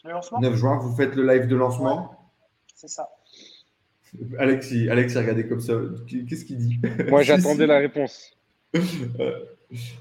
Le 0.04 0.10
lancement? 0.10 0.40
9 0.40 0.54
juin, 0.54 0.78
vous 0.78 0.94
faites 0.94 1.14
le 1.14 1.26
live 1.26 1.46
de 1.46 1.56
lancement? 1.56 2.14
C'est 2.74 2.88
ça. 2.88 3.08
Alex, 4.38 4.70
il, 4.70 4.90
Alex, 4.90 5.16
regardé 5.16 5.46
comme 5.48 5.60
ça. 5.60 5.74
Qu'est-ce 6.06 6.44
qu'il 6.44 6.58
dit? 6.58 6.80
Moi, 7.08 7.22
j'attendais 7.22 7.66
la 7.74 7.78
réponse. 7.78 8.36
Euh, 8.74 8.80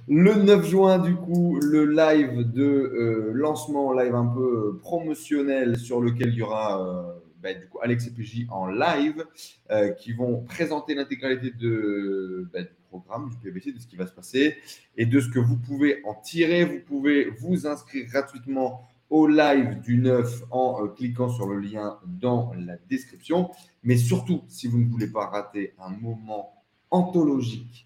Le 0.08 0.36
9 0.36 0.66
juin, 0.66 1.00
du 1.00 1.16
coup, 1.16 1.60
le 1.62 1.86
live 1.86 2.52
de 2.52 2.63
euh, 2.63 3.32
lancement, 3.34 3.94
live 3.94 4.13
un 4.13 4.28
peu 4.28 4.78
promotionnel 4.82 5.78
sur 5.78 6.02
lequel 6.02 6.30
il 6.30 6.36
y 6.36 6.42
aura 6.42 6.86
euh, 6.86 7.20
bah, 7.42 7.54
du 7.54 7.68
coup, 7.68 7.80
Alex 7.82 8.08
et 8.08 8.12
PJ 8.12 8.48
en 8.50 8.68
live 8.68 9.26
euh, 9.72 9.89
qui 9.89 10.13
vont 10.13 10.42
présenter 10.44 10.96
l'intégralité 10.96 11.52
de, 11.52 12.48
bah, 12.54 12.62
du 12.62 12.70
programme, 12.89 13.30
du 13.30 13.38
PBC, 13.38 13.72
de 13.72 13.80
ce 13.80 13.88
qui 13.88 13.96
va 13.96 14.08
se 14.08 14.13
passer 14.13 14.58
et 14.96 15.06
de 15.06 15.20
ce 15.20 15.30
que 15.30 15.39
vous 15.39 15.58
pouvez 15.58 16.02
en 16.06 16.13
tirer. 16.13 16.66
Vous 16.66 16.80
pouvez 16.86 17.30
vous 17.30 17.68
inscrire 17.68 18.06
gratuitement 18.06 18.88
au 19.13 19.28
live 19.28 19.80
du 19.82 19.99
9 19.99 20.45
en 20.49 20.88
cliquant 20.88 21.30
sur 21.30 21.45
le 21.45 21.60
lien 21.60 21.99
dans 22.04 22.52
la 22.58 22.78
description. 22.89 23.52
Mais 23.84 23.95
surtout, 23.95 24.41
si 24.47 24.67
vous 24.67 24.80
ne 24.80 24.89
voulez 24.89 25.06
pas 25.06 25.28
rater 25.28 25.76
un 25.80 25.91
moment 25.91 26.56
anthologique 26.89 27.86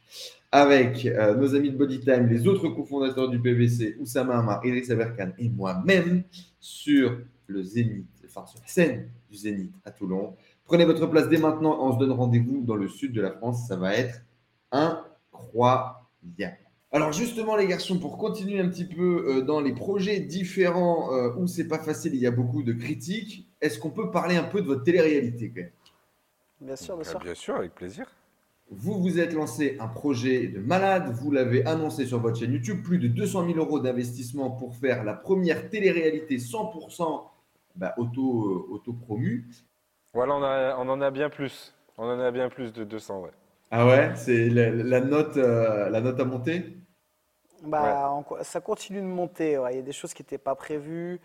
avec 0.54 1.06
euh, 1.06 1.36
nos 1.36 1.54
amis 1.54 1.72
de 1.72 1.76
Bodytime, 1.76 2.28
les 2.28 2.48
autres 2.48 2.70
cofondateurs 2.70 3.28
du 3.28 3.42
PVC, 3.42 3.98
Oussama 4.00 4.38
Amar, 4.38 4.66
Idriss 4.66 4.90
Aberkan 4.90 5.32
et 5.38 5.50
moi-même 5.50 6.24
sur 6.62 7.18
le 7.48 7.62
Zénith, 7.62 8.08
enfin 8.26 8.46
sur 8.46 8.62
la 8.62 8.68
scène 8.68 9.10
du 9.30 9.36
Zénith 9.36 9.74
à 9.84 9.92
Toulon. 9.92 10.34
Prenez 10.64 10.86
votre 10.86 11.08
place 11.08 11.28
dès 11.28 11.40
maintenant. 11.40 11.78
On 11.82 11.92
se 11.92 12.00
donne 12.00 12.14
rendez-vous 12.14 12.64
dans 12.64 12.78
le 12.78 12.88
sud 12.88 13.12
de 13.12 13.20
la 13.20 13.32
France. 13.32 13.68
Ça 13.68 13.76
va 13.76 13.98
être 13.98 14.22
incroyable. 14.72 15.98
Alors 16.92 17.12
justement 17.12 17.56
les 17.58 17.68
garçons, 17.68 18.00
pour 18.00 18.18
continuer 18.18 18.60
un 18.60 18.70
petit 18.70 18.86
peu 18.86 19.26
euh, 19.28 19.42
dans 19.42 19.60
les 19.60 19.74
projets 19.74 20.20
différents 20.22 21.14
euh, 21.14 21.34
où 21.38 21.46
c'est 21.48 21.68
pas 21.68 21.80
facile, 21.80 22.16
il 22.16 22.22
y 22.22 22.28
a 22.28 22.32
beaucoup 22.32 22.64
de 22.64 22.72
critiques. 22.74 23.48
Est-ce 23.62 23.78
qu'on 23.78 23.90
peut 23.90 24.10
parler 24.10 24.38
un 24.38 24.44
peu 24.44 24.62
de 24.62 24.68
votre 24.68 24.84
télé-réalité 24.84 25.50
quand 25.50 25.62
même? 25.62 25.72
Bien 26.62 26.76
sûr, 26.76 26.96
bien 26.96 27.04
Ah, 27.06 27.10
sûr. 27.12 27.20
bien 27.20 27.36
sûr, 27.36 27.56
avec 27.58 27.76
plaisir. 27.76 28.10
Vous 28.70 29.00
vous 29.02 29.20
êtes 29.20 29.34
lancé 29.34 29.78
un 29.80 29.88
projet 29.88 30.48
de 30.48 30.60
malade, 30.60 31.12
vous 31.14 31.32
l'avez 31.32 31.66
annoncé 31.66 32.06
sur 32.06 32.20
votre 32.20 32.38
chaîne 32.40 32.52
YouTube, 32.54 32.84
plus 32.84 33.00
de 33.00 33.08
200 33.08 33.46
000 33.48 33.58
euros 33.60 33.80
d'investissement 33.80 34.52
pour 34.52 34.76
faire 34.76 35.04
la 35.04 35.14
première 35.14 35.70
télé-réalité 35.70 36.38
100% 36.38 37.24
bah, 37.76 37.94
auto, 37.98 38.68
auto 38.72 38.94
promue. 38.94 39.48
Voilà, 40.14 40.36
on, 40.36 40.44
a- 40.44 40.78
on 40.80 40.90
en 40.90 41.00
a 41.02 41.12
bien 41.12 41.30
plus. 41.30 41.74
On 41.98 42.06
en 42.06 42.20
a 42.20 42.32
bien 42.32 42.50
plus 42.50 42.74
de 42.74 42.84
200, 42.84 43.22
ouais. 43.22 43.32
Ah 43.72 43.86
ouais, 43.86 44.12
c'est 44.16 44.50
la, 44.50 44.70
la 44.72 45.02
note, 45.02 45.38
euh, 45.38 45.90
la 45.90 46.02
note 46.02 46.20
à 46.20 46.26
monter 46.26 46.78
Bah, 47.64 48.24
ça 48.44 48.62
continue 48.62 49.00
de 49.02 49.06
monter. 49.06 49.58
ouais. 49.58 49.74
Il 49.74 49.76
y 49.78 49.80
a 49.80 49.84
des 49.84 49.92
choses 49.92 50.14
qui 50.14 50.22
n'étaient 50.22 50.38
pas 50.38 50.56
prévues. 50.56 51.20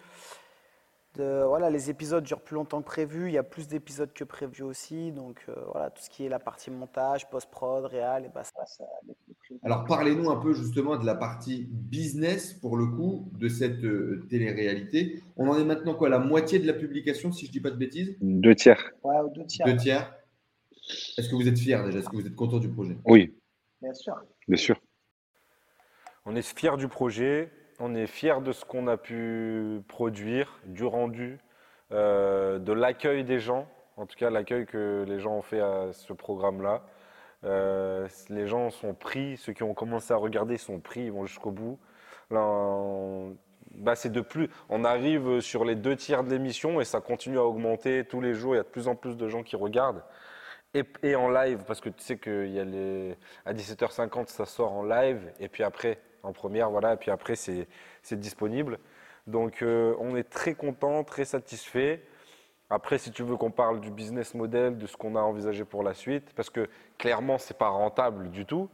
De, 1.14 1.44
voilà, 1.46 1.68
les 1.68 1.90
épisodes 1.90 2.24
durent 2.24 2.40
plus 2.40 2.54
longtemps 2.54 2.80
que 2.80 2.86
prévu. 2.86 3.26
Il 3.28 3.34
y 3.34 3.38
a 3.38 3.42
plus 3.42 3.68
d'épisodes 3.68 4.12
que 4.14 4.24
prévu 4.24 4.62
aussi. 4.62 5.12
Donc 5.12 5.44
euh, 5.50 5.54
voilà, 5.70 5.90
tout 5.90 6.02
ce 6.02 6.08
qui 6.08 6.24
est 6.24 6.30
la 6.30 6.38
partie 6.38 6.70
montage, 6.70 7.28
post-prod, 7.28 7.84
réal, 7.84 8.24
et 8.24 8.28
bah, 8.34 8.42
ça, 8.44 8.64
ça- 8.64 8.84
les- 9.06 9.14
les 9.28 9.34
prix- 9.34 9.60
Alors 9.62 9.84
parlez-nous 9.84 10.30
un 10.30 10.36
peu 10.36 10.54
justement 10.54 10.96
de 10.96 11.04
la 11.04 11.14
partie 11.14 11.68
business 11.70 12.54
pour 12.54 12.78
le 12.78 12.86
coup 12.86 13.28
de 13.38 13.48
cette 13.48 13.84
euh, 13.84 14.26
télé-réalité. 14.30 15.22
On 15.36 15.48
en 15.48 15.58
est 15.58 15.64
maintenant 15.64 15.94
quoi, 15.94 16.08
la 16.08 16.18
moitié 16.18 16.58
de 16.58 16.66
la 16.66 16.72
publication 16.72 17.30
si 17.30 17.44
je 17.46 17.52
dis 17.52 17.60
pas 17.60 17.70
de 17.70 17.76
bêtises? 17.76 18.16
Deux 18.22 18.54
tiers. 18.54 18.82
Ouais, 19.04 19.16
deux 19.34 19.44
tiers, 19.44 19.66
Deux 19.66 19.76
tiers. 19.76 20.14
Est-ce 20.88 21.28
que 21.28 21.34
vous 21.34 21.48
êtes 21.48 21.58
fiers 21.58 21.82
déjà? 21.84 21.98
Est-ce 21.98 22.08
que 22.08 22.16
vous 22.16 22.26
êtes 22.26 22.36
content 22.36 22.58
du 22.58 22.68
projet? 22.68 22.96
Oui, 23.04 23.34
bien 23.80 23.94
sûr. 23.94 24.14
bien 24.48 24.56
sûr. 24.56 24.76
On 26.24 26.36
est 26.36 26.42
fiers 26.42 26.76
du 26.76 26.88
projet, 26.88 27.50
on 27.78 27.94
est 27.94 28.06
fiers 28.06 28.40
de 28.42 28.52
ce 28.52 28.64
qu'on 28.64 28.86
a 28.86 28.96
pu 28.96 29.80
produire, 29.88 30.60
du 30.66 30.84
rendu, 30.84 31.38
euh, 31.92 32.58
de 32.58 32.72
l'accueil 32.72 33.24
des 33.24 33.38
gens, 33.38 33.68
en 33.96 34.06
tout 34.06 34.16
cas 34.16 34.30
l'accueil 34.30 34.66
que 34.66 35.04
les 35.06 35.18
gens 35.18 35.36
ont 35.36 35.42
fait 35.42 35.60
à 35.60 35.92
ce 35.92 36.12
programme-là. 36.12 36.84
Euh, 37.44 38.06
les 38.28 38.46
gens 38.46 38.70
sont 38.70 38.94
pris, 38.94 39.36
ceux 39.36 39.52
qui 39.52 39.64
ont 39.64 39.74
commencé 39.74 40.12
à 40.12 40.16
regarder 40.16 40.58
sont 40.58 40.78
pris, 40.78 41.06
ils 41.06 41.12
vont 41.12 41.26
jusqu'au 41.26 41.50
bout. 41.50 41.78
Là, 42.30 42.40
on, 42.40 43.36
bah, 43.74 43.96
c'est 43.96 44.12
de 44.12 44.20
plus, 44.20 44.48
on 44.68 44.84
arrive 44.84 45.40
sur 45.40 45.64
les 45.64 45.74
deux 45.74 45.96
tiers 45.96 46.22
de 46.22 46.30
l'émission 46.30 46.80
et 46.80 46.84
ça 46.84 47.00
continue 47.00 47.38
à 47.38 47.44
augmenter 47.44 48.04
tous 48.04 48.20
les 48.20 48.34
jours. 48.34 48.54
Il 48.54 48.58
y 48.58 48.60
a 48.60 48.64
de 48.64 48.68
plus 48.68 48.86
en 48.86 48.94
plus 48.94 49.16
de 49.16 49.28
gens 49.28 49.42
qui 49.42 49.56
regardent. 49.56 50.04
Et, 50.74 51.14
en 51.14 51.28
live, 51.28 51.64
parce 51.66 51.82
que 51.82 51.90
tu 51.90 52.02
sais 52.02 52.16
qu'il 52.18 52.50
y 52.50 52.58
a 52.58 52.64
les, 52.64 53.14
à 53.44 53.52
17h50, 53.52 54.28
ça 54.28 54.46
sort 54.46 54.72
en 54.72 54.82
live, 54.82 55.30
et 55.38 55.48
puis 55.48 55.62
après, 55.62 55.98
en 56.22 56.32
première, 56.32 56.70
voilà, 56.70 56.94
et 56.94 56.96
puis 56.96 57.10
après, 57.10 57.36
c'est 57.36 57.66
disponible. 58.12 58.78
Donc, 59.26 59.62
euh, 59.62 59.94
on 60.00 60.16
est 60.16 60.24
très 60.24 60.54
content, 60.54 61.04
très 61.04 61.26
satisfait. 61.26 62.02
Après, 62.70 62.96
si 62.96 63.10
tu 63.12 63.22
veux 63.22 63.36
qu'on 63.36 63.50
parle 63.50 63.80
du 63.80 63.90
business 63.90 64.34
model, 64.34 64.78
de 64.78 64.86
ce 64.86 64.96
qu'on 64.96 65.14
a 65.14 65.20
envisagé 65.20 65.66
pour 65.66 65.82
la 65.82 65.92
suite, 65.92 66.32
parce 66.34 66.48
que 66.48 66.68
clairement, 66.96 67.36
c'est 67.36 67.58
pas 67.58 67.68
rentable 67.68 68.30
du 68.30 68.46
tout. 68.46 68.70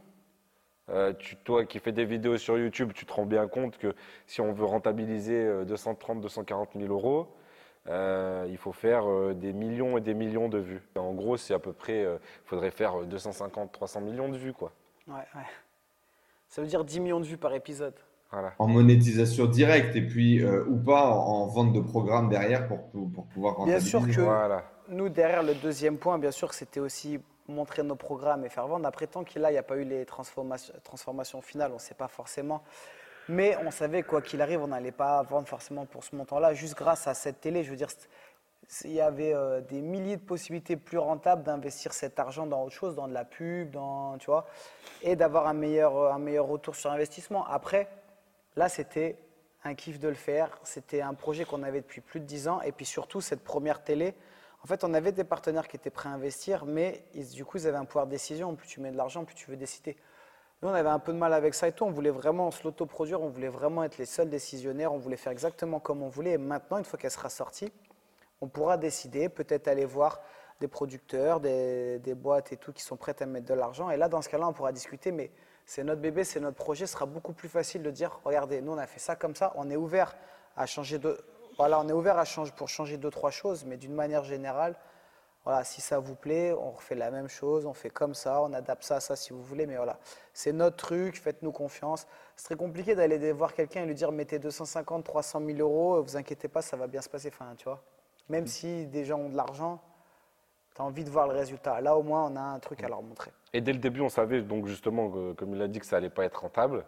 Euh, 0.91 1.13
toi 1.45 1.67
qui 1.67 1.81
fais 1.81 1.93
des 1.93 2.05
vidéos 2.05 2.39
sur 2.39 2.57
YouTube, 2.57 2.93
tu 2.95 3.05
te 3.07 3.13
rends 3.13 3.27
bien 3.27 3.47
compte 3.49 3.77
que 3.77 3.95
si 4.27 4.41
on 4.41 4.53
veut 4.53 4.65
rentabiliser 4.65 5.35
euh, 5.35 5.65
230, 5.65 6.21
240 6.21 6.71
000 6.77 6.93
euros, 6.93 7.29
euh, 7.89 8.47
il 8.49 8.57
faut 8.59 8.73
faire 8.73 9.09
euh, 9.09 9.35
des 9.35 9.53
millions 9.53 9.97
et 9.99 10.01
des 10.01 10.15
millions 10.15 10.49
de 10.49 10.59
vues. 10.59 10.83
En 10.97 11.13
gros, 11.15 11.37
c'est 11.37 11.55
à 11.55 11.59
peu 11.59 11.73
près, 11.73 12.03
il 12.03 12.19
faudrait 12.45 12.71
faire 12.71 13.01
euh, 13.01 13.05
250, 13.05 13.73
300 13.73 14.01
millions 14.03 14.29
de 14.29 14.37
vues, 14.37 14.53
quoi. 14.53 14.73
Ouais, 15.07 15.15
ouais. 15.35 15.43
Ça 16.49 16.61
veut 16.63 16.69
dire 16.69 16.85
10 16.85 17.01
millions 17.01 17.21
de 17.21 17.25
vues 17.27 17.37
par 17.39 17.55
épisode. 17.55 17.95
Voilà. 18.31 18.53
En 18.59 18.67
monétisation 18.69 19.47
directe 19.47 19.97
et 19.97 20.03
puis 20.07 20.43
euh, 20.45 20.65
ou 20.69 20.77
pas 20.77 21.11
en, 21.11 21.17
en 21.45 21.47
vente 21.47 21.73
de 21.73 21.81
programmes 21.81 22.29
derrière 22.29 22.67
pour, 22.69 22.83
pour, 22.91 23.11
pour 23.11 23.27
pouvoir 23.27 23.65
Bien 23.65 23.81
sûr 23.81 24.01
rentabiliser. 24.01 24.21
que- 24.23 24.27
Voilà. 24.27 24.65
Nous, 24.91 25.09
derrière 25.09 25.43
le 25.43 25.55
deuxième 25.55 25.97
point, 25.99 26.19
bien 26.19 26.31
sûr, 26.31 26.53
c'était 26.55 26.81
aussi 26.81 27.21
montrer 27.47 27.83
nos 27.83 27.97
programmes 27.97 28.45
et 28.45 28.51
faire 28.51 28.67
vendre. 28.67 28.87
Après, 28.87 29.07
tant 29.07 29.25
qu'il 29.25 29.41
n'y 29.43 29.57
a 29.57 29.63
pas 29.63 29.77
eu 29.77 29.85
les 29.85 30.05
transformations, 30.05 30.75
transformations 30.85 31.41
finales, 31.41 31.71
on 31.73 31.77
ne 31.77 31.81
sait 31.81 31.95
pas 31.95 32.09
forcément. 32.09 32.63
Mais 33.29 33.57
on 33.65 33.71
savait, 33.71 34.03
quoi 34.03 34.23
qu'il 34.23 34.41
arrive, 34.41 34.63
on 34.63 34.69
n'allait 34.69 34.93
pas 34.93 35.23
vendre 35.23 35.47
forcément 35.47 35.85
pour 35.85 36.03
ce 36.03 36.17
montant-là. 36.17 36.55
Juste 36.55 36.77
grâce 36.77 37.07
à 37.07 37.15
cette 37.15 37.41
télé, 37.41 37.63
je 37.63 37.71
veux 37.71 37.77
dire, 37.77 37.89
il 38.85 38.93
y 38.93 39.01
avait 39.01 39.35
euh, 39.35 39.61
des 39.61 39.81
milliers 39.83 40.17
de 40.17 40.23
possibilités 40.23 40.77
plus 40.77 40.99
rentables 40.99 41.43
d'investir 41.43 41.93
cet 41.93 42.19
argent 42.19 42.47
dans 42.47 42.65
autre 42.65 42.75
chose, 42.75 42.95
dans 42.95 43.07
de 43.07 43.13
la 43.13 43.25
pub, 43.25 43.71
dans, 43.71 44.17
tu 44.19 44.27
vois, 44.27 44.47
et 45.03 45.15
d'avoir 45.15 45.47
un 45.47 45.55
meilleur, 45.55 45.97
euh, 45.97 46.13
un 46.13 46.19
meilleur 46.19 46.47
retour 46.47 46.75
sur 46.75 46.91
investissement. 46.91 47.47
Après, 47.47 47.89
là, 48.57 48.69
c'était 48.69 49.17
un 49.65 49.75
kiff 49.75 49.99
de 49.99 50.09
le 50.09 50.15
faire. 50.15 50.59
C'était 50.65 51.03
un 51.03 51.15
projet 51.15 51.45
qu'on 51.45 51.63
avait 51.63 51.81
depuis 51.81 52.01
plus 52.01 52.21
de 52.21 52.25
10 52.25 52.49
ans. 52.49 52.63
Et 52.63 52.73
puis 52.73 52.87
surtout, 52.87 53.21
cette 53.21 53.45
première 53.45 53.83
télé, 53.83 54.15
en 54.63 54.67
fait, 54.67 54.85
on 54.85 54.95
avait 54.95 55.13
des 55.13 55.25
partenaires 55.25 55.69
qui 55.69 55.77
étaient 55.77 55.91
prêts 55.91 56.09
à 56.09 56.13
investir, 56.13 56.65
mais 56.65 57.05
du 57.15 57.45
coup, 57.45 57.59
ils 57.59 57.67
avaient 57.67 57.77
un 57.77 57.85
pouvoir 57.85 58.07
de 58.07 58.11
décision. 58.11 58.55
Plus 58.55 58.69
tu 58.69 58.81
mets 58.81 58.91
de 58.91 58.97
l'argent, 58.97 59.25
plus 59.25 59.35
tu 59.35 59.51
veux 59.51 59.57
décider. 59.57 59.97
Nous, 60.61 60.69
on 60.69 60.75
avait 60.75 60.89
un 60.89 60.99
peu 60.99 61.13
de 61.13 61.19
mal 61.19 61.33
avec 61.33 61.55
ça 61.55 61.69
et 61.69 61.73
tout. 61.73 61.85
On 61.85 61.91
voulait 61.91 62.11
vraiment 62.11 62.51
se 62.51 62.65
l'autoproduire, 62.65 63.23
on 63.23 63.29
voulait 63.29 63.49
vraiment 63.49 63.85
être 63.85 63.97
les 63.97 64.07
seuls 64.07 64.29
décisionnaires, 64.29 64.93
on 64.93 64.99
voulait 64.99 65.17
faire 65.17 65.31
exactement 65.33 65.79
comme 65.79 66.03
on 66.03 66.09
voulait. 66.09 66.33
Et 66.33 66.39
maintenant, 66.39 66.79
une 66.79 66.85
fois 66.85 66.99
qu'elle 66.99 67.13
sera 67.13 67.29
sortie, 67.29 67.73
on 68.41 68.49
pourra 68.49 68.77
décider, 68.77 69.29
peut-être 69.29 69.69
aller 69.69 69.85
voir 69.85 70.21
des 70.61 70.67
producteurs, 70.67 71.39
des, 71.39 72.15
boîtes 72.17 72.53
et 72.53 72.57
tout 72.57 72.73
qui 72.73 72.83
sont 72.83 72.97
prêtes 72.97 73.23
à 73.23 73.27
mettre 73.27 73.47
de 73.47 73.55
l'argent. 73.55 73.89
Et 73.91 73.97
là, 73.97 74.09
dans 74.09 74.21
ce 74.21 74.29
cas-là, 74.29 74.49
on 74.49 74.53
pourra 74.53 74.73
discuter, 74.73 75.13
mais 75.13 75.31
c'est 75.65 75.85
notre 75.85 76.01
bébé, 76.01 76.25
c'est 76.25 76.41
notre 76.41 76.57
projet. 76.57 76.87
Ce 76.87 76.95
sera 76.95 77.07
beaucoup 77.07 77.33
plus 77.33 77.49
facile 77.49 77.85
de 77.85 77.91
dire, 77.93 78.21
regardez, 78.25 78.61
nous, 78.61 78.73
on 78.73 78.79
a 78.79 78.87
fait 78.89 78.99
ça 78.99 79.15
comme 79.15 79.37
ça, 79.37 79.53
on 79.55 79.71
est 79.71 79.77
ouvert 79.77 80.17
à 80.57 80.67
changer 80.67 80.99
de... 80.99 81.17
Voilà, 81.57 81.81
on 81.81 81.89
est 81.89 81.93
ouvert 81.93 82.19
à 82.19 82.25
changer, 82.25 82.53
pour 82.57 82.69
changer 82.69 82.97
deux, 82.97 83.11
trois 83.11 83.31
choses, 83.31 83.65
mais 83.65 83.77
d'une 83.77 83.95
manière 83.95 84.25
générale, 84.25 84.75
voilà, 85.49 85.65
si 85.65 85.81
ça 85.81 85.99
vous 85.99 86.15
plaît, 86.15 86.53
on 86.53 86.73
refait 86.73 86.95
la 86.95 87.11
même 87.11 87.31
chose, 87.31 87.65
on 87.65 87.73
fait 87.73 87.89
comme 87.89 88.13
ça, 88.13 88.43
on 88.43 88.53
adapte 88.53 88.83
ça 88.83 88.97
à 88.97 89.01
ça 89.01 89.17
si 89.17 89.33
vous 89.33 89.43
voulez, 89.43 89.65
mais 89.65 89.77
voilà, 89.77 89.99
c'est 90.35 90.53
notre 90.53 90.77
truc, 90.77 91.17
faites-nous 91.17 91.53
confiance. 91.53 92.07
C'est 92.37 92.45
très 92.45 92.57
compliqué 92.57 92.95
d'aller 92.95 93.33
voir 93.33 93.55
quelqu'un 93.55 93.85
et 93.85 93.87
lui 93.87 93.95
dire 93.95 94.13
mettez 94.13 94.39
250, 94.39 95.07
300 95.07 95.41
000 95.47 95.59
euros, 95.61 96.03
vous 96.03 96.19
inquiétez 96.19 96.49
pas, 96.49 96.61
ça 96.61 96.77
va 96.77 96.87
bien 96.87 97.01
se 97.01 97.09
passer. 97.09 97.31
Enfin, 97.33 97.55
tu 97.57 97.65
vois, 97.65 97.83
même 98.29 98.47
si 98.47 98.85
des 98.89 99.07
gens 99.07 99.21
ont 99.21 99.31
de 99.31 99.39
l'argent, 99.39 99.81
tu 100.75 100.83
as 100.83 100.85
envie 100.85 101.03
de 101.03 101.09
voir 101.09 101.27
le 101.27 101.33
résultat. 101.33 101.81
Là, 101.81 101.97
au 101.97 102.03
moins, 102.03 102.31
on 102.31 102.37
a 102.37 102.43
un 102.43 102.59
truc 102.59 102.85
à 102.85 102.89
leur 102.89 103.01
montrer. 103.01 103.31
Et 103.55 103.63
dès 103.63 103.73
le 103.73 103.79
début, 103.79 104.03
on 104.03 104.11
savait 104.11 104.43
donc 104.43 104.67
justement, 104.67 105.09
que, 105.11 105.33
comme 105.33 105.55
il 105.55 105.63
a 105.63 105.69
dit, 105.69 105.79
que 105.81 105.87
ça 105.87 105.97
allait 105.97 106.11
pas 106.11 106.27
être 106.27 106.43
rentable, 106.43 106.85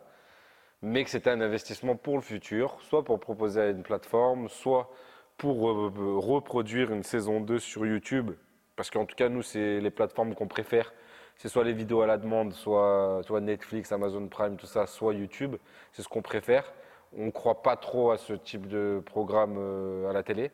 mais 0.82 1.02
que 1.02 1.08
c'était 1.08 1.30
un 1.30 1.40
investissement 1.40 1.96
pour 1.96 2.16
le 2.16 2.22
futur, 2.22 2.76
soit 2.82 3.04
pour 3.06 3.20
proposer 3.20 3.62
à 3.62 3.68
une 3.68 3.82
plateforme, 3.82 4.50
soit 4.50 4.90
pour 5.38 5.70
euh, 5.70 6.18
reproduire 6.18 6.92
une 6.92 7.04
saison 7.04 7.40
2 7.40 7.58
sur 7.58 7.86
YouTube. 7.86 8.32
Parce 8.80 8.88
qu'en 8.88 9.04
tout 9.04 9.14
cas, 9.14 9.28
nous, 9.28 9.42
c'est 9.42 9.78
les 9.78 9.90
plateformes 9.90 10.34
qu'on 10.34 10.46
préfère. 10.46 10.94
C'est 11.36 11.50
soit 11.50 11.64
les 11.64 11.74
vidéos 11.74 12.00
à 12.00 12.06
la 12.06 12.16
demande, 12.16 12.54
soit, 12.54 13.20
soit 13.26 13.42
Netflix, 13.42 13.92
Amazon 13.92 14.26
Prime, 14.26 14.56
tout 14.56 14.64
ça, 14.64 14.86
soit 14.86 15.12
YouTube. 15.12 15.56
C'est 15.92 16.00
ce 16.00 16.08
qu'on 16.08 16.22
préfère. 16.22 16.72
On 17.14 17.26
ne 17.26 17.30
croit 17.30 17.60
pas 17.60 17.76
trop 17.76 18.10
à 18.10 18.16
ce 18.16 18.32
type 18.32 18.68
de 18.68 19.02
programme 19.04 19.56
euh, 19.58 20.08
à 20.08 20.14
la 20.14 20.22
télé. 20.22 20.50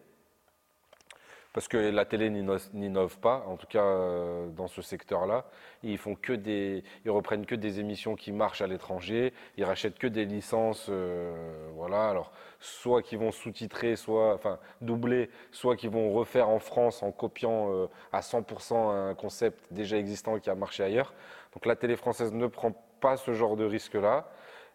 Parce 1.57 1.68
que 1.68 1.78
la 1.78 2.04
télé 2.04 2.28
n'inno- 2.28 2.59
n'innove 2.74 3.18
pas, 3.18 3.42
en 3.48 3.57
tout 3.57 3.66
cas 3.66 3.82
euh, 3.82 4.46
dans 4.50 4.66
ce 4.66 4.82
secteur-là. 4.82 5.46
Ils 5.82 5.96
font 5.96 6.14
que 6.14 6.34
des, 6.34 6.84
ils 7.07 7.11
reprennent 7.11 7.46
que 7.46 7.54
des 7.54 7.80
émissions 7.80 8.14
qui 8.14 8.30
marchent 8.30 8.61
à 8.61 8.66
l'étranger. 8.66 9.32
Ils 9.57 9.64
rachètent 9.64 9.96
que 9.96 10.07
des 10.07 10.26
licences, 10.26 10.88
euh, 10.90 11.34
voilà. 11.74 12.11
Alors 12.11 12.30
soit 12.61 13.00
qu'ils 13.00 13.18
vont 13.20 13.32
sous-titrer, 13.32 13.96
soit, 13.96 14.34
enfin 14.34 14.59
doubler, 14.82 15.30
soit 15.50 15.76
qu'ils 15.76 15.88
vont 15.88 16.12
refaire 16.12 16.50
en 16.50 16.59
France 16.59 17.02
en 17.02 17.11
copiant 17.11 17.72
euh, 17.72 17.86
à 18.12 18.20
100% 18.20 18.90
un 19.11 19.14
concept 19.14 19.72
déjà 19.72 19.96
existant 19.96 20.38
qui 20.38 20.50
a 20.50 20.54
marché 20.54 20.82
ailleurs. 20.84 21.14
Donc 21.54 21.64
la 21.64 21.74
télé 21.74 21.96
française 21.96 22.34
ne 22.34 22.48
prend 22.48 22.72
pas 23.00 23.16
ce 23.16 23.32
genre 23.32 23.57
de 23.57 23.64
risque-là. 23.64 24.28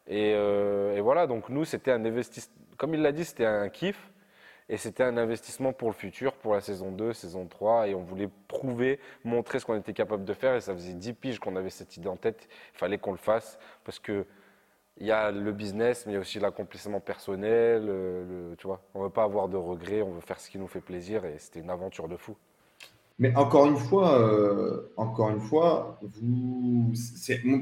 Et, 0.07 0.32
et 0.32 0.99
voilà, 0.99 1.27
donc 1.27 1.47
nous, 1.49 1.63
c'était 1.63 1.91
un 1.91 2.03
investissement, 2.03 2.55
comme 2.77 2.95
il 2.95 3.03
l'a 3.03 3.11
dit, 3.11 3.23
c'était 3.23 3.45
un 3.45 3.69
kiff. 3.69 4.11
Et 4.72 4.78
c'était 4.78 5.03
un 5.03 5.17
investissement 5.17 5.74
pour 5.74 5.89
le 5.89 5.93
futur, 5.93 6.34
pour 6.34 6.55
la 6.55 6.61
saison 6.61 6.91
2, 6.91 7.13
saison 7.13 7.45
3. 7.45 7.89
Et 7.89 7.93
on 7.95 8.03
voulait 8.03 8.30
prouver, 8.47 8.99
montrer 9.26 9.59
ce 9.59 9.65
qu'on 9.65 9.76
était 9.78 9.93
capable 9.93 10.24
de 10.26 10.34
faire. 10.34 10.55
Et 10.55 10.61
ça 10.61 10.74
faisait 10.74 10.93
10 10.93 11.13
piges 11.13 11.39
qu'on 11.39 11.57
avait 11.57 11.69
cette 11.69 11.97
idée 11.97 12.07
en 12.07 12.15
tête. 12.17 12.47
Il 12.76 12.80
fallait 12.80 12.97
qu'on 12.97 13.11
le 13.11 13.17
fasse 13.17 13.59
parce 13.86 13.99
que 13.99 14.26
il 14.99 15.07
y 15.07 15.11
a 15.11 15.32
le 15.32 15.51
business, 15.53 16.05
mais 16.05 16.13
il 16.13 16.15
y 16.15 16.17
a 16.17 16.22
aussi 16.22 16.39
l'accomplissement 16.39 16.99
personnel. 17.01 17.86
euh, 17.89 18.49
le- 18.51 18.55
tu 18.57 18.67
vois, 18.67 18.82
on 18.95 19.03
veut 19.03 19.09
pas 19.09 19.24
avoir 19.24 19.49
de 19.49 19.57
regrets, 19.57 20.01
on 20.01 20.11
veut 20.11 20.22
faire 20.22 20.39
ce 20.39 20.49
qui 20.49 20.59
nous 20.59 20.67
fait 20.67 20.82
plaisir. 20.82 21.26
Et 21.26 21.38
c'était 21.39 21.59
une 21.61 21.69
aventure 21.69 22.07
de 22.07 22.17
fou. 22.17 22.36
Mais 23.19 23.36
encore 23.36 23.67
une 23.67 23.78
fois, 23.78 24.19
euh, 24.19 24.91
encore 24.97 25.30
une 25.32 25.39
fois, 25.41 25.99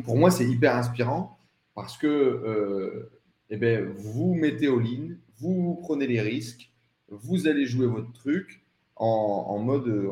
pour 0.06 0.18
moi, 0.18 0.32
c'est 0.32 0.46
hyper 0.46 0.76
inspirant 0.76 1.38
parce 1.76 1.98
que 1.98 2.08
euh, 2.08 3.12
eh 3.50 3.58
ben, 3.58 3.92
vous 3.98 4.34
mettez 4.36 4.68
au 4.68 4.80
ligne, 4.80 5.18
vous 5.40 5.80
prenez 5.82 6.08
les 6.08 6.22
risques, 6.22 6.69
vous 7.10 7.48
allez 7.48 7.66
jouer 7.66 7.88
votre 7.88 8.12
truc 8.14 8.64
en, 8.96 9.58
mode. 9.60 9.88
euh, 9.88 10.12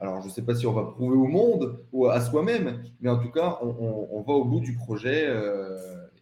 alors, 0.00 0.20
je 0.20 0.26
ne 0.26 0.30
sais 0.30 0.42
pas 0.42 0.54
si 0.54 0.66
on 0.66 0.72
va 0.72 0.84
prouver 0.84 1.16
au 1.16 1.26
monde 1.26 1.84
ou 1.92 2.06
à 2.06 2.20
soi-même, 2.20 2.82
mais 3.00 3.10
en 3.10 3.18
tout 3.18 3.30
cas, 3.30 3.58
on, 3.62 4.22
va 4.22 4.32
au 4.32 4.44
bout 4.44 4.60
du 4.60 4.74
projet 4.74 5.26
euh, 5.26 5.76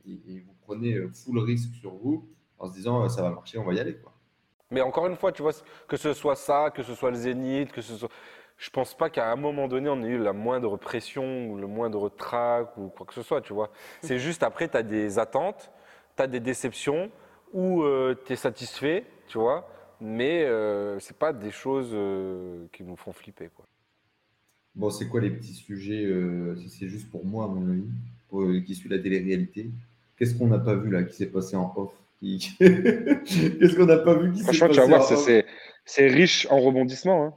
et, 0.06 0.40
vous 0.40 0.54
prenez 0.62 0.94
euh, 0.94 1.10
full 1.12 1.38
risque 1.40 1.74
sur 1.74 1.94
vous 1.94 2.26
en 2.58 2.68
se 2.68 2.72
disant 2.72 3.04
euh, 3.04 3.08
ça 3.08 3.22
va 3.22 3.30
marcher, 3.30 3.58
on 3.58 3.64
va 3.64 3.74
y 3.74 3.80
aller. 3.80 3.98
Mais 4.70 4.80
encore 4.80 5.06
une 5.06 5.16
fois, 5.16 5.30
tu 5.30 5.42
vois, 5.42 5.52
que 5.86 5.96
ce 5.96 6.14
soit 6.14 6.36
ça, 6.36 6.70
que 6.74 6.82
ce 6.82 6.94
soit 6.94 7.10
le 7.10 7.16
Zénith, 7.16 7.70
que 7.70 7.82
ce 7.82 7.96
soit. 7.96 8.08
Je 8.56 8.70
pense 8.70 8.96
pas 8.96 9.10
qu'à 9.10 9.30
un 9.30 9.36
moment 9.36 9.68
donné, 9.68 9.90
on 9.90 10.02
ait 10.02 10.08
eu 10.08 10.18
la 10.18 10.32
moindre 10.32 10.78
pression 10.78 11.50
ou 11.50 11.58
le 11.58 11.66
moindre 11.66 12.08
trac 12.08 12.74
ou 12.78 12.88
quoi 12.88 13.04
que 13.04 13.12
ce 13.12 13.20
soit, 13.20 13.42
tu 13.42 13.52
vois. 13.52 13.70
C'est 14.00 14.18
juste 14.18 14.42
après, 14.42 14.66
tu 14.68 14.78
as 14.78 14.82
des 14.82 15.18
attentes, 15.18 15.70
tu 16.16 16.22
as 16.22 16.26
des 16.26 16.40
déceptions 16.40 17.10
ou 17.52 17.84
tu 18.24 18.32
es 18.32 18.36
satisfait, 18.36 19.04
tu 19.28 19.36
vois. 19.36 19.68
Mais 20.00 20.44
euh, 20.44 20.98
c'est 21.00 21.16
pas 21.18 21.32
des 21.32 21.50
choses 21.50 21.90
euh, 21.92 22.66
qui 22.72 22.82
nous 22.82 22.96
font 22.96 23.12
flipper, 23.12 23.48
quoi. 23.54 23.66
Bon, 24.74 24.90
c'est 24.90 25.08
quoi 25.08 25.20
les 25.22 25.30
petits 25.30 25.54
sujets 25.54 26.04
euh, 26.04 26.54
C'est 26.68 26.88
juste 26.88 27.10
pour 27.10 27.24
moi, 27.24 27.46
à 27.46 27.48
mon 27.48 27.70
avis, 27.70 27.88
pour, 28.28 28.42
euh, 28.42 28.60
qui 28.60 28.74
suit 28.74 28.90
la 28.90 28.98
télé-réalité? 28.98 29.70
Qu'est-ce 30.18 30.34
qu'on 30.34 30.48
n'a 30.48 30.58
pas 30.58 30.74
vu 30.74 30.90
là, 30.90 31.02
qui 31.02 31.14
s'est 31.16 31.30
passé 31.30 31.56
en 31.56 31.72
off? 31.76 31.92
Qui- 32.20 32.38
Qu'est-ce 32.58 33.76
qu'on 33.76 33.86
n'a 33.86 33.98
pas 33.98 34.14
vu 34.14 34.32
qui 34.32 34.38
s'est 34.38 34.44
Franchement, 34.44 34.68
passé 34.68 34.74
tu 34.74 34.80
vas 34.80 34.86
voir, 34.86 35.02
ça, 35.02 35.16
c'est 35.16 35.46
c'est 35.84 36.08
riche 36.08 36.46
en 36.50 36.60
rebondissements. 36.60 37.24
Hein. 37.26 37.34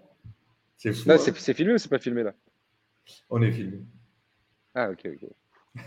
C'est 0.78 0.93
fou. 0.93 1.07
Là, 1.07 1.16
hein 1.16 1.18
c'est 1.18 1.36
c'est 1.38 1.53
filmé 1.53 1.74
ou 1.74 1.78
c'est 1.78 1.89
pas 1.89 1.99
filmé 1.99 2.24
là? 2.24 2.34
On 3.30 3.41
est 3.41 3.51
filmé. 3.51 3.80
Ah, 4.76 4.89
ok, 4.91 5.07
ok. 5.14 5.30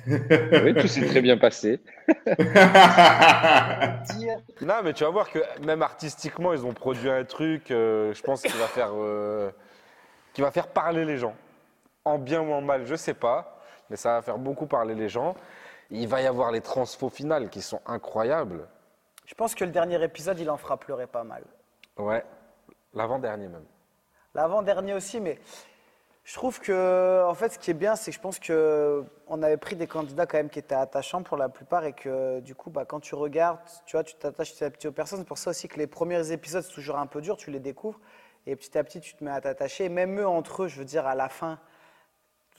Oui, 0.07 0.75
tout 0.75 0.89
s'est 0.89 1.07
très 1.07 1.21
bien 1.21 1.39
passé. 1.39 1.81
Non, 4.61 4.75
mais 4.85 4.93
tu 4.93 5.05
vas 5.05 5.11
voir 5.11 5.31
que 5.31 5.39
même 5.65 5.83
artistiquement, 5.83 6.53
ils 6.53 6.65
ont 6.65 6.73
produit 6.73 7.11
un 7.11 7.25
truc, 7.25 7.71
euh, 7.71 8.13
je 8.15 8.23
pense, 8.23 8.43
qui 8.43 8.57
va 8.57 8.67
faire, 8.67 8.91
euh, 8.93 9.51
qui 10.33 10.41
va 10.41 10.51
faire 10.51 10.69
parler 10.69 11.05
les 11.05 11.19
gens. 11.19 11.35
En 12.05 12.19
bien 12.19 12.41
ou 12.41 12.53
en 12.53 12.61
mal, 12.61 12.85
je 12.85 12.95
sais 12.95 13.15
pas, 13.15 13.61
mais 13.91 13.97
ça 13.97 14.15
va 14.15 14.23
faire 14.23 14.39
beaucoup 14.39 14.67
parler 14.67 14.95
les 14.95 15.09
gens. 15.09 15.35
Il 15.91 16.09
va 16.09 16.23
y 16.23 16.27
avoir 16.27 16.51
les 16.51 16.61
transfos 16.61 17.11
finales 17.11 17.49
qui 17.49 17.63
sont 17.63 17.81
incroyables. 17.87 18.67
Je 19.27 19.35
pense 19.35 19.55
que 19.55 19.65
le 19.65 19.71
dernier 19.71 20.03
épisode, 20.03 20.39
il 20.39 20.51
en 20.51 20.57
fera 20.57 20.79
pleurer 20.79 21.07
pas 21.07 21.25
mal. 21.25 21.43
Ouais, 21.97 22.25
l'avant-dernier 22.95 23.49
même. 23.49 23.65
L'avant-dernier 24.35 24.95
aussi, 24.95 25.21
mais 25.21 25.39
je 26.25 26.35
trouve 26.35 26.61
que, 26.61 27.25
en 27.27 27.35
fait, 27.35 27.55
ce 27.55 27.59
qui 27.59 27.71
est 27.73 27.75
bien, 27.75 27.97
c'est 27.97 28.13
que 28.13 28.17
je 28.17 28.21
pense 28.21 28.39
que 28.39 29.05
on 29.27 29.43
avait 29.43 29.57
pris 29.57 29.75
des 29.75 29.89
candidats 29.89 30.25
quand 30.25 30.37
même 30.37 30.51
qui 30.51 30.61
étaient 30.61 30.75
attachants 30.75 31.23
pour 31.23 31.37
la 31.37 31.49
plupart 31.49 31.85
et 31.85 31.95
que 31.95 32.39
du 32.41 32.55
coup, 32.55 32.71
bah, 32.71 32.85
quand 32.85 33.01
tu 33.01 33.17
regardes, 33.17 33.59
tu 33.87 33.97
vois, 33.97 34.05
tu 34.05 34.15
t'attaches 34.15 34.53
petit 34.53 34.65
à 34.65 34.71
petit 34.71 34.87
aux 34.87 34.93
personnes. 34.93 35.19
C'est 35.19 35.25
pour 35.27 35.39
ça 35.39 35.51
aussi 35.51 35.67
que 35.67 35.79
les 35.79 35.89
premiers 35.89 36.31
épisodes, 36.31 36.63
c'est 36.63 36.73
toujours 36.73 36.99
un 36.99 37.07
peu 37.07 37.21
dur, 37.21 37.37
tu 37.37 37.51
les 37.51 37.59
découvres 37.59 37.99
et 38.47 38.57
petit 38.57 38.77
à 38.79 38.85
petit, 38.85 39.01
tu 39.01 39.15
te 39.15 39.25
mets 39.25 39.31
à 39.33 39.41
t'attacher. 39.41 39.89
Même 39.89 40.21
eux, 40.21 40.27
entre 40.27 40.65
eux, 40.65 40.69
je 40.69 40.79
veux 40.79 40.85
dire, 40.85 41.07
à 41.07 41.15
la 41.17 41.29
fin, 41.29 41.59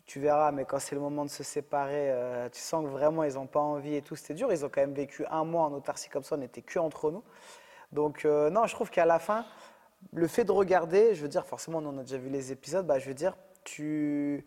tu 0.06 0.20
verras, 0.20 0.52
mais 0.52 0.66
quand 0.66 0.80
c'est 0.80 0.96
le 0.96 1.02
moment 1.02 1.24
de 1.24 1.30
se 1.30 1.44
séparer, 1.44 2.12
euh, 2.12 2.50
tu 2.50 2.60
sens 2.60 2.84
que 2.84 2.90
vraiment, 2.90 3.24
ils 3.24 3.36
n'ont 3.36 3.48
pas 3.48 3.62
envie 3.62 3.96
et 3.96 4.02
tout. 4.02 4.16
C'était 4.18 4.34
dur. 4.34 4.52
Ils 4.52 4.66
ont 4.66 4.70
quand 4.70 4.82
même 4.82 4.94
vécu 4.94 5.26
un 5.30 5.46
mois 5.46 5.64
en 5.64 5.74
autarcie 5.74 6.10
comme 6.10 6.24
ça, 6.24 6.36
on 6.36 6.40
n'était 6.40 6.62
que 6.62 6.80
entre 6.80 7.12
nous. 7.12 7.24
Donc, 7.94 8.26
euh, 8.26 8.50
non, 8.50 8.66
je 8.66 8.74
trouve 8.74 8.90
qu'à 8.90 9.06
la 9.06 9.20
fin, 9.20 9.46
le 10.12 10.28
fait 10.28 10.44
de 10.44 10.52
regarder, 10.52 11.16
je 11.16 11.22
veux 11.22 11.30
dire, 11.30 11.46
forcément, 11.46 11.80
on 11.80 11.98
a 11.98 12.02
déjà 12.02 12.18
vu 12.18 12.30
les 12.30 12.52
épisodes, 12.52 12.86
bah, 12.86 13.00
je 13.00 13.08
veux 13.08 13.14
dire, 13.14 13.38
tu 13.64 14.46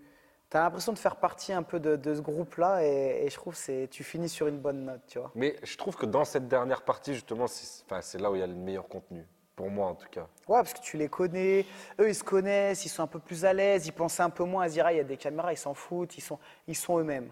as 0.52 0.60
l'impression 0.60 0.92
de 0.92 0.98
faire 0.98 1.16
partie 1.16 1.52
un 1.52 1.62
peu 1.62 1.78
de, 1.80 1.96
de 1.96 2.14
ce 2.14 2.20
groupe-là 2.20 2.84
et, 2.84 3.24
et 3.26 3.30
je 3.30 3.34
trouve 3.36 3.54
que 3.54 3.86
tu 3.86 4.04
finis 4.04 4.28
sur 4.28 4.46
une 4.46 4.58
bonne 4.58 4.84
note, 4.84 5.02
tu 5.06 5.18
vois. 5.18 5.30
Mais 5.34 5.56
je 5.62 5.76
trouve 5.76 5.96
que 5.96 6.06
dans 6.06 6.24
cette 6.24 6.48
dernière 6.48 6.82
partie, 6.82 7.12
justement, 7.14 7.46
c'est 7.46 7.84
enfin, 7.90 8.00
là 8.18 8.30
où 8.30 8.36
il 8.36 8.40
y 8.40 8.42
a 8.42 8.46
le 8.46 8.54
meilleur 8.54 8.88
contenu. 8.88 9.26
Pour 9.54 9.70
moi, 9.70 9.86
en 9.86 9.94
tout 9.94 10.08
cas. 10.10 10.26
Ouais, 10.48 10.58
parce 10.58 10.74
que 10.74 10.80
tu 10.80 10.98
les 10.98 11.08
connais, 11.08 11.64
eux, 11.98 12.08
ils 12.10 12.14
se 12.14 12.22
connaissent, 12.22 12.84
ils 12.84 12.90
sont 12.90 13.02
un 13.02 13.06
peu 13.06 13.18
plus 13.18 13.46
à 13.46 13.54
l'aise, 13.54 13.86
ils 13.86 13.92
pensent 13.92 14.20
un 14.20 14.28
peu 14.28 14.44
moins 14.44 14.64
à 14.64 14.68
se 14.68 14.74
dire, 14.74 14.84
ah, 14.84 14.92
il 14.92 14.98
y 14.98 15.00
a 15.00 15.04
des 15.04 15.16
caméras, 15.16 15.50
ils 15.54 15.56
s'en 15.56 15.72
foutent, 15.72 16.18
ils 16.18 16.20
sont, 16.20 16.38
ils 16.68 16.76
sont 16.76 16.98
eux-mêmes. 16.98 17.30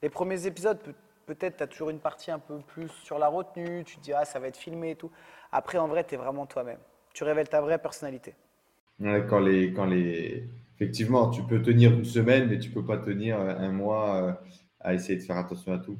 Les 0.00 0.08
premiers 0.08 0.46
épisodes, 0.46 0.78
peut- 0.78 0.94
peut-être, 1.26 1.56
tu 1.56 1.62
as 1.64 1.66
toujours 1.66 1.90
une 1.90 1.98
partie 1.98 2.30
un 2.30 2.38
peu 2.38 2.58
plus 2.60 2.88
sur 3.02 3.18
la 3.18 3.26
retenue, 3.26 3.82
tu 3.82 3.96
te 3.96 4.00
dis, 4.02 4.12
ah, 4.12 4.24
ça 4.24 4.38
va 4.38 4.46
être 4.46 4.56
filmé 4.56 4.90
et 4.90 4.94
tout. 4.94 5.10
Après, 5.50 5.78
en 5.78 5.88
vrai, 5.88 6.04
tu 6.04 6.14
es 6.14 6.16
vraiment 6.16 6.46
toi-même. 6.46 6.78
Tu 7.12 7.24
révèles 7.24 7.48
ta 7.48 7.60
vraie 7.60 7.78
personnalité. 7.78 8.36
Ouais, 9.00 9.26
quand 9.28 9.40
les, 9.40 9.72
quand 9.72 9.86
les... 9.86 10.48
Effectivement, 10.76 11.30
tu 11.30 11.42
peux 11.42 11.62
tenir 11.62 11.92
une 11.92 12.04
semaine, 12.04 12.48
mais 12.48 12.58
tu 12.58 12.70
peux 12.70 12.84
pas 12.84 12.98
tenir 12.98 13.38
euh, 13.40 13.54
un 13.56 13.70
mois 13.70 14.16
euh, 14.16 14.32
à 14.80 14.94
essayer 14.94 15.16
de 15.16 15.22
faire 15.22 15.36
attention 15.36 15.72
à 15.72 15.78
tout. 15.78 15.98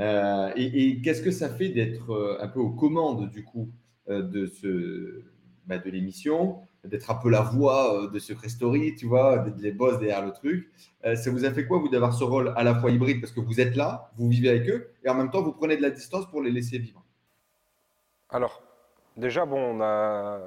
Euh, 0.00 0.50
et 0.56 1.00
qu'est-ce 1.02 1.22
que 1.22 1.30
ça 1.30 1.48
fait 1.48 1.68
d'être 1.68 2.38
un 2.40 2.48
peu 2.48 2.60
aux 2.60 2.70
commandes 2.70 3.30
du 3.30 3.44
coup 3.44 3.70
de, 4.08 4.46
ce, 4.46 5.22
bah, 5.66 5.78
de 5.78 5.90
l'émission, 5.90 6.60
d'être 6.82 7.10
un 7.10 7.14
peu 7.14 7.30
la 7.30 7.42
voix 7.42 8.10
de 8.12 8.18
Secret 8.18 8.48
Story, 8.48 8.94
tu 8.96 9.06
vois, 9.06 9.38
d'être 9.38 9.60
les 9.60 9.70
boss 9.70 9.98
derrière 9.98 10.24
le 10.24 10.32
truc. 10.32 10.70
Ça 11.14 11.30
vous 11.30 11.44
a 11.44 11.50
fait 11.52 11.66
quoi, 11.66 11.78
vous, 11.78 11.88
d'avoir 11.88 12.14
ce 12.14 12.24
rôle 12.24 12.52
à 12.56 12.64
la 12.64 12.74
fois 12.74 12.90
hybride, 12.90 13.20
parce 13.20 13.32
que 13.32 13.40
vous 13.40 13.60
êtes 13.60 13.76
là, 13.76 14.10
vous 14.16 14.28
vivez 14.28 14.48
avec 14.48 14.68
eux, 14.68 14.90
et 15.04 15.10
en 15.10 15.14
même 15.14 15.30
temps, 15.30 15.42
vous 15.42 15.52
prenez 15.52 15.76
de 15.76 15.82
la 15.82 15.90
distance 15.90 16.26
pour 16.30 16.42
les 16.42 16.50
laisser 16.50 16.78
vivre? 16.78 17.04
Alors, 18.30 18.62
déjà, 19.16 19.44
bon, 19.44 19.76
on 19.76 19.80
a. 19.82 20.40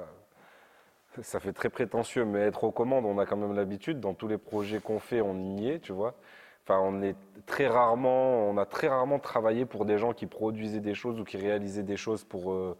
Ça 1.22 1.40
fait 1.40 1.52
très 1.52 1.70
prétentieux, 1.70 2.24
mais 2.24 2.40
être 2.40 2.64
aux 2.64 2.70
commandes, 2.70 3.04
on 3.06 3.18
a 3.18 3.26
quand 3.26 3.36
même 3.36 3.54
l'habitude. 3.54 4.00
Dans 4.00 4.14
tous 4.14 4.28
les 4.28 4.38
projets 4.38 4.80
qu'on 4.80 4.98
fait, 4.98 5.20
on 5.20 5.56
y 5.56 5.68
est, 5.70 5.78
tu 5.80 5.92
vois. 5.92 6.14
Enfin, 6.64 6.80
on 6.82 7.00
est 7.02 7.16
très 7.46 7.68
rarement, 7.68 8.48
on 8.48 8.58
a 8.58 8.66
très 8.66 8.88
rarement 8.88 9.18
travaillé 9.18 9.64
pour 9.66 9.84
des 9.84 9.98
gens 9.98 10.12
qui 10.12 10.26
produisaient 10.26 10.80
des 10.80 10.94
choses 10.94 11.20
ou 11.20 11.24
qui 11.24 11.36
réalisaient 11.36 11.84
des 11.84 11.96
choses 11.96 12.24
pour, 12.24 12.52
euh, 12.52 12.76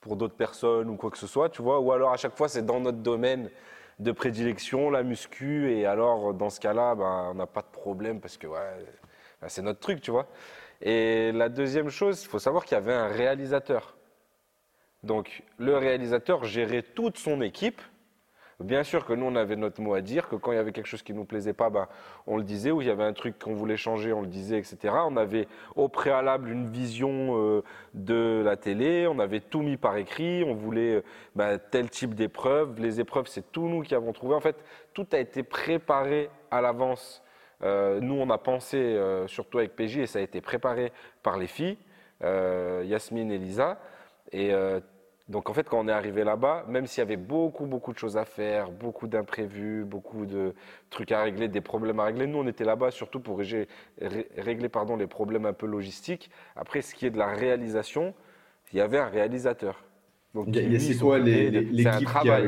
pour 0.00 0.16
d'autres 0.16 0.34
personnes 0.34 0.88
ou 0.90 0.96
quoi 0.96 1.10
que 1.10 1.18
ce 1.18 1.26
soit, 1.26 1.50
tu 1.50 1.62
vois. 1.62 1.78
Ou 1.80 1.92
alors, 1.92 2.12
à 2.12 2.16
chaque 2.16 2.36
fois, 2.36 2.48
c'est 2.48 2.64
dans 2.64 2.80
notre 2.80 2.98
domaine 2.98 3.50
de 3.98 4.12
prédilection, 4.12 4.90
la 4.90 5.02
muscu, 5.02 5.72
et 5.72 5.86
alors, 5.86 6.34
dans 6.34 6.50
ce 6.50 6.58
cas-là, 6.60 6.94
ben, 6.94 7.28
on 7.32 7.34
n'a 7.34 7.46
pas 7.46 7.62
de 7.62 7.70
problème 7.70 8.20
parce 8.20 8.36
que, 8.36 8.46
ouais, 8.46 8.58
ben, 9.40 9.48
c'est 9.48 9.62
notre 9.62 9.80
truc, 9.80 10.00
tu 10.00 10.10
vois. 10.10 10.26
Et 10.80 11.32
la 11.32 11.48
deuxième 11.48 11.90
chose, 11.90 12.22
il 12.24 12.28
faut 12.28 12.38
savoir 12.38 12.64
qu'il 12.64 12.74
y 12.76 12.78
avait 12.78 12.94
un 12.94 13.08
réalisateur. 13.08 13.94
Donc 15.02 15.42
le 15.58 15.76
réalisateur 15.76 16.44
gérait 16.44 16.82
toute 16.82 17.18
son 17.18 17.42
équipe. 17.42 17.80
Bien 18.60 18.84
sûr 18.84 19.04
que 19.04 19.12
nous, 19.12 19.26
on 19.26 19.34
avait 19.34 19.56
notre 19.56 19.80
mot 19.80 19.94
à 19.94 20.00
dire, 20.00 20.28
que 20.28 20.36
quand 20.36 20.52
il 20.52 20.54
y 20.54 20.58
avait 20.58 20.70
quelque 20.70 20.86
chose 20.86 21.02
qui 21.02 21.12
ne 21.12 21.18
nous 21.18 21.24
plaisait 21.24 21.52
pas, 21.52 21.68
ben, 21.68 21.88
on 22.28 22.36
le 22.36 22.44
disait, 22.44 22.70
ou 22.70 22.80
il 22.80 22.86
y 22.86 22.90
avait 22.90 23.02
un 23.02 23.12
truc 23.12 23.38
qu'on 23.38 23.54
voulait 23.54 23.76
changer, 23.76 24.12
on 24.12 24.20
le 24.20 24.28
disait, 24.28 24.58
etc. 24.58 24.94
On 25.04 25.16
avait 25.16 25.48
au 25.74 25.88
préalable 25.88 26.48
une 26.48 26.68
vision 26.68 27.36
euh, 27.36 27.62
de 27.94 28.40
la 28.44 28.56
télé, 28.56 29.08
on 29.08 29.18
avait 29.18 29.40
tout 29.40 29.62
mis 29.62 29.76
par 29.76 29.96
écrit, 29.96 30.44
on 30.44 30.54
voulait 30.54 30.96
euh, 30.96 31.04
ben, 31.34 31.58
tel 31.70 31.90
type 31.90 32.14
d'épreuve. 32.14 32.78
Les 32.78 33.00
épreuves, 33.00 33.26
c'est 33.26 33.50
tout 33.50 33.68
nous 33.68 33.82
qui 33.82 33.96
avons 33.96 34.12
trouvé. 34.12 34.36
En 34.36 34.40
fait, 34.40 34.62
tout 34.94 35.06
a 35.12 35.18
été 35.18 35.42
préparé 35.42 36.30
à 36.52 36.60
l'avance. 36.60 37.22
Euh, 37.64 38.00
nous, 38.00 38.14
on 38.14 38.30
a 38.30 38.38
pensé, 38.38 39.00
surtout 39.26 39.58
avec 39.58 39.74
PJ, 39.74 39.98
et 39.98 40.06
ça 40.06 40.20
a 40.20 40.22
été 40.22 40.40
préparé 40.40 40.92
par 41.24 41.36
les 41.36 41.48
filles, 41.48 41.78
Yasmine 42.20 43.32
et 43.32 43.38
Lisa. 43.38 43.80
Et 44.30 44.52
donc, 45.32 45.48
en 45.50 45.54
fait, 45.54 45.66
quand 45.68 45.80
on 45.80 45.88
est 45.88 45.92
arrivé 45.92 46.24
là-bas, 46.24 46.64
même 46.68 46.86
s'il 46.86 47.00
y 47.00 47.02
avait 47.02 47.16
beaucoup, 47.16 47.64
beaucoup 47.66 47.92
de 47.92 47.98
choses 47.98 48.16
à 48.18 48.24
faire, 48.24 48.70
beaucoup 48.70 49.06
d'imprévus, 49.08 49.82
beaucoup 49.84 50.26
de 50.26 50.54
trucs 50.90 51.10
à 51.10 51.22
régler, 51.22 51.48
des 51.48 51.62
problèmes 51.62 51.98
à 52.00 52.04
régler, 52.04 52.26
nous, 52.26 52.38
on 52.38 52.46
était 52.46 52.64
là-bas 52.64 52.90
surtout 52.90 53.18
pour 53.18 53.38
régler, 53.38 53.66
ré- 54.00 54.28
régler 54.36 54.68
pardon, 54.68 54.94
les 54.96 55.06
problèmes 55.06 55.46
un 55.46 55.54
peu 55.54 55.66
logistiques. 55.66 56.30
Après, 56.54 56.82
ce 56.82 56.94
qui 56.94 57.06
est 57.06 57.10
de 57.10 57.18
la 57.18 57.28
réalisation, 57.28 58.14
il 58.72 58.78
y 58.78 58.80
avait 58.82 58.98
un 58.98 59.08
réalisateur. 59.08 59.82
Donc, 60.34 60.48
C'est 60.78 60.96
quoi 60.98 61.18
l'équipe 61.98 62.08
qui 62.22 62.28
a 62.28 62.40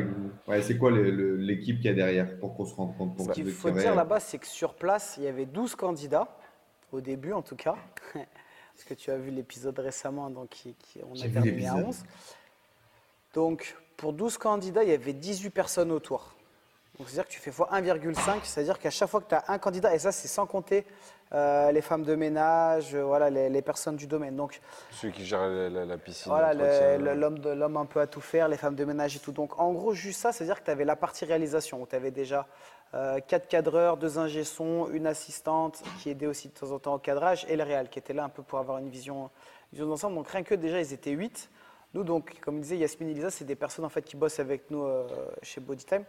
Ouais, 0.47 0.62
C'est 0.62 0.76
quoi 0.78 0.91
l'équipe 0.91 1.80
qui 1.80 1.89
a 1.89 1.95
derrière 1.95 2.39
pour 2.39 2.55
qu'on 2.55 2.64
se 2.66 2.74
rende 2.74 2.97
compte 2.99 3.16
pour 3.16 3.24
Ce 3.26 3.30
qu'il 3.32 3.45
faut 3.51 3.68
dire 3.80 3.95
là-bas, 3.97 4.20
c'est 4.20 4.39
que 4.39 4.47
sur 4.47 4.74
place, 4.74 5.16
il 5.18 5.24
y 5.24 5.26
avait 5.26 5.47
12 5.47 5.74
candidats, 5.74 6.28
au 6.93 7.01
début 7.01 7.32
en 7.32 7.43
tout 7.43 7.57
cas. 7.57 7.76
Parce 8.14 8.85
que 8.89 8.95
tu 8.95 9.11
as 9.11 9.16
vu 9.18 9.30
l'épisode 9.30 9.78
récemment, 9.78 10.28
donc 10.30 10.49
qui- 10.51 10.74
qui- 10.74 11.01
on 11.09 11.14
a 11.14 11.28
terminé 11.28 11.66
à 11.66 11.74
l'épisode. 11.76 11.85
11. 11.89 12.05
Donc, 13.35 13.76
pour 13.97 14.12
12 14.12 14.39
candidats, 14.39 14.82
il 14.85 14.91
y 14.91 14.93
avait 14.95 15.12
18 15.12 15.51
personnes 15.51 15.93
autour. 15.93 16.35
Donc 16.99 17.09
c'est-à-dire 17.09 17.26
que 17.26 17.32
tu 17.32 17.41
fais 17.41 17.51
x 17.51 17.59
1,5, 17.59 18.45
c'est-à-dire 18.45 18.78
qu'à 18.78 18.91
chaque 18.91 19.09
fois 19.09 19.20
que 19.20 19.28
tu 19.28 19.35
as 19.35 19.45
un 19.49 19.59
candidat, 19.59 19.93
et 19.97 19.99
ça 19.99 20.12
c'est 20.12 20.28
sans 20.28 20.47
compter 20.47 20.87
euh, 21.32 21.72
les 21.72 21.80
femmes 21.80 22.05
de 22.05 22.14
ménage, 22.14 22.95
euh, 22.95 23.03
voilà, 23.03 23.30
les, 23.30 23.49
les 23.49 23.62
personnes 23.62 23.97
du 23.97 24.07
domaine. 24.07 24.37
Donc 24.37 24.61
Ceux 24.93 25.11
qui 25.11 25.24
gèrent 25.24 25.49
la, 25.49 25.68
la- 25.68 25.85
la 25.87 25.99
piscine. 25.99 26.30
voilà, 26.30 26.55
le- 26.99 27.14
l'homme 27.14 27.41
de- 27.41 27.51
l'homme 27.51 27.76
un 27.78 27.87
peu 27.87 28.01
à 28.01 28.07
tout 28.07 28.20
faire, 28.20 28.47
les 28.47 28.57
femmes 28.57 28.76
de 28.76 28.85
ménage 28.85 29.16
et 29.16 29.18
tout. 29.18 29.32
Donc 29.32 29.59
en 29.59 29.72
gros, 29.72 29.93
juste 29.93 30.20
ça, 30.20 30.30
c'est-à-dire 30.30 30.61
que 30.61 30.64
tu 30.66 30.70
avais 30.70 30.85
la 30.85 30.95
partie 30.95 31.24
réalisation, 31.24 31.82
où 31.82 31.87
tu 31.89 31.97
avais 31.97 32.12
déjà 32.12 32.47
euh, 32.95 33.18
quatre 33.26 33.49
cadreurs, 33.49 33.97
deux 33.97 34.20
ingé 34.20 34.45
une 34.93 35.09
assistante 35.09 35.82
qui 36.01 36.11
aidait 36.11 36.26
aussi 36.26 36.47
de 36.47 36.55
temps 36.55 36.70
en 36.70 36.78
temps 36.78 36.95
au 36.95 36.99
cadrage, 37.01 37.45
et 37.49 37.57
le 37.57 37.64
réal 37.64 37.89
qui 37.89 37.99
était 37.99 38.12
là 38.12 38.22
un 38.22 38.28
peu 38.28 38.45
pour 38.45 38.61
avoir 38.61 38.78
une 38.78 38.89
vision, 38.89 39.30
vision 39.72 39.89
d'ensemble. 39.89 40.14
Donc 40.14 40.28
rien 40.28 40.45
que 40.45 40.55
déjà, 40.55 40.78
ils 40.80 40.93
étaient 40.93 41.11
huit. 41.11 41.51
Nous, 41.95 42.03
donc, 42.03 42.38
comme 42.40 42.61
disait 42.61 42.76
Yasmine 42.76 43.11
et 43.11 43.14
Lisa, 43.14 43.30
c'est 43.30 43.45
des 43.45 43.55
personnes 43.55 43.84
en 43.84 43.88
fait 43.88 44.03
qui 44.03 44.16
bossent 44.16 44.40
avec 44.40 44.70
nous 44.70 44.84
euh, 44.84 45.07
chez 45.42 45.61
Bodytime. 45.61 46.05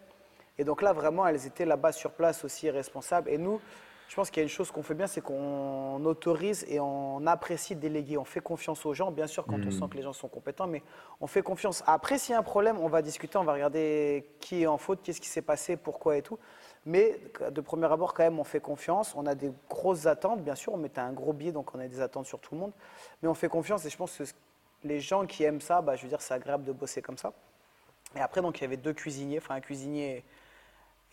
Et 0.57 0.63
donc 0.63 0.81
là, 0.81 0.93
vraiment, 0.93 1.27
elles 1.27 1.45
étaient 1.45 1.65
là-bas 1.65 1.91
sur 1.91 2.11
place 2.11 2.43
aussi 2.43 2.69
responsables. 2.71 3.29
Et 3.29 3.37
nous, 3.37 3.61
je 4.07 4.15
pense 4.15 4.29
qu'il 4.29 4.37
y 4.37 4.41
a 4.41 4.43
une 4.43 4.49
chose 4.49 4.71
qu'on 4.71 4.83
fait 4.83 4.93
bien, 4.93 5.07
c'est 5.07 5.21
qu'on 5.21 6.03
autorise 6.05 6.65
et 6.67 6.79
on 6.79 7.25
apprécie 7.27 7.75
déléguer. 7.75 8.17
On 8.17 8.23
fait 8.23 8.39
confiance 8.39 8.85
aux 8.85 8.93
gens, 8.93 9.11
bien 9.11 9.27
sûr, 9.27 9.45
quand 9.45 9.59
on 9.65 9.71
sent 9.71 9.85
que 9.91 9.97
les 9.97 10.03
gens 10.03 10.13
sont 10.13 10.27
compétents, 10.27 10.67
mais 10.67 10.83
on 11.21 11.27
fait 11.27 11.41
confiance. 11.41 11.83
Après, 11.87 12.17
s'il 12.17 12.33
y 12.33 12.35
a 12.35 12.39
un 12.39 12.43
problème, 12.43 12.77
on 12.79 12.87
va 12.87 13.01
discuter, 13.01 13.37
on 13.37 13.43
va 13.43 13.53
regarder 13.53 14.25
qui 14.39 14.63
est 14.63 14.67
en 14.67 14.77
faute, 14.77 14.99
qu'est-ce 15.03 15.21
qui 15.21 15.27
s'est 15.27 15.41
passé, 15.41 15.75
pourquoi 15.75 16.17
et 16.17 16.21
tout. 16.21 16.37
Mais 16.85 17.19
de 17.51 17.61
premier 17.61 17.91
abord, 17.91 18.13
quand 18.13 18.23
même, 18.23 18.39
on 18.39 18.43
fait 18.43 18.59
confiance. 18.59 19.13
On 19.15 19.25
a 19.25 19.33
des 19.33 19.51
grosses 19.69 20.05
attentes, 20.05 20.43
bien 20.43 20.55
sûr. 20.55 20.73
On 20.73 20.77
mettait 20.77 21.01
un 21.01 21.13
gros 21.13 21.33
billet, 21.33 21.51
donc 21.51 21.73
on 21.73 21.79
a 21.79 21.87
des 21.87 21.99
attentes 21.99 22.27
sur 22.27 22.39
tout 22.39 22.53
le 22.53 22.61
monde. 22.61 22.71
Mais 23.21 23.27
on 23.27 23.33
fait 23.33 23.49
confiance 23.49 23.85
et 23.85 23.89
je 23.89 23.97
pense 23.97 24.15
que 24.15 24.23
les 24.85 24.99
gens 24.99 25.25
qui 25.25 25.43
aiment 25.43 25.61
ça, 25.61 25.81
bah, 25.81 25.95
je 25.95 26.03
veux 26.03 26.09
dire, 26.09 26.21
c'est 26.21 26.33
agréable 26.33 26.63
de 26.63 26.71
bosser 26.71 27.01
comme 27.01 27.17
ça. 27.17 27.33
Et 28.15 28.19
après, 28.21 28.41
donc, 28.41 28.59
il 28.59 28.61
y 28.61 28.65
avait 28.65 28.77
deux 28.77 28.93
cuisiniers, 28.93 29.39
enfin 29.39 29.55
un 29.55 29.59
cuisinier 29.61 30.23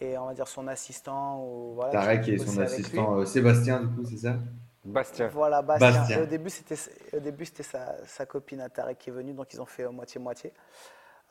et 0.01 0.17
on 0.19 0.27
va 0.27 0.35
dire 0.35 0.47
son 0.47 0.69
assistant. 0.69 1.43
Ou, 1.45 1.75
voilà, 1.75 1.93
Tarek 1.93 2.29
et 2.29 2.39
son 2.39 2.61
assistant 2.61 3.17
euh, 3.17 3.25
Sébastien, 3.25 3.81
du 3.81 3.89
coup, 3.89 4.05
c'est 4.09 4.19
ça? 4.19 4.37
Bastien. 4.85 5.29
Voilà, 5.29 5.63
Bastien. 5.63 5.93
Bastien. 5.93 6.19
Et 6.19 6.23
au 6.23 6.27
début, 6.27 6.51
c'était, 6.51 6.77
au 7.13 7.21
début, 7.21 7.45
c'était 7.45 7.63
sa, 7.63 8.05
sa 8.07 8.27
copine 8.27 8.61
à 8.61 8.69
Tarek 8.69 8.99
qui 8.99 9.11
est 9.11 9.13
venue, 9.13 9.33
donc 9.33 9.53
ils 9.55 9.61
ont 9.61 9.67
fait 9.67 9.85
euh, 9.85 9.91
moitié-moitié. 9.91 10.53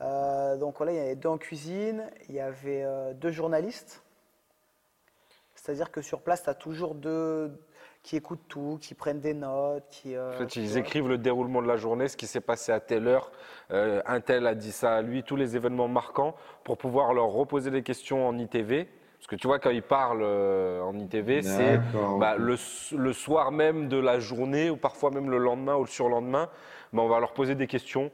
Euh, 0.02 0.58
donc 0.58 0.78
voilà, 0.78 0.94
il 0.94 0.98
y 0.98 1.00
avait 1.00 1.16
deux 1.16 1.30
en 1.30 1.38
cuisine, 1.38 2.10
il 2.28 2.36
y 2.36 2.40
avait 2.40 2.84
euh, 2.84 3.14
deux 3.14 3.32
journalistes. 3.32 4.02
C'est-à-dire 5.54 5.92
que 5.92 6.02
sur 6.02 6.22
place, 6.22 6.44
tu 6.44 6.50
as 6.50 6.56
toujours 6.56 6.96
deux 6.96 7.52
qui 8.04 8.16
écoutent 8.16 8.48
tout, 8.48 8.78
qui 8.82 8.96
prennent 8.96 9.20
des 9.20 9.34
notes, 9.34 9.84
qui. 9.90 10.16
euh, 10.16 10.30
En 10.30 10.38
fait, 10.40 10.48
tu 10.48 10.60
ils 10.62 10.70
vois. 10.70 10.80
écrivent 10.80 11.08
le 11.08 11.18
déroulement 11.18 11.62
de 11.62 11.68
la 11.68 11.78
journée, 11.78 12.08
ce 12.08 12.18
qui 12.18 12.26
s'est 12.28 12.42
passé 12.42 12.72
à 12.72 12.80
telle 12.80 13.08
heure, 13.08 13.32
euh, 13.72 14.02
un 14.06 14.20
tel 14.22 14.48
a 14.48 14.56
dit 14.56 14.72
ça 14.72 14.96
à 14.96 15.02
lui, 15.02 15.24
tous 15.24 15.36
les 15.36 15.56
événements 15.56 15.88
marquants, 15.88 16.36
pour 16.64 16.78
pouvoir 16.78 17.14
leur 17.14 17.28
reposer 17.28 17.70
des 17.70 17.84
questions 17.84 18.28
en 18.28 18.38
ITV. 18.38 18.88
Parce 19.20 19.28
que 19.28 19.36
tu 19.36 19.46
vois, 19.46 19.60
quand 19.60 19.70
ils 19.70 19.84
parlent 19.84 20.24
euh, 20.24 20.82
en 20.82 20.98
ITV, 20.98 21.44
c'est 21.44 21.80
bah, 22.20 22.36
le 22.38 23.14
soir 23.14 23.52
même 23.52 23.88
de 23.88 23.98
la 23.98 24.20
journée, 24.20 24.72
ou 24.72 24.78
parfois 24.78 25.12
même 25.12 25.30
le 25.30 25.38
lendemain 25.38 25.76
ou 25.76 25.82
le 25.82 25.88
surlendemain, 25.90 26.50
bah, 26.92 27.04
on 27.04 27.08
va 27.08 27.20
leur 27.20 27.34
poser 27.34 27.54
des 27.54 27.68
questions. 27.68 28.10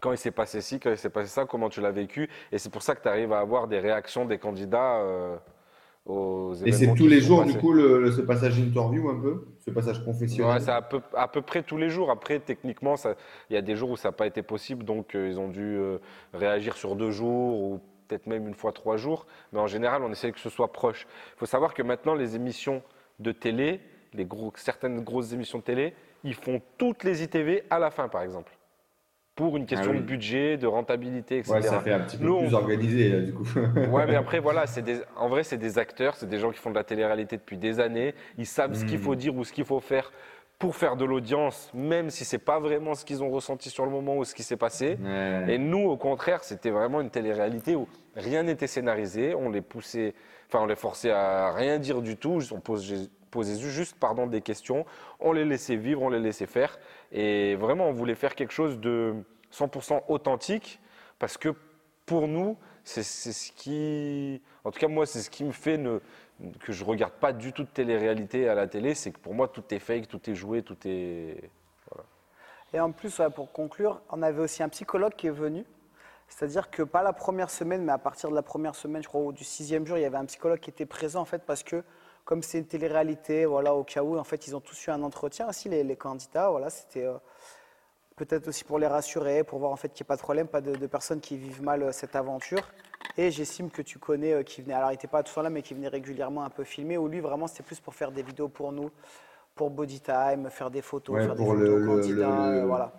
Quand 0.00 0.12
il 0.12 0.16
s'est 0.18 0.30
passé 0.30 0.62
ci, 0.62 0.80
quand 0.80 0.88
il 0.90 0.96
s'est 0.96 1.10
passé 1.10 1.26
ça, 1.28 1.44
comment 1.44 1.68
tu 1.68 1.82
l'as 1.82 1.90
vécu? 1.90 2.30
Et 2.52 2.56
c'est 2.56 2.70
pour 2.70 2.80
ça 2.80 2.94
que 2.94 3.02
tu 3.02 3.08
arrives 3.08 3.34
à 3.34 3.40
avoir 3.40 3.68
des 3.68 3.80
réactions 3.80 4.24
des 4.24 4.38
candidats 4.38 4.96
euh, 5.00 5.36
aux 6.06 6.54
Et 6.54 6.72
c'est 6.72 6.94
tous 6.94 7.06
les 7.06 7.20
jours, 7.20 7.44
du 7.44 7.54
coup, 7.54 7.72
le, 7.72 8.00
le- 8.00 8.10
ce 8.12 8.20
passage 8.20 8.58
interview 8.58 9.08
un 9.08 9.20
peu 9.20 9.46
Ce 9.58 9.70
passage 9.70 10.04
confessionnel? 10.04 10.52
Ouais, 10.54 10.60
c'est 10.60 10.70
à 10.70 10.82
peu, 10.82 11.00
à 11.14 11.28
peu 11.28 11.42
près 11.42 11.62
tous 11.62 11.76
les 11.76 11.90
jours. 11.90 12.10
Après, 12.10 12.40
techniquement, 12.40 12.94
il 13.50 13.54
y 13.54 13.56
a 13.56 13.62
des 13.62 13.76
jours 13.76 13.90
où 13.90 13.96
ça 13.96 14.08
n'a 14.08 14.12
pas 14.12 14.26
été 14.26 14.42
possible, 14.42 14.84
donc 14.84 15.14
euh, 15.14 15.28
ils 15.28 15.38
ont 15.38 15.48
dû 15.48 15.76
euh, 15.76 15.98
réagir 16.32 16.76
sur 16.76 16.96
deux 16.96 17.10
jours 17.10 17.60
ou 17.60 17.80
peut-être 18.08 18.26
même 18.26 18.48
une 18.48 18.54
fois 18.54 18.72
trois 18.72 18.96
jours. 18.96 19.26
Mais 19.52 19.60
en 19.60 19.66
général, 19.66 20.02
on 20.02 20.10
essaie 20.10 20.32
que 20.32 20.40
ce 20.40 20.50
soit 20.50 20.72
proche. 20.72 21.06
Il 21.36 21.38
faut 21.38 21.46
savoir 21.46 21.74
que 21.74 21.82
maintenant, 21.82 22.14
les 22.14 22.34
émissions 22.34 22.82
de 23.18 23.32
télé, 23.32 23.80
les 24.14 24.24
gros, 24.24 24.52
certaines 24.56 25.00
grosses 25.04 25.32
émissions 25.32 25.58
de 25.58 25.64
télé, 25.64 25.94
ils 26.24 26.34
font 26.34 26.60
toutes 26.78 27.04
les 27.04 27.22
ITV 27.22 27.62
à 27.70 27.78
la 27.78 27.90
fin, 27.90 28.08
par 28.08 28.22
exemple. 28.22 28.52
Pour 29.40 29.56
une 29.56 29.66
question 29.66 29.90
Ah 29.90 29.94
oui. 29.94 30.00
de 30.00 30.06
budget, 30.06 30.56
de 30.56 30.66
rentabilité, 30.66 31.38
etc. 31.38 31.52
Ouais, 31.54 31.62
ça 31.62 31.80
fait 31.80 31.92
un 31.92 32.00
petit 32.00 32.16
peu 32.16 32.24
Nous, 32.24 32.34
on- 32.34 32.40
plus 32.46 32.54
organisé, 32.54 33.08
là, 33.08 33.20
du 33.20 33.32
coup. 33.32 33.44
Ouais, 33.90 34.06
mais 34.06 34.14
après, 34.16 34.38
voilà, 34.38 34.64
des, 34.84 35.00
en 35.16 35.28
vrai, 35.28 35.42
c'est 35.44 35.56
des 35.58 35.78
acteurs, 35.78 36.16
c'est 36.16 36.28
des 36.28 36.38
gens 36.38 36.50
qui 36.50 36.58
font 36.58 36.70
de 36.70 36.74
la 36.76 36.84
télé-réalité 36.84 37.36
depuis 37.36 37.56
des 37.56 37.80
années. 37.80 38.14
Ils 38.38 38.46
savent 38.46 38.74
ce 38.74 38.84
qu'il 38.84 38.98
faut 38.98 39.14
dire 39.14 39.34
ou 39.36 39.44
ce 39.44 39.52
qu'il 39.52 39.64
faut 39.64 39.80
faire 39.80 40.12
pour 40.58 40.76
faire 40.76 40.94
de 40.96 41.06
l'audience, 41.06 41.70
même 41.72 42.10
si 42.10 42.26
c'est 42.26 42.36
pas 42.36 42.60
vraiment 42.60 42.94
ce 42.94 43.06
qu'ils 43.06 43.22
ont 43.22 43.30
ressenti 43.30 43.70
sur 43.70 43.86
le 43.86 43.90
moment 43.90 44.18
ou 44.18 44.24
ce 44.24 44.34
qui 44.34 44.42
s'est 44.42 44.58
passé. 44.58 44.98
Ouais. 45.02 45.54
Et 45.54 45.58
nous, 45.58 45.88
au 45.88 45.96
contraire, 45.96 46.44
c'était 46.44 46.68
vraiment 46.70 47.00
une 47.00 47.08
télé-réalité 47.08 47.76
où 47.76 47.88
rien 48.14 48.42
n'était 48.42 48.66
scénarisé. 48.66 49.34
On 49.34 49.48
les 49.48 49.62
poussait, 49.62 50.12
enfin, 50.48 50.62
on 50.62 50.66
les 50.66 50.76
forçait 50.76 51.12
à 51.12 51.50
rien 51.54 51.78
dire 51.78 52.02
du 52.02 52.18
tout. 52.18 52.40
On 52.52 52.60
posait, 52.60 53.08
posait 53.30 53.58
juste, 53.58 53.96
pardon, 53.98 54.26
des 54.26 54.42
questions. 54.42 54.84
On 55.18 55.32
les 55.32 55.46
laissait 55.46 55.76
vivre, 55.76 56.02
on 56.02 56.10
les 56.10 56.20
laissait 56.20 56.44
faire. 56.44 56.78
Et 57.12 57.56
vraiment, 57.56 57.88
on 57.88 57.92
voulait 57.92 58.14
faire 58.14 58.34
quelque 58.34 58.52
chose 58.52 58.78
de 58.78 59.14
100% 59.52 60.02
authentique 60.08 60.80
parce 61.18 61.36
que 61.36 61.54
pour 62.06 62.28
nous, 62.28 62.56
c'est 62.84 63.02
ce 63.02 63.52
qui, 63.52 64.42
en 64.64 64.70
tout 64.70 64.78
cas 64.78 64.88
moi, 64.88 65.06
c'est 65.06 65.20
ce 65.20 65.30
qui 65.30 65.44
me 65.44 65.52
fait 65.52 65.76
ne, 65.76 66.00
que 66.60 66.72
je 66.72 66.84
regarde 66.84 67.12
pas 67.12 67.32
du 67.32 67.52
tout 67.52 67.64
de 67.64 67.68
télé-réalité 67.68 68.48
à 68.48 68.54
la 68.54 68.66
télé, 68.66 68.94
c'est 68.94 69.12
que 69.12 69.18
pour 69.18 69.34
moi 69.34 69.48
tout 69.48 69.62
est 69.70 69.78
fake, 69.78 70.08
tout 70.08 70.30
est 70.30 70.34
joué, 70.34 70.62
tout 70.62 70.76
est. 70.84 71.50
Et 72.72 72.78
en 72.78 72.92
plus, 72.92 73.20
pour 73.34 73.52
conclure, 73.52 74.00
on 74.10 74.22
avait 74.22 74.40
aussi 74.40 74.62
un 74.62 74.68
psychologue 74.68 75.14
qui 75.14 75.26
est 75.26 75.32
venu. 75.32 75.64
C'est-à-dire 76.28 76.70
que 76.70 76.84
pas 76.84 77.02
la 77.02 77.12
première 77.12 77.50
semaine, 77.50 77.82
mais 77.82 77.90
à 77.90 77.98
partir 77.98 78.30
de 78.30 78.36
la 78.36 78.42
première 78.42 78.76
semaine, 78.76 79.02
je 79.02 79.08
crois, 79.08 79.20
ou 79.20 79.32
du 79.32 79.42
sixième 79.42 79.84
jour, 79.84 79.98
il 79.98 80.02
y 80.02 80.04
avait 80.04 80.16
un 80.16 80.26
psychologue 80.26 80.60
qui 80.60 80.70
était 80.70 80.86
présent 80.86 81.20
en 81.20 81.24
fait 81.24 81.42
parce 81.44 81.64
que 81.64 81.82
comme 82.30 82.44
c'est 82.44 82.58
une 82.58 82.64
télé-réalité, 82.66 83.44
voilà, 83.44 83.74
au 83.74 83.82
cas 83.82 84.04
où, 84.04 84.16
en 84.16 84.22
fait, 84.22 84.46
ils 84.46 84.54
ont 84.54 84.60
tous 84.60 84.86
eu 84.86 84.90
un 84.90 85.02
entretien 85.02 85.48
aussi, 85.48 85.68
les, 85.68 85.82
les 85.82 85.96
candidats. 85.96 86.48
Voilà, 86.48 86.70
c'était 86.70 87.04
euh, 87.04 87.14
peut-être 88.14 88.46
aussi 88.46 88.62
pour 88.62 88.78
les 88.78 88.86
rassurer, 88.86 89.42
pour 89.42 89.58
voir 89.58 89.72
en 89.72 89.76
fait 89.76 89.88
qu'il 89.88 90.04
n'y 90.04 90.06
ait 90.06 90.12
pas 90.12 90.14
de 90.14 90.20
problème, 90.22 90.46
pas 90.46 90.60
de, 90.60 90.76
de 90.76 90.86
personnes 90.86 91.18
qui 91.18 91.36
vivent 91.36 91.60
mal 91.60 91.82
euh, 91.82 91.90
cette 91.90 92.14
aventure. 92.14 92.62
Et 93.18 93.32
j'estime 93.32 93.68
que 93.68 93.82
tu 93.82 93.98
connais, 93.98 94.32
euh, 94.32 94.42
qui 94.44 94.62
venait, 94.62 94.74
alors 94.74 94.90
il 94.90 94.92
n'était 94.92 95.08
pas 95.08 95.24
tout 95.24 95.34
temps 95.34 95.42
là, 95.42 95.50
mais 95.50 95.62
qui 95.62 95.74
venait 95.74 95.88
régulièrement 95.88 96.44
un 96.44 96.50
peu 96.50 96.62
filmer, 96.62 96.96
où 96.98 97.08
lui 97.08 97.18
vraiment 97.18 97.48
c'était 97.48 97.64
plus 97.64 97.80
pour 97.80 97.96
faire 97.96 98.12
des 98.12 98.22
vidéos 98.22 98.46
pour 98.48 98.70
nous, 98.70 98.92
pour 99.56 99.68
Body 99.70 99.98
Time, 100.00 100.50
faire 100.50 100.70
des 100.70 100.82
photos, 100.82 101.16
Ouais, 101.16 101.24
faire 101.24 101.34
des 101.34 101.44
photos 101.44 101.58
le- 101.58 101.74
aux 101.74 101.78
le- 101.78 101.86
candidats, 101.96 102.50
le- 102.52 102.62
voilà. 102.64 102.92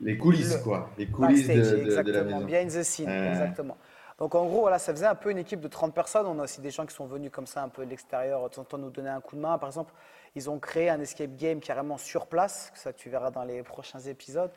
Les 0.00 0.18
coulisses, 0.18 0.58
quoi. 0.58 0.90
Les 0.98 1.06
coulisses 1.06 1.46
de, 1.48 1.54
de- 1.54 2.02
de 2.02 2.12
la 2.12 2.22
maison. 2.24 2.44
behind 2.44 2.68
the 2.70 2.82
scene, 2.82 3.08
exactement. 3.08 3.78
Donc 4.22 4.36
en 4.36 4.46
gros, 4.46 4.60
voilà, 4.60 4.78
ça 4.78 4.92
faisait 4.92 5.06
un 5.06 5.16
peu 5.16 5.32
une 5.32 5.38
équipe 5.38 5.58
de 5.58 5.66
30 5.66 5.92
personnes. 5.92 6.28
On 6.28 6.38
a 6.38 6.44
aussi 6.44 6.60
des 6.60 6.70
gens 6.70 6.86
qui 6.86 6.94
sont 6.94 7.06
venus 7.06 7.32
comme 7.32 7.48
ça 7.48 7.60
un 7.60 7.68
peu 7.68 7.84
de 7.84 7.90
l'extérieur, 7.90 8.48
de 8.48 8.54
temps 8.54 8.62
en 8.62 8.64
temps 8.64 8.78
nous 8.78 8.88
donner 8.88 9.08
un 9.08 9.20
coup 9.20 9.34
de 9.34 9.40
main. 9.40 9.58
Par 9.58 9.68
exemple, 9.68 9.92
ils 10.36 10.48
ont 10.48 10.60
créé 10.60 10.88
un 10.90 11.00
escape 11.00 11.34
game 11.34 11.58
carrément 11.58 11.98
sur 11.98 12.28
place, 12.28 12.70
ça 12.76 12.92
tu 12.92 13.10
verras 13.10 13.32
dans 13.32 13.42
les 13.42 13.64
prochains 13.64 13.98
épisodes. 13.98 14.52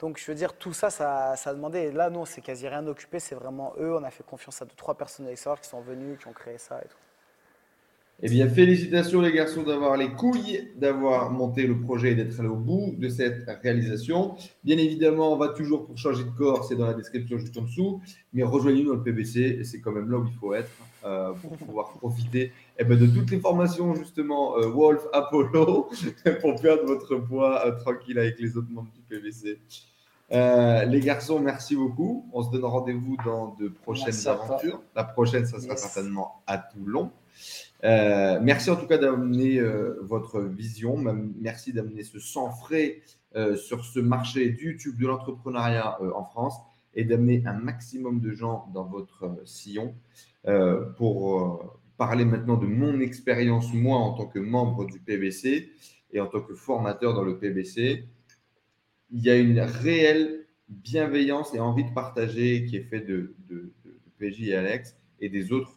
Donc 0.00 0.18
je 0.18 0.26
veux 0.26 0.34
dire, 0.34 0.58
tout 0.58 0.72
ça, 0.72 0.90
ça, 0.90 1.36
ça 1.36 1.50
a 1.50 1.54
demandé. 1.54 1.78
Et 1.78 1.92
là, 1.92 2.10
nous, 2.10 2.18
on 2.18 2.24
s'est 2.24 2.40
quasi 2.40 2.66
rien 2.66 2.84
occupé, 2.88 3.20
c'est 3.20 3.36
vraiment 3.36 3.72
eux. 3.78 3.94
On 3.94 4.02
a 4.02 4.10
fait 4.10 4.26
confiance 4.26 4.60
à 4.62 4.64
deux, 4.64 4.74
trois 4.74 4.96
personnes 4.96 5.26
de 5.26 5.30
l'extérieur 5.30 5.60
qui 5.60 5.68
sont 5.68 5.80
venus, 5.80 6.18
qui 6.18 6.26
ont 6.26 6.32
créé 6.32 6.58
ça 6.58 6.80
et 6.84 6.88
tout. 6.88 7.03
Eh 8.22 8.28
bien, 8.28 8.48
félicitations 8.48 9.20
les 9.20 9.32
garçons 9.32 9.64
d'avoir 9.64 9.96
les 9.96 10.08
couilles, 10.08 10.70
d'avoir 10.76 11.32
monté 11.32 11.66
le 11.66 11.80
projet 11.80 12.12
et 12.12 12.14
d'être 12.14 12.38
allé 12.38 12.48
au 12.48 12.56
bout 12.56 12.94
de 12.96 13.08
cette 13.08 13.44
réalisation. 13.62 14.36
Bien 14.62 14.78
évidemment, 14.78 15.32
on 15.32 15.36
va 15.36 15.48
toujours 15.48 15.84
pour 15.84 15.98
changer 15.98 16.22
de 16.22 16.30
corps, 16.30 16.64
c'est 16.64 16.76
dans 16.76 16.86
la 16.86 16.94
description 16.94 17.38
juste 17.38 17.58
en 17.58 17.62
dessous. 17.62 18.00
Mais 18.32 18.44
rejoignez-nous 18.44 18.90
dans 18.90 18.96
le 18.96 19.02
PBC, 19.02 19.40
et 19.40 19.64
c'est 19.64 19.80
quand 19.80 19.90
même 19.90 20.10
là 20.10 20.18
où 20.18 20.26
il 20.26 20.34
faut 20.34 20.54
être 20.54 20.70
euh, 21.04 21.32
pour 21.32 21.56
pouvoir 21.56 21.88
profiter 21.98 22.52
eh 22.78 22.84
ben, 22.84 22.98
de 22.98 23.06
toutes 23.06 23.30
les 23.32 23.40
formations 23.40 23.94
justement 23.96 24.56
euh, 24.58 24.68
Wolf, 24.68 25.02
Apollo, 25.12 25.90
pour 26.40 26.60
perdre 26.60 26.84
votre 26.86 27.16
poids 27.16 27.66
euh, 27.66 27.72
tranquille 27.72 28.18
avec 28.18 28.38
les 28.38 28.56
autres 28.56 28.70
membres 28.70 28.92
du 28.94 29.02
PBC. 29.02 29.58
Euh, 30.32 30.84
les 30.86 31.00
garçons, 31.00 31.38
merci 31.38 31.76
beaucoup. 31.76 32.28
On 32.32 32.42
se 32.42 32.50
donne 32.50 32.64
rendez-vous 32.64 33.16
dans 33.24 33.54
de 33.60 33.68
prochaines 33.68 34.06
Merci 34.06 34.28
aventures. 34.28 34.82
La 34.96 35.04
prochaine, 35.04 35.46
ça 35.46 35.58
sera 35.60 35.74
Yes. 35.74 35.80
certainement 35.82 36.42
à 36.46 36.58
Toulon. 36.58 37.10
Euh, 37.84 38.38
merci 38.42 38.70
en 38.70 38.76
tout 38.76 38.86
cas 38.86 38.96
d'amener 38.98 39.58
euh, 39.58 39.98
votre 40.02 40.40
vision. 40.40 40.96
Merci 41.40 41.72
d'amener 41.72 42.02
ce 42.02 42.18
sang 42.18 42.50
frais 42.50 43.02
euh, 43.36 43.56
sur 43.56 43.84
ce 43.84 44.00
marché 44.00 44.48
du 44.50 44.72
YouTube 44.72 44.98
de 44.98 45.06
l'entrepreneuriat 45.06 45.98
en 46.14 46.24
France 46.24 46.54
et 46.94 47.04
d'amener 47.04 47.42
un 47.44 47.52
maximum 47.54 48.20
de 48.20 48.32
gens 48.32 48.70
dans 48.72 48.84
votre 48.84 49.36
sillon 49.44 49.94
pour 50.96 51.74
parler 51.96 52.24
maintenant 52.24 52.56
de 52.56 52.66
mon 52.66 53.00
expérience, 53.00 53.72
moi, 53.72 53.96
en 53.98 54.12
tant 54.12 54.26
que 54.26 54.38
membre 54.38 54.84
du 54.84 55.00
PBC 55.00 55.70
et 56.12 56.20
en 56.20 56.26
tant 56.26 56.40
que 56.40 56.54
formateur 56.54 57.14
dans 57.14 57.22
le 57.22 57.38
PBC. 57.38 58.04
Il 59.12 59.22
y 59.22 59.30
a 59.30 59.36
une 59.36 59.60
réelle 59.60 60.46
bienveillance 60.68 61.54
et 61.54 61.60
envie 61.60 61.84
de 61.84 61.92
partager 61.92 62.64
qui 62.66 62.76
est 62.76 62.82
faite 62.84 63.06
de, 63.06 63.34
de, 63.48 63.72
de- 63.84 63.90
de 63.90 64.10
PJ 64.18 64.48
et 64.48 64.54
Alex 64.56 64.96
et 65.20 65.28
des 65.28 65.52
autres 65.52 65.72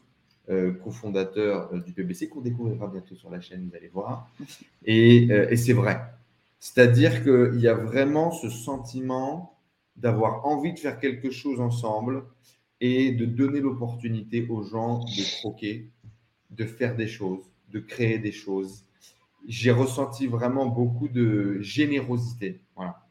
euh, 0.50 0.72
cofondateurs 0.72 1.74
euh, 1.74 1.80
du 1.82 1.92
PBC 1.92 2.30
qu'on 2.30 2.42
découvrira 2.42 2.88
bientôt 2.88 3.16
sur 3.16 3.30
la 3.30 3.42
chaîne, 3.42 3.68
vous 3.70 3.76
allez 3.76 3.90
voir. 3.90 4.30
Et, 4.86 5.28
euh, 5.32 5.50
et 5.50 5.58
c'est 5.58 5.74
vrai. 5.74 6.00
C'est-à-dire 6.60 7.24
qu'il 7.24 7.60
y 7.60 7.68
a 7.68 7.74
vraiment 7.74 8.32
ce 8.32 8.50
sentiment 8.50 9.58
d'avoir 9.98 10.46
envie 10.46 10.74
de 10.74 10.80
faire 10.80 11.00
quelque 11.00 11.32
chose 11.32 11.60
ensemble, 11.60 12.24
et 12.80 13.12
de 13.12 13.26
donner 13.26 13.60
l'opportunité 13.60 14.46
aux 14.50 14.62
gens 14.64 15.00
de 15.00 15.38
croquer, 15.40 15.90
de 16.52 16.66
faire 16.66 16.96
des 16.96 17.08
choses, 17.08 17.42
de 17.72 17.80
créer 17.80 18.20
des 18.20 18.32
choses. 18.32 18.84
J'ai 19.48 19.72
ressenti 19.72 20.28
vraiment 20.28 20.68
beaucoup 20.68 21.08
de 21.08 21.60
générosité. 21.62 22.62
Voilà. 22.76 23.07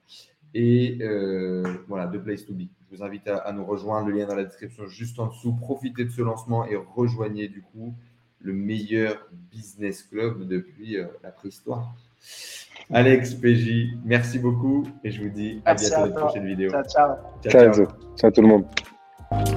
Et 0.55 0.99
euh, 1.03 1.63
voilà, 1.89 2.07
de 2.07 2.19
Place 2.19 2.45
to 2.47 2.55
Be. 2.55 2.63
Je 2.91 2.97
vous 2.97 3.03
invite 3.03 3.29
à, 3.29 3.39
à 3.39 3.53
nous 3.53 3.65
rejoindre. 3.65 4.09
Le 4.09 4.17
lien 4.17 4.27
dans 4.27 4.37
la 4.37 4.45
description 4.45 4.87
juste 4.87 5.19
en 5.19 5.27
dessous. 5.27 5.55
Profitez 5.55 6.05
de 6.05 6.11
ce 6.11 6.23
lancement 6.23 6.67
et 6.67 6.77
rejoignez 6.77 7.49
du 7.49 7.63
coup 7.63 7.95
le 8.41 8.53
meilleur 8.53 9.29
business 9.51 10.03
club 10.03 10.47
depuis 10.47 10.97
euh, 10.97 11.07
la 11.23 11.31
préhistoire. 11.31 11.95
Alex, 12.93 13.35
PJ, 13.35 13.97
merci 14.05 14.39
beaucoup 14.39 14.85
et 15.03 15.11
je 15.11 15.23
vous 15.23 15.31
dis 15.31 15.61
à 15.65 15.73
Merci 15.73 15.91
bientôt 15.91 15.97
à 15.97 16.01
dans 16.01 16.07
une 16.07 16.21
prochaine 16.21 16.47
vidéo. 16.47 16.71
Ciao, 16.71 16.85
ciao. 16.85 17.17
Ciao, 17.43 17.51
ciao. 17.51 17.73
Ciao, 17.75 17.87
ciao 18.17 18.31
tout 18.31 18.43
le 18.43 18.49
monde. 18.49 19.56